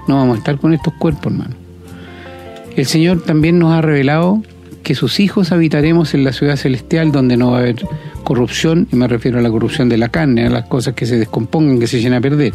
no 0.07 0.15
vamos 0.15 0.35
a 0.35 0.39
estar 0.39 0.57
con 0.57 0.73
estos 0.73 0.93
cuerpos, 0.93 1.31
hermano. 1.31 1.55
El 2.75 2.85
Señor 2.85 3.23
también 3.23 3.59
nos 3.59 3.73
ha 3.73 3.81
revelado 3.81 4.41
que 4.83 4.95
sus 4.95 5.19
hijos 5.19 5.51
habitaremos 5.51 6.13
en 6.13 6.23
la 6.23 6.33
ciudad 6.33 6.55
celestial 6.55 7.11
donde 7.11 7.37
no 7.37 7.51
va 7.51 7.57
a 7.57 7.61
haber 7.61 7.85
corrupción, 8.23 8.87
y 8.91 8.95
me 8.95 9.07
refiero 9.07 9.39
a 9.39 9.41
la 9.41 9.49
corrupción 9.49 9.89
de 9.89 9.97
la 9.97 10.09
carne, 10.09 10.45
a 10.45 10.49
las 10.49 10.67
cosas 10.67 10.93
que 10.93 11.05
se 11.05 11.17
descompongan, 11.17 11.79
que 11.79 11.87
se 11.87 11.99
llenan 11.99 12.19
a 12.19 12.21
perder. 12.21 12.53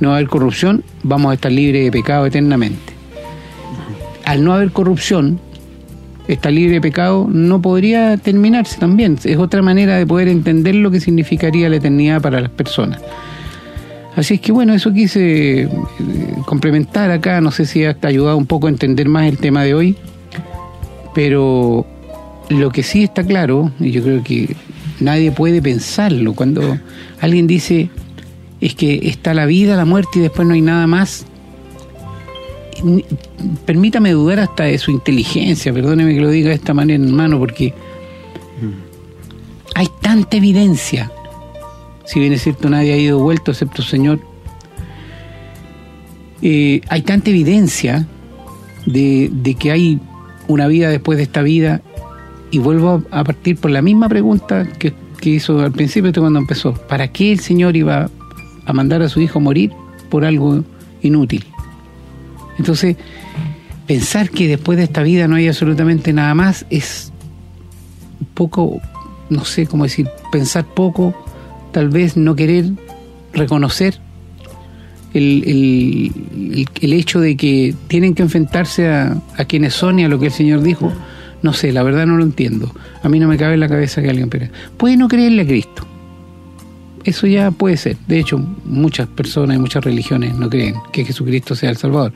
No 0.00 0.10
va 0.10 0.14
a 0.14 0.18
haber 0.18 0.28
corrupción, 0.28 0.84
vamos 1.02 1.30
a 1.30 1.34
estar 1.34 1.50
libres 1.50 1.84
de 1.84 1.90
pecado 1.90 2.26
eternamente. 2.26 2.92
Al 4.24 4.44
no 4.44 4.52
haber 4.52 4.70
corrupción, 4.70 5.40
estar 6.28 6.52
libre 6.52 6.74
de 6.74 6.80
pecado 6.80 7.26
no 7.28 7.60
podría 7.62 8.16
terminarse 8.18 8.78
también. 8.78 9.18
Es 9.24 9.38
otra 9.38 9.62
manera 9.62 9.96
de 9.96 10.06
poder 10.06 10.28
entender 10.28 10.74
lo 10.74 10.90
que 10.90 11.00
significaría 11.00 11.68
la 11.68 11.76
eternidad 11.76 12.20
para 12.20 12.40
las 12.40 12.50
personas. 12.50 13.00
Así 14.16 14.34
es 14.34 14.40
que 14.40 14.52
bueno, 14.52 14.74
eso 14.74 14.92
quise 14.92 15.62
eh, 15.62 15.68
complementar 16.44 17.10
acá, 17.10 17.40
no 17.40 17.50
sé 17.50 17.66
si 17.66 17.84
ha 17.84 17.96
ayudado 18.02 18.36
un 18.36 18.46
poco 18.46 18.66
a 18.66 18.70
entender 18.70 19.08
más 19.08 19.26
el 19.26 19.38
tema 19.38 19.62
de 19.62 19.74
hoy, 19.74 19.96
pero 21.14 21.86
lo 22.48 22.70
que 22.70 22.82
sí 22.82 23.04
está 23.04 23.22
claro, 23.22 23.70
y 23.78 23.92
yo 23.92 24.02
creo 24.02 24.24
que 24.24 24.56
nadie 25.00 25.30
puede 25.30 25.62
pensarlo, 25.62 26.34
cuando 26.34 26.78
alguien 27.20 27.46
dice 27.46 27.90
es 28.60 28.74
que 28.74 29.08
está 29.08 29.34
la 29.34 29.46
vida, 29.46 29.76
la 29.76 29.84
muerte 29.84 30.18
y 30.18 30.22
después 30.22 30.48
no 30.48 30.54
hay 30.54 30.62
nada 30.62 30.88
más, 30.88 31.24
permítame 33.66 34.10
dudar 34.12 34.40
hasta 34.40 34.64
de 34.64 34.78
su 34.78 34.90
inteligencia, 34.90 35.72
perdóneme 35.72 36.14
que 36.14 36.20
lo 36.20 36.30
diga 36.30 36.48
de 36.48 36.56
esta 36.56 36.74
manera, 36.74 37.04
hermano, 37.04 37.38
porque 37.38 37.72
hay 39.76 39.86
tanta 40.00 40.36
evidencia 40.36 41.12
si 42.08 42.20
bien 42.20 42.32
es 42.32 42.42
cierto 42.42 42.70
nadie 42.70 42.94
ha 42.94 42.96
ido 42.96 43.18
vuelto 43.18 43.50
excepto 43.50 43.82
el 43.82 43.88
Señor, 43.88 44.20
eh, 46.40 46.80
hay 46.88 47.02
tanta 47.02 47.28
evidencia 47.28 48.06
de, 48.86 49.56
que 49.58 49.70
hay 49.70 50.00
una 50.46 50.68
vida 50.68 50.88
después 50.88 51.18
de 51.18 51.24
esta 51.24 51.42
vida 51.42 51.82
y 52.50 52.60
vuelvo 52.60 53.02
a 53.10 53.24
partir 53.24 53.58
por 53.58 53.70
la 53.70 53.82
misma 53.82 54.08
pregunta 54.08 54.66
que, 54.66 54.94
hizo 55.20 55.60
al 55.60 55.72
principio 55.72 56.10
cuando 56.16 56.38
empezó. 56.38 56.72
¿Para 56.72 57.08
qué 57.08 57.30
el 57.30 57.40
Señor 57.40 57.76
iba 57.76 58.08
a 58.64 58.72
mandar 58.72 59.02
a 59.02 59.10
su 59.10 59.20
hijo 59.20 59.38
a 59.38 59.42
morir 59.42 59.72
por 60.08 60.24
algo 60.24 60.64
inútil? 61.02 61.44
Entonces, 62.56 62.96
pensar 63.86 64.30
que 64.30 64.48
después 64.48 64.78
de 64.78 64.84
esta 64.84 65.02
vida 65.02 65.28
no 65.28 65.36
hay 65.36 65.48
absolutamente 65.48 66.14
nada 66.14 66.34
más 66.34 66.64
es 66.70 67.12
poco, 68.32 68.80
no 69.28 69.44
sé 69.44 69.66
cómo 69.66 69.84
decir, 69.84 70.08
pensar 70.32 70.64
poco 70.64 71.14
tal 71.72 71.88
vez 71.88 72.16
no 72.16 72.36
querer 72.36 72.66
reconocer 73.32 73.98
el, 75.14 76.12
el, 76.80 76.92
hecho 76.92 77.20
de 77.20 77.36
que 77.36 77.74
tienen 77.88 78.14
que 78.14 78.22
enfrentarse 78.22 78.88
a, 78.88 79.16
a, 79.36 79.44
quienes 79.44 79.74
son 79.74 79.98
y 79.98 80.04
a 80.04 80.08
lo 80.08 80.18
que 80.18 80.26
el 80.26 80.32
Señor 80.32 80.62
dijo, 80.62 80.92
no 81.42 81.52
sé, 81.52 81.72
la 81.72 81.82
verdad 81.82 82.06
no 82.06 82.16
lo 82.16 82.24
entiendo. 82.24 82.74
A 83.02 83.08
mí 83.08 83.18
no 83.18 83.28
me 83.28 83.36
cabe 83.36 83.54
en 83.54 83.60
la 83.60 83.68
cabeza 83.68 84.02
que 84.02 84.10
alguien... 84.10 84.30
Puede 84.76 84.96
no 84.96 85.08
creerle 85.08 85.42
a 85.42 85.46
Cristo. 85.46 85.86
Eso 87.04 87.26
ya 87.26 87.50
puede 87.50 87.76
ser. 87.76 87.96
De 88.06 88.18
hecho, 88.18 88.38
muchas 88.64 89.06
personas 89.08 89.56
y 89.56 89.60
muchas 89.60 89.84
religiones 89.84 90.34
no 90.34 90.50
creen 90.50 90.74
que 90.92 91.04
Jesucristo 91.04 91.54
sea 91.54 91.70
el 91.70 91.76
Salvador, 91.76 92.12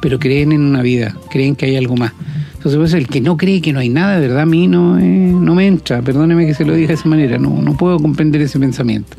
pero 0.00 0.18
creen 0.18 0.52
en 0.52 0.62
una 0.62 0.82
vida, 0.82 1.14
creen 1.30 1.56
que 1.56 1.66
hay 1.66 1.76
algo 1.76 1.96
más. 1.96 2.12
Entonces, 2.60 2.78
pues, 2.78 2.92
el 2.92 3.08
que 3.08 3.22
no 3.22 3.38
cree 3.38 3.62
que 3.62 3.72
no 3.72 3.80
hay 3.80 3.88
nada, 3.88 4.16
de 4.16 4.28
verdad, 4.28 4.42
a 4.42 4.46
mí 4.46 4.66
no, 4.66 4.98
eh, 4.98 5.02
no 5.02 5.54
me 5.54 5.66
entra. 5.66 6.02
Perdóneme 6.02 6.46
que 6.46 6.52
se 6.52 6.66
lo 6.66 6.74
diga 6.74 6.88
de 6.88 6.94
esa 6.94 7.08
manera, 7.08 7.38
no, 7.38 7.62
no 7.62 7.74
puedo 7.74 7.98
comprender 7.98 8.42
ese 8.42 8.58
pensamiento. 8.58 9.16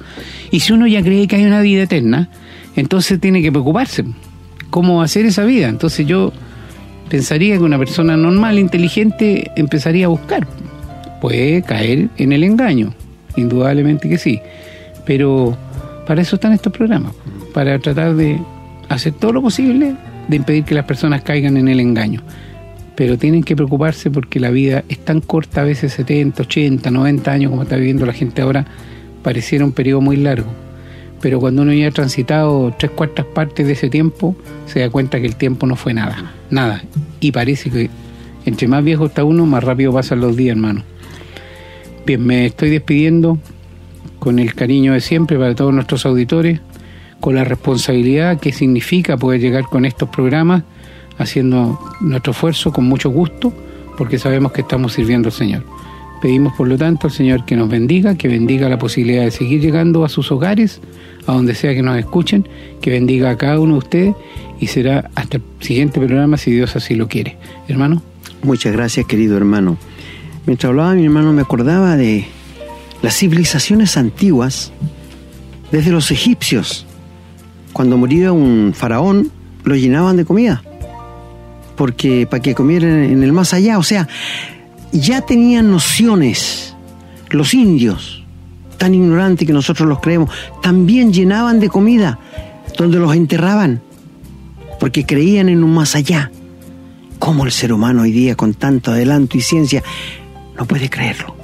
Y 0.51 0.59
si 0.59 0.73
uno 0.73 0.85
ya 0.85 1.01
cree 1.01 1.27
que 1.27 1.37
hay 1.37 1.45
una 1.45 1.61
vida 1.61 1.83
eterna, 1.83 2.29
entonces 2.75 3.19
tiene 3.19 3.41
que 3.41 3.51
preocuparse. 3.51 4.05
¿Cómo 4.69 5.01
hacer 5.01 5.25
esa 5.25 5.43
vida? 5.43 5.69
Entonces 5.69 6.05
yo 6.05 6.31
pensaría 7.09 7.57
que 7.57 7.63
una 7.63 7.79
persona 7.79 8.15
normal, 8.15 8.59
inteligente, 8.59 9.51
empezaría 9.55 10.05
a 10.05 10.09
buscar. 10.09 10.47
Puede 11.19 11.63
caer 11.63 12.09
en 12.17 12.33
el 12.33 12.43
engaño, 12.43 12.93
indudablemente 13.35 14.07
que 14.07 14.19
sí. 14.19 14.39
Pero 15.05 15.57
para 16.05 16.21
eso 16.21 16.35
están 16.35 16.53
estos 16.53 16.71
programas, 16.71 17.13
para 17.55 17.79
tratar 17.79 18.15
de 18.15 18.39
hacer 18.87 19.13
todo 19.13 19.33
lo 19.33 19.41
posible 19.41 19.95
de 20.27 20.35
impedir 20.35 20.63
que 20.63 20.75
las 20.75 20.85
personas 20.85 21.21
caigan 21.21 21.57
en 21.57 21.67
el 21.67 21.79
engaño. 21.79 22.21
Pero 22.95 23.17
tienen 23.17 23.43
que 23.43 23.55
preocuparse 23.55 24.11
porque 24.11 24.39
la 24.39 24.49
vida 24.49 24.83
es 24.89 24.99
tan 24.99 25.21
corta, 25.21 25.61
a 25.61 25.63
veces 25.63 25.93
70, 25.93 26.43
80, 26.43 26.91
90 26.91 27.31
años 27.31 27.51
como 27.51 27.63
está 27.63 27.75
viviendo 27.77 28.05
la 28.05 28.13
gente 28.13 28.41
ahora, 28.41 28.65
pareciera 29.23 29.65
un 29.65 29.71
periodo 29.71 30.01
muy 30.01 30.17
largo. 30.17 30.51
Pero 31.21 31.39
cuando 31.39 31.61
uno 31.61 31.73
ya 31.73 31.87
ha 31.87 31.91
transitado 31.91 32.73
tres 32.77 32.91
cuartas 32.91 33.25
partes 33.25 33.67
de 33.67 33.73
ese 33.73 33.89
tiempo, 33.89 34.35
se 34.65 34.79
da 34.79 34.89
cuenta 34.89 35.19
que 35.19 35.27
el 35.27 35.35
tiempo 35.35 35.67
no 35.67 35.75
fue 35.75 35.93
nada, 35.93 36.33
nada. 36.49 36.83
Y 37.19 37.31
parece 37.31 37.69
que 37.69 37.89
entre 38.45 38.67
más 38.67 38.83
viejo 38.83 39.05
está 39.05 39.23
uno, 39.23 39.45
más 39.45 39.63
rápido 39.63 39.93
pasan 39.93 40.19
los 40.19 40.35
días, 40.35 40.55
hermano. 40.55 40.83
Bien, 42.05 42.25
me 42.25 42.47
estoy 42.47 42.71
despidiendo 42.71 43.37
con 44.17 44.39
el 44.39 44.55
cariño 44.55 44.93
de 44.93 45.01
siempre 45.01 45.37
para 45.37 45.53
todos 45.53 45.73
nuestros 45.73 46.05
auditores, 46.05 46.59
con 47.21 47.35
la 47.35 47.45
responsabilidad 47.45 48.39
que 48.39 48.51
significa 48.51 49.15
poder 49.15 49.39
llegar 49.39 49.63
con 49.65 49.85
estos 49.85 50.09
programas, 50.09 50.63
haciendo 51.17 51.79
nuestro 52.01 52.31
esfuerzo 52.31 52.73
con 52.73 52.85
mucho 52.85 53.09
gusto, 53.09 53.53
porque 53.97 54.19
sabemos 54.19 54.51
que 54.51 54.61
estamos 54.61 54.93
sirviendo 54.93 55.29
al 55.29 55.33
Señor. 55.33 55.63
Pedimos 56.21 56.53
por 56.53 56.67
lo 56.67 56.77
tanto 56.77 57.07
al 57.07 57.13
Señor 57.13 57.45
que 57.45 57.55
nos 57.55 57.69
bendiga, 57.69 58.15
que 58.15 58.27
bendiga 58.27 58.67
la 58.67 58.77
posibilidad 58.77 59.23
de 59.23 59.31
seguir 59.31 59.61
llegando 59.61 60.03
a 60.03 60.09
sus 60.09 60.31
hogares, 60.31 60.81
a 61.27 61.33
donde 61.33 61.55
sea 61.55 61.73
que 61.73 61.81
nos 61.81 61.97
escuchen, 61.97 62.47
que 62.81 62.91
bendiga 62.91 63.29
a 63.29 63.37
cada 63.37 63.59
uno 63.59 63.73
de 63.73 63.79
ustedes 63.79 64.15
y 64.59 64.67
será 64.67 65.09
hasta 65.15 65.37
el 65.37 65.43
siguiente 65.59 65.99
programa 65.99 66.37
si 66.37 66.51
Dios 66.51 66.75
así 66.75 66.95
lo 66.95 67.07
quiere. 67.07 67.37
Hermano. 67.67 68.01
Muchas 68.43 68.73
gracias, 68.73 69.05
querido 69.05 69.37
hermano. 69.37 69.77
Mientras 70.45 70.69
hablaba 70.69 70.95
mi 70.95 71.05
hermano 71.05 71.31
me 71.33 71.41
acordaba 71.41 71.95
de 71.95 72.25
las 73.03 73.15
civilizaciones 73.15 73.97
antiguas, 73.97 74.71
desde 75.71 75.91
los 75.91 76.11
egipcios. 76.11 76.85
Cuando 77.73 77.97
moría 77.97 78.31
un 78.31 78.73
faraón, 78.75 79.31
lo 79.63 79.75
llenaban 79.75 80.17
de 80.17 80.25
comida, 80.25 80.63
porque 81.75 82.27
para 82.29 82.41
que 82.41 82.55
comieran 82.55 83.03
en 83.03 83.23
el 83.23 83.31
más 83.31 83.53
allá, 83.53 83.77
o 83.77 83.83
sea, 83.83 84.07
ya 84.91 85.21
tenían 85.21 85.71
nociones. 85.71 86.75
Los 87.29 87.53
indios, 87.53 88.25
tan 88.77 88.93
ignorantes 88.93 89.47
que 89.47 89.53
nosotros 89.53 89.87
los 89.87 89.99
creemos, 89.99 90.29
también 90.61 91.13
llenaban 91.13 91.59
de 91.59 91.69
comida 91.69 92.19
donde 92.77 92.99
los 92.99 93.15
enterraban, 93.15 93.81
porque 94.79 95.05
creían 95.05 95.47
en 95.47 95.63
un 95.63 95.73
más 95.73 95.95
allá. 95.95 96.31
¿Cómo 97.19 97.45
el 97.45 97.51
ser 97.51 97.71
humano 97.71 98.01
hoy 98.01 98.11
día, 98.11 98.35
con 98.35 98.53
tanto 98.53 98.91
adelanto 98.91 99.37
y 99.37 99.41
ciencia, 99.41 99.83
no 100.57 100.65
puede 100.65 100.89
creerlo? 100.89 101.35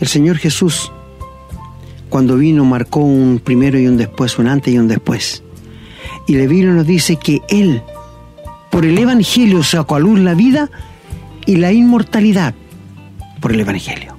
El 0.00 0.08
Señor 0.08 0.36
Jesús, 0.36 0.90
cuando 2.10 2.36
vino, 2.36 2.64
marcó 2.64 3.00
un 3.00 3.40
primero 3.42 3.78
y 3.78 3.86
un 3.86 3.96
después, 3.96 4.38
un 4.38 4.48
antes 4.48 4.74
y 4.74 4.78
un 4.78 4.88
después. 4.88 5.42
Y 6.26 6.36
vino 6.46 6.72
y 6.72 6.76
nos 6.76 6.86
dice 6.86 7.16
que 7.16 7.40
Él, 7.48 7.82
por 8.70 8.84
el 8.84 8.98
Evangelio, 8.98 9.62
sacó 9.62 9.96
a 9.96 10.00
luz 10.00 10.18
la 10.18 10.34
vida 10.34 10.70
y 11.46 11.56
la 11.56 11.72
inmortalidad 11.72 12.54
por 13.40 13.52
el 13.52 13.60
Evangelio. 13.60 14.16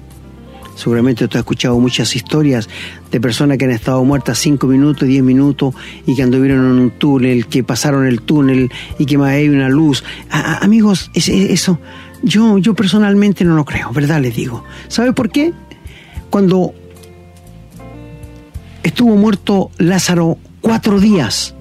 Seguramente 0.74 1.28
tú 1.28 1.38
has 1.38 1.42
escuchado 1.42 1.78
muchas 1.78 2.16
historias 2.16 2.68
de 3.10 3.20
personas 3.20 3.58
que 3.58 3.66
han 3.66 3.70
estado 3.70 4.02
muertas 4.04 4.38
cinco 4.38 4.66
minutos, 4.66 5.06
diez 5.06 5.22
minutos 5.22 5.74
y 6.06 6.16
que 6.16 6.22
anduvieron 6.22 6.64
en 6.64 6.72
un 6.80 6.90
túnel, 6.90 7.46
que 7.46 7.62
pasaron 7.62 8.06
el 8.06 8.22
túnel 8.22 8.70
y 8.98 9.06
que 9.06 9.18
más 9.18 9.30
hay 9.30 9.48
una 9.48 9.68
luz. 9.68 10.02
amigos, 10.30 11.10
eso 11.14 11.78
yo, 12.22 12.58
yo 12.58 12.74
personalmente 12.74 13.44
no 13.44 13.54
lo 13.54 13.64
creo, 13.64 13.92
¿verdad? 13.92 14.20
Les 14.20 14.34
digo. 14.34 14.64
¿Sabe 14.88 15.12
por 15.12 15.30
qué? 15.30 15.52
Cuando 16.30 16.74
estuvo 18.82 19.16
muerto 19.16 19.70
Lázaro 19.78 20.38
cuatro 20.60 21.00
días, 21.00 21.54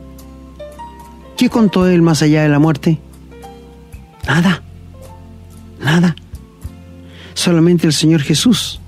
¿qué 1.37 1.49
contó 1.49 1.87
él 1.87 2.01
más 2.01 2.21
allá 2.21 2.43
de 2.43 2.49
la 2.49 2.59
muerte? 2.59 2.99
Nada, 4.27 4.63
nada. 5.81 6.15
Solamente 7.33 7.87
el 7.87 7.93
Señor 7.93 8.21
Jesús 8.21 8.79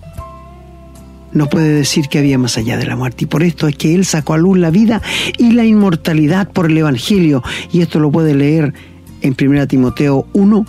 no 1.34 1.48
puede 1.48 1.70
decir 1.70 2.08
que 2.08 2.20
había 2.20 2.38
más 2.38 2.58
allá 2.58 2.78
de 2.78 2.86
la 2.86 2.96
muerte. 2.96 3.24
Y 3.24 3.28
por 3.28 3.44
esto 3.44 3.68
es 3.68 3.76
que 3.76 3.96
Él 3.96 4.06
sacó 4.06 4.34
a 4.34 4.38
luz 4.38 4.58
la 4.58 4.70
vida 4.70 5.02
y 5.38 5.52
la 5.52 5.66
inmortalidad 5.66 6.50
por 6.50 6.68
el 6.68 6.78
Evangelio. 6.78 7.44
Y 7.72 7.82
esto 7.82 8.00
lo 8.00 8.12
puede 8.12 8.36
leer 8.36 8.74
en 9.22 9.36
1 9.40 9.68
Timoteo 9.68 10.28
1, 10.34 10.66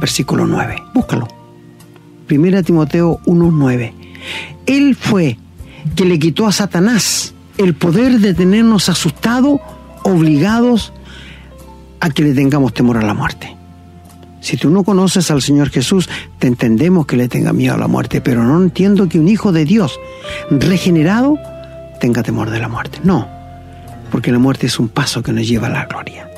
versículo 0.00 0.46
9. 0.46 0.82
Búscalo. 0.92 1.28
1 2.30 2.62
Timoteo 2.62 3.20
1, 3.24 3.50
9. 3.50 3.94
Él 4.66 4.94
fue 4.94 5.38
que 5.94 6.04
le 6.04 6.18
quitó 6.18 6.46
a 6.46 6.52
Satanás 6.52 7.34
el 7.58 7.74
poder 7.74 8.18
de 8.20 8.34
tenernos 8.34 8.88
asustados, 8.88 9.60
obligados 10.02 10.92
a 12.00 12.10
que 12.10 12.22
le 12.22 12.34
tengamos 12.34 12.74
temor 12.74 12.98
a 12.98 13.02
la 13.02 13.14
muerte. 13.14 13.56
Si 14.40 14.58
tú 14.58 14.68
no 14.68 14.84
conoces 14.84 15.30
al 15.30 15.40
Señor 15.40 15.70
Jesús, 15.70 16.08
te 16.38 16.48
entendemos 16.48 17.06
que 17.06 17.16
le 17.16 17.28
tenga 17.28 17.54
miedo 17.54 17.74
a 17.74 17.78
la 17.78 17.88
muerte, 17.88 18.20
pero 18.20 18.44
no 18.44 18.62
entiendo 18.62 19.08
que 19.08 19.18
un 19.18 19.28
hijo 19.28 19.52
de 19.52 19.64
Dios 19.64 19.98
regenerado 20.50 21.38
tenga 21.98 22.22
temor 22.22 22.50
de 22.50 22.60
la 22.60 22.68
muerte. 22.68 22.98
No, 23.04 23.26
porque 24.10 24.32
la 24.32 24.38
muerte 24.38 24.66
es 24.66 24.78
un 24.78 24.88
paso 24.88 25.22
que 25.22 25.32
nos 25.32 25.48
lleva 25.48 25.68
a 25.68 25.70
la 25.70 25.86
gloria. 25.86 26.28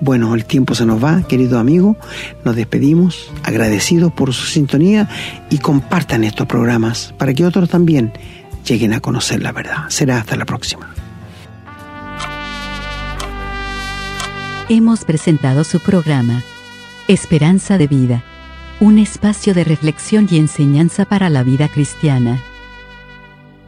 Bueno, 0.00 0.34
el 0.34 0.44
tiempo 0.44 0.74
se 0.74 0.84
nos 0.84 1.02
va, 1.02 1.22
querido 1.22 1.58
amigo. 1.58 1.96
Nos 2.44 2.54
despedimos, 2.54 3.32
agradecidos 3.42 4.12
por 4.12 4.34
su 4.34 4.44
sintonía 4.44 5.08
y 5.48 5.56
compartan 5.58 6.24
estos 6.24 6.46
programas 6.46 7.14
para 7.16 7.32
que 7.32 7.46
otros 7.46 7.70
también 7.70 8.12
lleguen 8.64 8.92
a 8.92 9.00
conocer 9.00 9.42
la 9.42 9.52
verdad. 9.52 9.84
Será 9.88 10.18
hasta 10.18 10.36
la 10.36 10.44
próxima. 10.44 10.92
Hemos 14.68 15.04
presentado 15.04 15.62
su 15.62 15.78
programa, 15.78 16.42
Esperanza 17.06 17.76
de 17.76 17.86
Vida, 17.86 18.24
un 18.80 18.98
espacio 18.98 19.52
de 19.52 19.62
reflexión 19.62 20.26
y 20.30 20.38
enseñanza 20.38 21.04
para 21.04 21.28
la 21.28 21.42
vida 21.42 21.68
cristiana. 21.68 22.42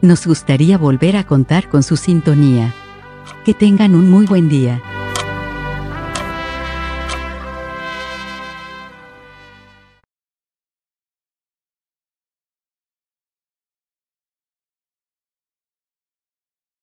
Nos 0.01 0.27
gustaría 0.27 0.79
volver 0.79 1.17
a 1.17 1.25
contar 1.25 1.69
con 1.69 1.83
su 1.83 1.97
sintonía. 1.97 2.75
Que 3.45 3.55
tengan 3.55 3.95
un 3.95 4.09
muy 4.11 4.27
buen 4.27 4.49
día. 4.49 4.81